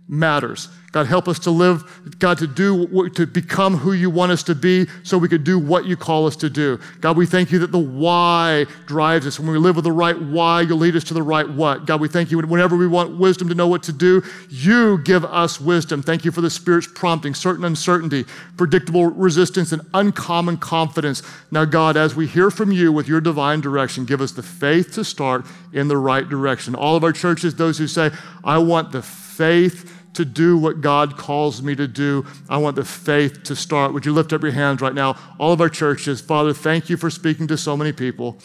matters. 0.09 0.69
God, 0.93 1.07
help 1.07 1.29
us 1.29 1.39
to 1.41 1.53
live, 1.53 1.85
God, 2.19 2.39
to 2.39 2.49
do, 2.49 3.09
to 3.11 3.25
become 3.25 3.77
who 3.77 3.93
you 3.93 4.11
want 4.11 4.33
us 4.33 4.43
to 4.45 4.57
be 4.57 4.89
so 5.05 5.19
we 5.19 5.29
could 5.29 5.45
do 5.45 5.57
what 5.57 5.85
you 5.85 5.97
call 5.97 6.27
us 6.27 6.35
to 6.37 6.51
do. 6.51 6.81
God, 7.01 7.17
we 7.17 7.27
thank 7.27 7.53
you 7.53 7.61
that 7.61 7.71
the 7.71 7.79
why 7.79 8.67
drives 8.87 9.25
us. 9.25 9.39
When 9.39 9.51
we 9.51 9.59
live 9.59 9.77
with 9.77 9.85
the 9.85 9.93
right 9.93 10.21
why, 10.21 10.63
you'll 10.63 10.79
lead 10.79 10.97
us 10.97 11.05
to 11.05 11.15
the 11.15 11.23
right 11.23 11.49
what. 11.49 11.87
God, 11.87 12.01
we 12.01 12.09
thank 12.09 12.33
you 12.33 12.39
whenever 12.39 12.77
we 12.77 12.89
want 12.89 13.17
wisdom 13.17 13.49
to 13.51 13.55
know 13.55 13.69
what 13.69 13.85
to 13.85 13.93
do, 13.93 14.21
you 14.49 14.99
give 14.99 15.25
us 15.25 15.61
wisdom. 15.61 16.03
Thank 16.03 16.25
you 16.25 16.33
for 16.33 16.41
the 16.41 16.51
Spirit's 16.51 16.89
prompting, 16.89 17.35
certain 17.35 17.65
uncertainty, 17.65 18.25
predictable 18.57 19.07
resistance, 19.07 19.71
and 19.71 19.83
uncommon 19.95 20.57
confidence. 20.57 21.23
Now, 21.53 21.67
God, 21.67 21.97
as 21.97 22.17
we 22.17 22.27
hear 22.27 22.51
from 22.51 22.73
you 22.73 22.91
with 22.93 23.07
your 23.07 23.21
divine 23.21 23.61
direction, 23.61 24.07
give 24.07 24.21
us 24.21 24.33
the 24.33 24.43
faith 24.43 24.93
to 24.95 25.05
start 25.05 25.47
in 25.73 25.87
the 25.87 25.97
right 25.97 26.29
direction. 26.29 26.75
All 26.75 26.97
of 26.97 27.05
our 27.05 27.13
churches, 27.13 27.55
those 27.55 27.79
who 27.79 27.87
say, 27.87 28.11
I 28.43 28.59
want 28.59 28.91
the 28.91 29.03
faith 29.03 30.00
to 30.15 30.25
do 30.25 30.57
what 30.57 30.81
God 30.81 31.17
calls 31.17 31.63
me 31.63 31.75
to 31.77 31.87
do. 31.87 32.27
I 32.49 32.59
want 32.59 32.77
the 32.77 32.85
faith 32.85 33.43
to 33.45 33.57
start. 33.57 33.93
Would 33.93 34.05
you 34.05 34.13
lift 34.13 34.33
up 34.33 34.43
your 34.43 34.53
hands 34.53 34.81
right 34.81 34.95
now? 34.95 35.17
All 35.39 35.53
of 35.53 35.61
our 35.61 35.69
churches, 35.69 36.21
Father, 36.21 36.53
thank 36.53 36.91
you 36.91 36.97
for 36.97 37.11
speaking 37.11 37.47
to 37.49 37.57
so 37.57 37.77
many 37.77 37.93
people. 37.93 38.39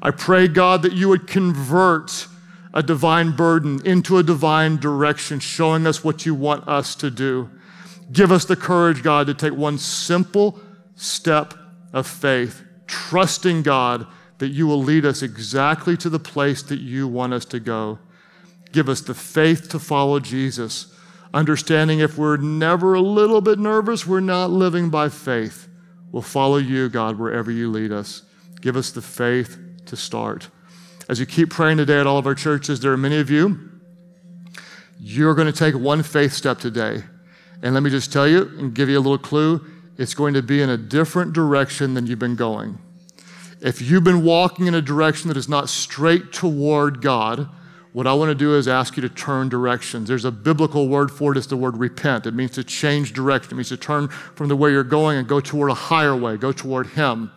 I 0.00 0.10
pray, 0.10 0.48
God, 0.48 0.82
that 0.82 0.92
you 0.92 1.08
would 1.08 1.26
convert 1.26 2.26
a 2.74 2.82
divine 2.82 3.36
burden 3.36 3.84
into 3.86 4.18
a 4.18 4.22
divine 4.22 4.78
direction, 4.78 5.38
showing 5.38 5.86
us 5.86 6.02
what 6.02 6.26
you 6.26 6.34
want 6.34 6.66
us 6.66 6.94
to 6.96 7.10
do. 7.10 7.50
Give 8.10 8.32
us 8.32 8.44
the 8.44 8.56
courage, 8.56 9.02
God, 9.02 9.26
to 9.28 9.34
take 9.34 9.52
one 9.52 9.78
simple 9.78 10.58
step 10.96 11.54
of 11.92 12.06
faith, 12.06 12.64
trusting, 12.86 13.62
God, 13.62 14.06
that 14.38 14.48
you 14.48 14.66
will 14.66 14.82
lead 14.82 15.06
us 15.06 15.22
exactly 15.22 15.96
to 15.98 16.10
the 16.10 16.18
place 16.18 16.62
that 16.64 16.80
you 16.80 17.06
want 17.06 17.32
us 17.32 17.44
to 17.46 17.60
go. 17.60 17.98
Give 18.72 18.88
us 18.88 19.02
the 19.02 19.14
faith 19.14 19.68
to 19.68 19.78
follow 19.78 20.18
Jesus 20.18 20.91
understanding 21.34 22.00
if 22.00 22.18
we're 22.18 22.36
never 22.36 22.94
a 22.94 23.00
little 23.00 23.40
bit 23.40 23.58
nervous, 23.58 24.06
we're 24.06 24.20
not 24.20 24.50
living 24.50 24.90
by 24.90 25.08
faith. 25.08 25.68
We'll 26.10 26.22
follow 26.22 26.58
you, 26.58 26.88
God, 26.88 27.18
wherever 27.18 27.50
you 27.50 27.70
lead 27.70 27.92
us. 27.92 28.22
Give 28.60 28.76
us 28.76 28.90
the 28.90 29.02
faith 29.02 29.58
to 29.86 29.96
start. 29.96 30.48
As 31.08 31.18
you 31.18 31.26
keep 31.26 31.50
praying 31.50 31.78
today 31.78 31.98
at 31.98 32.06
all 32.06 32.18
of 32.18 32.26
our 32.26 32.34
churches, 32.34 32.80
there 32.80 32.92
are 32.92 32.96
many 32.96 33.18
of 33.18 33.30
you, 33.30 33.70
you're 35.00 35.34
going 35.34 35.50
to 35.50 35.58
take 35.58 35.74
one 35.74 36.02
faith 36.02 36.32
step 36.32 36.58
today. 36.58 37.02
And 37.62 37.74
let 37.74 37.82
me 37.82 37.90
just 37.90 38.12
tell 38.12 38.28
you 38.28 38.42
and 38.58 38.74
give 38.74 38.88
you 38.88 38.98
a 38.98 39.00
little 39.00 39.18
clue 39.18 39.64
it's 39.98 40.14
going 40.14 40.34
to 40.34 40.42
be 40.42 40.62
in 40.62 40.70
a 40.70 40.76
different 40.76 41.32
direction 41.32 41.94
than 41.94 42.06
you've 42.06 42.18
been 42.18 42.36
going. 42.36 42.78
If 43.60 43.80
you've 43.80 44.04
been 44.04 44.24
walking 44.24 44.66
in 44.66 44.74
a 44.74 44.82
direction 44.82 45.28
that 45.28 45.36
is 45.36 45.48
not 45.48 45.68
straight 45.68 46.32
toward 46.32 47.00
God, 47.00 47.48
what 47.92 48.06
I 48.06 48.14
want 48.14 48.30
to 48.30 48.34
do 48.34 48.56
is 48.56 48.68
ask 48.68 48.96
you 48.96 49.02
to 49.02 49.08
turn 49.08 49.50
directions. 49.50 50.08
There's 50.08 50.24
a 50.24 50.30
biblical 50.30 50.88
word 50.88 51.10
for 51.10 51.32
it, 51.32 51.38
it's 51.38 51.46
the 51.46 51.56
word 51.56 51.76
repent. 51.76 52.26
It 52.26 52.32
means 52.32 52.52
to 52.52 52.64
change 52.64 53.12
direction. 53.12 53.52
It 53.52 53.56
means 53.56 53.68
to 53.68 53.76
turn 53.76 54.08
from 54.08 54.48
the 54.48 54.56
way 54.56 54.70
you're 54.70 54.82
going 54.82 55.18
and 55.18 55.28
go 55.28 55.40
toward 55.40 55.70
a 55.70 55.74
higher 55.74 56.16
way, 56.16 56.36
go 56.38 56.52
toward 56.52 56.86
Him. 56.88 57.30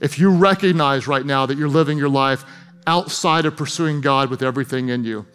If 0.00 0.18
you 0.18 0.30
recognize 0.30 1.06
right 1.06 1.26
now 1.26 1.44
that 1.44 1.58
you're 1.58 1.68
living 1.68 1.98
your 1.98 2.08
life 2.08 2.44
outside 2.86 3.44
of 3.44 3.56
pursuing 3.56 4.00
God 4.00 4.30
with 4.30 4.42
everything 4.42 4.88
in 4.88 5.04
you, 5.04 5.26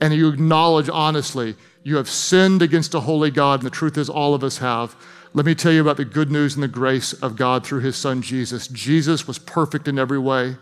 and 0.00 0.14
you 0.14 0.28
acknowledge 0.28 0.88
honestly 0.88 1.56
you 1.82 1.96
have 1.96 2.08
sinned 2.08 2.62
against 2.62 2.94
a 2.94 3.00
holy 3.00 3.30
God, 3.30 3.60
and 3.60 3.66
the 3.66 3.74
truth 3.74 3.98
is 3.98 4.08
all 4.08 4.34
of 4.34 4.44
us 4.44 4.58
have, 4.58 4.96
let 5.34 5.44
me 5.44 5.54
tell 5.56 5.72
you 5.72 5.80
about 5.80 5.96
the 5.96 6.04
good 6.04 6.30
news 6.30 6.54
and 6.54 6.62
the 6.62 6.68
grace 6.68 7.12
of 7.14 7.34
God 7.34 7.66
through 7.66 7.80
His 7.80 7.96
Son 7.96 8.22
Jesus. 8.22 8.68
Jesus 8.68 9.26
was 9.26 9.38
perfect 9.38 9.88
in 9.88 9.98
every 9.98 10.18
way. 10.18 10.56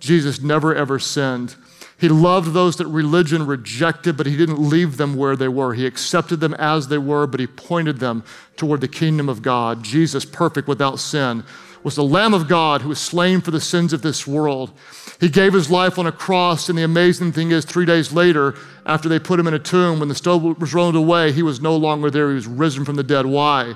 Jesus 0.00 0.42
never 0.42 0.74
ever 0.74 0.98
sinned. 0.98 1.54
He 1.98 2.08
loved 2.08 2.52
those 2.52 2.76
that 2.76 2.86
religion 2.86 3.44
rejected, 3.44 4.16
but 4.16 4.26
he 4.26 4.36
didn't 4.36 4.60
leave 4.60 4.96
them 4.96 5.16
where 5.16 5.34
they 5.34 5.48
were. 5.48 5.74
He 5.74 5.84
accepted 5.84 6.38
them 6.38 6.54
as 6.54 6.86
they 6.86 6.98
were, 6.98 7.26
but 7.26 7.40
he 7.40 7.46
pointed 7.48 7.98
them 7.98 8.22
toward 8.56 8.80
the 8.80 8.88
kingdom 8.88 9.28
of 9.28 9.42
God. 9.42 9.82
Jesus, 9.82 10.24
perfect 10.24 10.68
without 10.68 11.00
sin, 11.00 11.42
was 11.82 11.96
the 11.96 12.04
Lamb 12.04 12.34
of 12.34 12.46
God 12.46 12.82
who 12.82 12.88
was 12.90 13.00
slain 13.00 13.40
for 13.40 13.50
the 13.50 13.60
sins 13.60 13.92
of 13.92 14.02
this 14.02 14.26
world. 14.28 14.70
He 15.18 15.28
gave 15.28 15.52
his 15.52 15.70
life 15.70 15.98
on 15.98 16.06
a 16.06 16.12
cross, 16.12 16.68
and 16.68 16.78
the 16.78 16.84
amazing 16.84 17.32
thing 17.32 17.50
is, 17.50 17.64
three 17.64 17.86
days 17.86 18.12
later, 18.12 18.54
after 18.86 19.08
they 19.08 19.18
put 19.18 19.40
him 19.40 19.48
in 19.48 19.54
a 19.54 19.58
tomb, 19.58 19.98
when 19.98 20.08
the 20.08 20.14
stone 20.14 20.54
was 20.58 20.74
rolled 20.74 20.94
away, 20.94 21.32
he 21.32 21.42
was 21.42 21.60
no 21.60 21.76
longer 21.76 22.10
there. 22.10 22.28
He 22.28 22.36
was 22.36 22.46
risen 22.46 22.84
from 22.84 22.94
the 22.94 23.02
dead. 23.02 23.26
Why? 23.26 23.74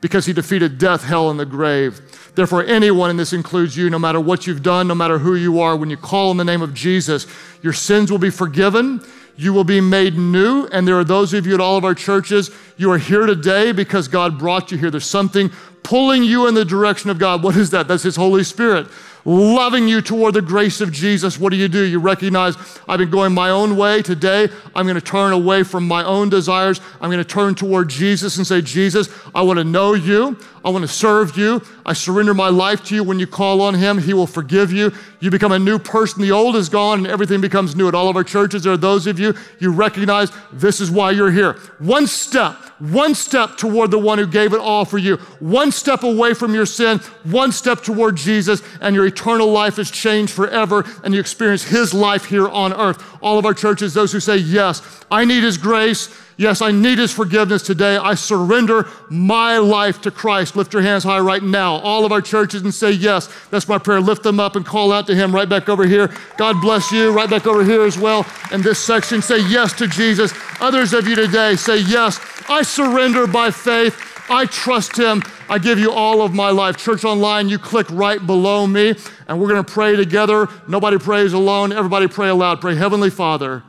Because 0.00 0.26
he 0.26 0.32
defeated 0.32 0.78
death, 0.78 1.04
hell, 1.04 1.30
and 1.30 1.40
the 1.40 1.46
grave. 1.46 2.00
Therefore, 2.34 2.64
anyone, 2.64 3.10
and 3.10 3.18
this 3.18 3.32
includes 3.32 3.76
you, 3.76 3.88
no 3.88 3.98
matter 3.98 4.20
what 4.20 4.46
you've 4.46 4.62
done, 4.62 4.88
no 4.88 4.94
matter 4.94 5.18
who 5.18 5.34
you 5.34 5.60
are, 5.60 5.76
when 5.76 5.90
you 5.90 5.96
call 5.96 6.30
on 6.30 6.36
the 6.36 6.44
name 6.44 6.62
of 6.62 6.74
Jesus, 6.74 7.26
your 7.62 7.72
sins 7.72 8.10
will 8.10 8.18
be 8.18 8.30
forgiven. 8.30 9.00
You 9.36 9.52
will 9.52 9.64
be 9.64 9.80
made 9.80 10.16
new. 10.16 10.66
And 10.66 10.86
there 10.86 10.98
are 10.98 11.04
those 11.04 11.32
of 11.34 11.46
you 11.46 11.54
at 11.54 11.60
all 11.60 11.76
of 11.76 11.84
our 11.84 11.94
churches, 11.94 12.50
you 12.76 12.90
are 12.92 12.98
here 12.98 13.26
today 13.26 13.72
because 13.72 14.08
God 14.08 14.38
brought 14.38 14.70
you 14.70 14.78
here. 14.78 14.90
There's 14.90 15.06
something 15.06 15.50
pulling 15.82 16.24
you 16.24 16.46
in 16.46 16.54
the 16.54 16.64
direction 16.64 17.10
of 17.10 17.18
God. 17.18 17.42
What 17.42 17.56
is 17.56 17.70
that? 17.70 17.88
That's 17.88 18.02
His 18.02 18.16
Holy 18.16 18.44
Spirit 18.44 18.88
loving 19.26 19.88
you 19.88 20.00
toward 20.00 20.34
the 20.34 20.40
grace 20.40 20.80
of 20.80 20.92
Jesus, 20.92 21.38
what 21.38 21.50
do 21.50 21.56
you 21.56 21.68
do? 21.68 21.82
You 21.82 21.98
recognize 21.98 22.54
I've 22.88 23.00
been 23.00 23.10
going 23.10 23.34
my 23.34 23.50
own 23.50 23.76
way. 23.76 24.00
Today, 24.00 24.48
I'm 24.74 24.86
going 24.86 24.94
to 24.94 25.00
turn 25.00 25.32
away 25.32 25.64
from 25.64 25.86
my 25.86 26.04
own 26.04 26.28
desires. 26.28 26.80
I'm 27.00 27.10
going 27.10 27.22
to 27.22 27.28
turn 27.28 27.56
toward 27.56 27.88
Jesus 27.88 28.36
and 28.36 28.46
say, 28.46 28.62
Jesus, 28.62 29.08
I 29.34 29.42
want 29.42 29.58
to 29.58 29.64
know 29.64 29.94
you. 29.94 30.38
I 30.64 30.70
want 30.70 30.82
to 30.82 30.88
serve 30.88 31.36
you. 31.36 31.60
I 31.84 31.92
surrender 31.92 32.34
my 32.34 32.48
life 32.48 32.84
to 32.84 32.94
you. 32.94 33.02
When 33.02 33.18
you 33.18 33.26
call 33.26 33.60
on 33.60 33.74
Him, 33.74 33.98
He 33.98 34.14
will 34.14 34.26
forgive 34.26 34.72
you. 34.72 34.92
You 35.20 35.30
become 35.30 35.52
a 35.52 35.58
new 35.58 35.78
person. 35.78 36.22
The 36.22 36.32
old 36.32 36.54
is 36.56 36.68
gone 36.68 36.98
and 36.98 37.06
everything 37.08 37.40
becomes 37.40 37.74
new. 37.74 37.88
At 37.88 37.94
all 37.94 38.08
of 38.08 38.16
our 38.16 38.24
churches, 38.24 38.62
there 38.62 38.72
are 38.72 38.78
those 38.78 39.06
of 39.06 39.18
you, 39.18 39.34
you 39.58 39.72
recognize 39.72 40.30
this 40.52 40.80
is 40.80 40.90
why 40.90 41.10
you're 41.10 41.32
here. 41.32 41.54
One 41.78 42.06
step 42.06 42.56
one 42.78 43.14
step 43.14 43.56
toward 43.56 43.90
the 43.90 43.98
one 43.98 44.18
who 44.18 44.26
gave 44.26 44.52
it 44.52 44.60
all 44.60 44.84
for 44.84 44.98
you, 44.98 45.16
one 45.40 45.72
step 45.72 46.02
away 46.02 46.34
from 46.34 46.54
your 46.54 46.66
sin, 46.66 46.98
one 47.24 47.52
step 47.52 47.82
toward 47.82 48.16
Jesus, 48.16 48.62
and 48.80 48.94
your 48.94 49.06
eternal 49.06 49.50
life 49.50 49.78
is 49.78 49.90
changed 49.90 50.32
forever, 50.32 50.84
and 51.02 51.14
you 51.14 51.20
experience 51.20 51.64
His 51.64 51.94
life 51.94 52.26
here 52.26 52.48
on 52.48 52.72
earth. 52.72 53.02
All 53.22 53.38
of 53.38 53.46
our 53.46 53.54
churches, 53.54 53.94
those 53.94 54.12
who 54.12 54.20
say, 54.20 54.36
Yes, 54.36 55.04
I 55.10 55.24
need 55.24 55.42
His 55.42 55.56
grace. 55.56 56.14
Yes, 56.38 56.60
I 56.60 56.70
need 56.70 56.98
His 56.98 57.12
forgiveness 57.12 57.62
today. 57.62 57.96
I 57.96 58.14
surrender 58.14 58.86
my 59.08 59.56
life 59.56 60.02
to 60.02 60.10
Christ. 60.10 60.54
Lift 60.54 60.74
your 60.74 60.82
hands 60.82 61.02
high 61.02 61.18
right 61.18 61.42
now. 61.42 61.76
All 61.76 62.04
of 62.04 62.12
our 62.12 62.20
churches 62.20 62.62
and 62.62 62.74
say, 62.74 62.90
Yes, 62.90 63.28
that's 63.50 63.68
my 63.68 63.78
prayer. 63.78 64.00
Lift 64.00 64.22
them 64.22 64.38
up 64.38 64.54
and 64.54 64.64
call 64.64 64.92
out 64.92 65.06
to 65.06 65.14
Him 65.14 65.34
right 65.34 65.48
back 65.48 65.70
over 65.70 65.86
here. 65.86 66.14
God 66.36 66.60
bless 66.60 66.92
you. 66.92 67.10
Right 67.10 67.30
back 67.30 67.46
over 67.46 67.64
here 67.64 67.84
as 67.84 67.98
well. 67.98 68.26
In 68.52 68.60
this 68.60 68.78
section, 68.78 69.22
say 69.22 69.38
yes 69.48 69.72
to 69.74 69.86
Jesus. 69.86 70.34
Others 70.60 70.92
of 70.92 71.08
you 71.08 71.16
today 71.16 71.56
say, 71.56 71.78
Yes, 71.78 72.20
I 72.48 72.62
surrender 72.62 73.26
by 73.26 73.50
faith. 73.50 73.98
I 74.28 74.44
trust 74.44 74.98
Him. 74.98 75.22
I 75.48 75.58
give 75.58 75.78
you 75.78 75.90
all 75.90 76.20
of 76.20 76.34
my 76.34 76.50
life. 76.50 76.76
Church 76.76 77.04
Online, 77.04 77.48
you 77.48 77.58
click 77.58 77.86
right 77.90 78.24
below 78.24 78.66
me, 78.66 78.94
and 79.28 79.40
we're 79.40 79.48
going 79.48 79.64
to 79.64 79.72
pray 79.72 79.96
together. 79.96 80.48
Nobody 80.68 80.98
prays 80.98 81.32
alone. 81.32 81.72
Everybody 81.72 82.08
pray 82.08 82.28
aloud. 82.28 82.60
Pray, 82.60 82.74
Heavenly 82.74 83.10
Father, 83.10 83.62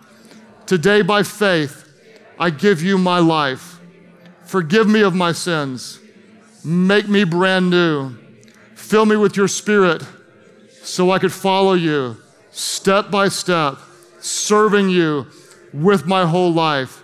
today 0.65 1.01
by 1.01 1.23
faith, 1.23 1.86
I 2.39 2.49
give 2.49 2.81
you 2.81 2.97
my 2.97 3.19
life. 3.19 3.79
Forgive 4.43 4.87
me 4.87 5.01
of 5.01 5.13
my 5.13 5.31
sins. 5.31 5.99
Make 6.63 7.07
me 7.07 7.23
brand 7.23 7.69
new. 7.69 8.15
Fill 8.75 9.05
me 9.05 9.15
with 9.15 9.35
your 9.35 9.47
spirit 9.47 10.03
so 10.81 11.11
I 11.11 11.19
could 11.19 11.33
follow 11.33 11.73
you 11.73 12.17
step 12.51 13.11
by 13.11 13.27
step, 13.27 13.77
serving 14.19 14.89
you 14.89 15.27
with 15.73 16.05
my 16.05 16.25
whole 16.25 16.51
life. 16.51 17.03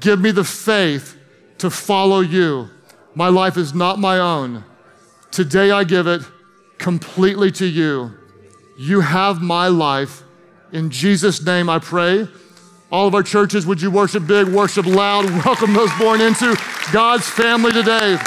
Give 0.00 0.20
me 0.20 0.30
the 0.30 0.44
faith 0.44 1.16
to 1.58 1.70
follow 1.70 2.20
you. 2.20 2.68
My 3.14 3.28
life 3.28 3.56
is 3.56 3.74
not 3.74 3.98
my 3.98 4.18
own. 4.18 4.64
Today 5.30 5.70
I 5.70 5.84
give 5.84 6.06
it 6.06 6.22
completely 6.78 7.50
to 7.52 7.66
you. 7.66 8.12
You 8.78 9.00
have 9.00 9.40
my 9.40 9.68
life. 9.68 10.22
In 10.72 10.90
Jesus' 10.90 11.44
name 11.44 11.68
I 11.68 11.78
pray. 11.78 12.28
All 12.90 13.06
of 13.06 13.14
our 13.14 13.22
churches, 13.22 13.66
would 13.66 13.82
you 13.82 13.90
worship 13.90 14.26
big, 14.26 14.48
worship 14.48 14.86
loud, 14.86 15.24
welcome 15.44 15.74
those 15.74 15.90
born 15.98 16.22
into 16.22 16.56
God's 16.90 17.28
family 17.28 17.70
today. 17.70 18.18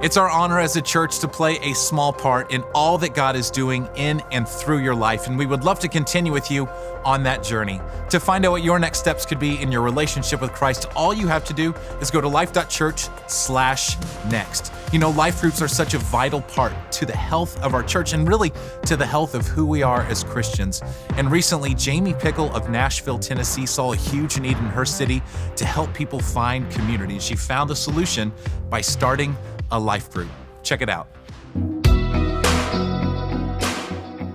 It's 0.00 0.16
our 0.16 0.30
honor 0.30 0.60
as 0.60 0.76
a 0.76 0.82
church 0.82 1.18
to 1.20 1.28
play 1.28 1.58
a 1.62 1.74
small 1.74 2.12
part 2.12 2.52
in 2.52 2.62
all 2.74 2.98
that 2.98 3.14
God 3.14 3.34
is 3.34 3.50
doing 3.50 3.88
in 3.96 4.22
and 4.30 4.46
through 4.46 4.78
your 4.78 4.94
life, 4.94 5.26
and 5.26 5.36
we 5.38 5.46
would 5.46 5.64
love 5.64 5.80
to 5.80 5.88
continue 5.88 6.32
with 6.32 6.52
you 6.52 6.68
on 7.04 7.24
that 7.24 7.42
journey. 7.42 7.80
To 8.10 8.20
find 8.20 8.44
out 8.44 8.52
what 8.52 8.62
your 8.62 8.78
next 8.78 9.00
steps 9.00 9.26
could 9.26 9.40
be 9.40 9.60
in 9.60 9.72
your 9.72 9.82
relationship 9.82 10.40
with 10.40 10.52
Christ, 10.52 10.86
all 10.94 11.12
you 11.14 11.26
have 11.26 11.44
to 11.46 11.54
do 11.54 11.74
is 12.00 12.12
go 12.12 12.20
to 12.20 12.28
life.church/next. 12.28 14.72
You 14.90 14.98
know, 14.98 15.10
life 15.10 15.42
groups 15.42 15.60
are 15.60 15.68
such 15.68 15.92
a 15.92 15.98
vital 15.98 16.40
part 16.40 16.72
to 16.92 17.04
the 17.04 17.14
health 17.14 17.60
of 17.62 17.74
our 17.74 17.82
church 17.82 18.14
and 18.14 18.26
really 18.26 18.52
to 18.86 18.96
the 18.96 19.04
health 19.04 19.34
of 19.34 19.46
who 19.46 19.66
we 19.66 19.82
are 19.82 20.00
as 20.04 20.24
Christians. 20.24 20.80
And 21.18 21.30
recently, 21.30 21.74
Jamie 21.74 22.14
Pickle 22.14 22.50
of 22.56 22.70
Nashville, 22.70 23.18
Tennessee 23.18 23.66
saw 23.66 23.92
a 23.92 23.96
huge 23.96 24.40
need 24.40 24.56
in 24.56 24.64
her 24.64 24.86
city 24.86 25.22
to 25.56 25.66
help 25.66 25.92
people 25.92 26.20
find 26.20 26.70
community. 26.70 27.14
And 27.14 27.22
she 27.22 27.36
found 27.36 27.70
a 27.70 27.76
solution 27.76 28.32
by 28.70 28.80
starting 28.80 29.36
a 29.70 29.78
life 29.78 30.10
group. 30.10 30.30
Check 30.62 30.80
it 30.80 30.88
out. 30.88 31.08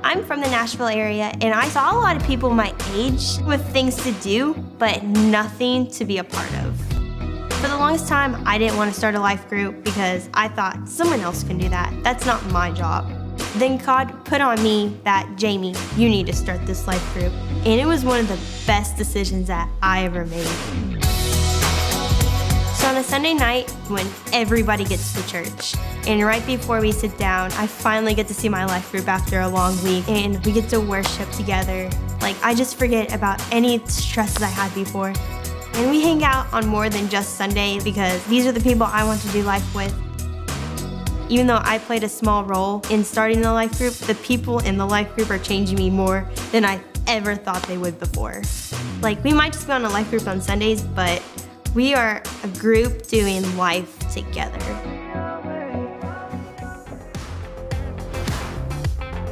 I'm 0.04 0.24
from 0.24 0.41
the 0.41 0.49
Nashville 0.49 0.86
area, 0.86 1.34
and 1.41 1.56
I 1.56 1.68
saw 1.70 1.95
a 1.95 1.97
lot 1.97 2.16
of 2.16 2.24
people 2.26 2.51
my 2.51 2.76
age 2.91 3.39
with 3.47 3.66
things 3.74 3.95
to 4.04 4.12
do, 4.22 4.54
but 4.78 5.01
nothing 5.04 5.88
to 5.91 6.06
be 6.06 6.20
a 6.20 6.24
part 6.24 6.54
of. 6.58 6.83
For 7.64 7.70
the 7.70 7.78
longest 7.78 8.09
time, 8.09 8.45
I 8.45 8.57
didn't 8.57 8.76
want 8.76 8.91
to 8.91 8.99
start 8.99 9.16
a 9.16 9.22
life 9.22 9.47
group 9.47 9.86
because 9.86 10.30
I 10.34 10.49
thought 10.49 10.86
someone 10.86 11.22
else 11.22 11.45
can 11.45 11.57
do 11.57 11.70
that. 11.70 11.97
That's 12.03 12.26
not 12.26 12.45
my 12.47 12.72
job. 12.72 13.09
Then 13.55 13.78
God 13.78 14.26
put 14.26 14.41
on 14.41 14.61
me 14.61 14.99
that, 15.05 15.38
Jamie, 15.38 15.74
you 15.95 16.09
need 16.09 16.28
to 16.28 16.34
start 16.34 16.66
this 16.66 16.88
life 16.88 17.14
group. 17.14 17.32
And 17.66 17.80
it 17.80 17.86
was 17.86 18.03
one 18.03 18.20
of 18.20 18.28
the 18.28 18.38
best 18.68 18.97
decisions 18.97 19.47
that 19.47 19.70
I 19.82 20.03
ever 20.03 20.26
made. 20.26 20.45
So 22.76 22.89
on 22.89 22.97
a 22.97 23.03
Sunday 23.03 23.34
night, 23.34 23.72
when 23.88 24.07
everybody 24.34 24.84
gets 24.84 25.14
to 25.14 25.26
church, 25.30 25.74
and 26.05 26.22
right 26.22 26.45
before 26.45 26.82
we 26.82 26.91
sit 26.91 27.18
down, 27.18 27.49
I 27.53 27.68
finally 27.68 28.14
get 28.14 28.28
to 28.28 28.34
see 28.34 28.49
my 28.49 28.66
life 28.66 28.91
group 28.91 29.07
after 29.07 29.39
a 29.39 29.47
long 29.47 29.82
week, 29.86 30.05
and 30.09 30.45
we 30.45 30.51
get 30.51 30.68
to 30.72 30.82
worship 30.82 31.32
together. 31.32 31.89
Like, 32.20 32.36
I 32.43 32.55
just 32.55 32.78
forget 32.78 33.14
about 33.14 33.41
any 33.53 33.80
stresses 33.88 34.43
I 34.43 34.47
had 34.47 34.76
before. 34.76 35.14
And 35.74 35.89
we 35.89 36.01
hang 36.01 36.24
out 36.24 36.51
on 36.53 36.67
more 36.67 36.89
than 36.89 37.09
just 37.09 37.36
Sunday 37.36 37.80
because 37.84 38.24
these 38.26 38.45
are 38.45 38.51
the 38.51 38.61
people 38.61 38.84
I 38.84 39.03
want 39.03 39.21
to 39.21 39.28
do 39.30 39.43
life 39.43 39.74
with. 39.76 39.93
Even 41.30 41.47
though 41.47 41.61
I 41.63 41.80
played 41.80 42.03
a 42.03 42.09
small 42.09 42.43
role 42.43 42.82
in 42.89 43.03
starting 43.03 43.41
the 43.41 43.51
life 43.51 43.78
group, 43.78 43.93
the 43.93 44.15
people 44.15 44.59
in 44.59 44.78
the 44.78 44.86
life 44.86 45.13
group 45.15 45.30
are 45.32 45.39
changing 45.39 45.78
me 45.78 45.89
more 45.89 46.30
than 46.51 46.63
I 46.63 46.80
ever 47.07 47.36
thought 47.36 47.63
they 47.63 47.78
would 47.78 47.99
before. 47.99 48.43
Like, 49.01 49.24
we 49.24 49.34
might 49.34 49.53
just 49.53 49.65
be 49.65 49.74
on 49.74 49.84
a 49.84 49.89
life 49.89 50.09
group 50.09 50.28
on 50.28 50.41
Sundays, 50.41 50.82
but 50.82 51.24
we 51.74 51.93
are 51.95 52.21
a 52.43 52.47
group 52.59 53.07
doing 53.07 53.57
life 53.57 53.97
together. 54.13 54.93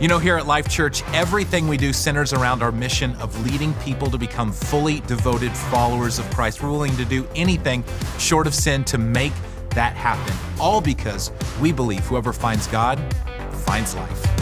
You 0.02 0.08
know, 0.08 0.18
here 0.18 0.36
at 0.36 0.47
Life 0.47 0.68
Church, 0.68 1.04
everything 1.14 1.68
we 1.68 1.78
do 1.78 1.93
centers 1.93 2.34
around 2.34 2.64
our 2.64 2.72
mission 2.72 3.14
of 3.18 3.39
leading 3.45 3.72
people 3.76 4.10
to 4.10 4.18
become 4.18 4.52
fully 4.52 5.02
devoted 5.02 5.52
followers 5.52 6.18
of 6.18 6.28
Christ. 6.32 6.64
We're 6.64 6.72
willing 6.72 6.97
to 6.97 7.06
do 7.06 7.28
anything 7.36 7.84
short 8.18 8.47
of 8.47 8.56
sin 8.56 8.84
to 8.86 8.97
make 8.97 9.32
that 9.76 9.93
happen, 9.95 10.34
all 10.60 10.82
because 10.82 11.32
we 11.62 11.72
believe 11.72 11.99
whoever 12.06 12.34
finds 12.34 12.66
God 12.66 12.97
finds 13.52 13.93
life. 13.93 14.40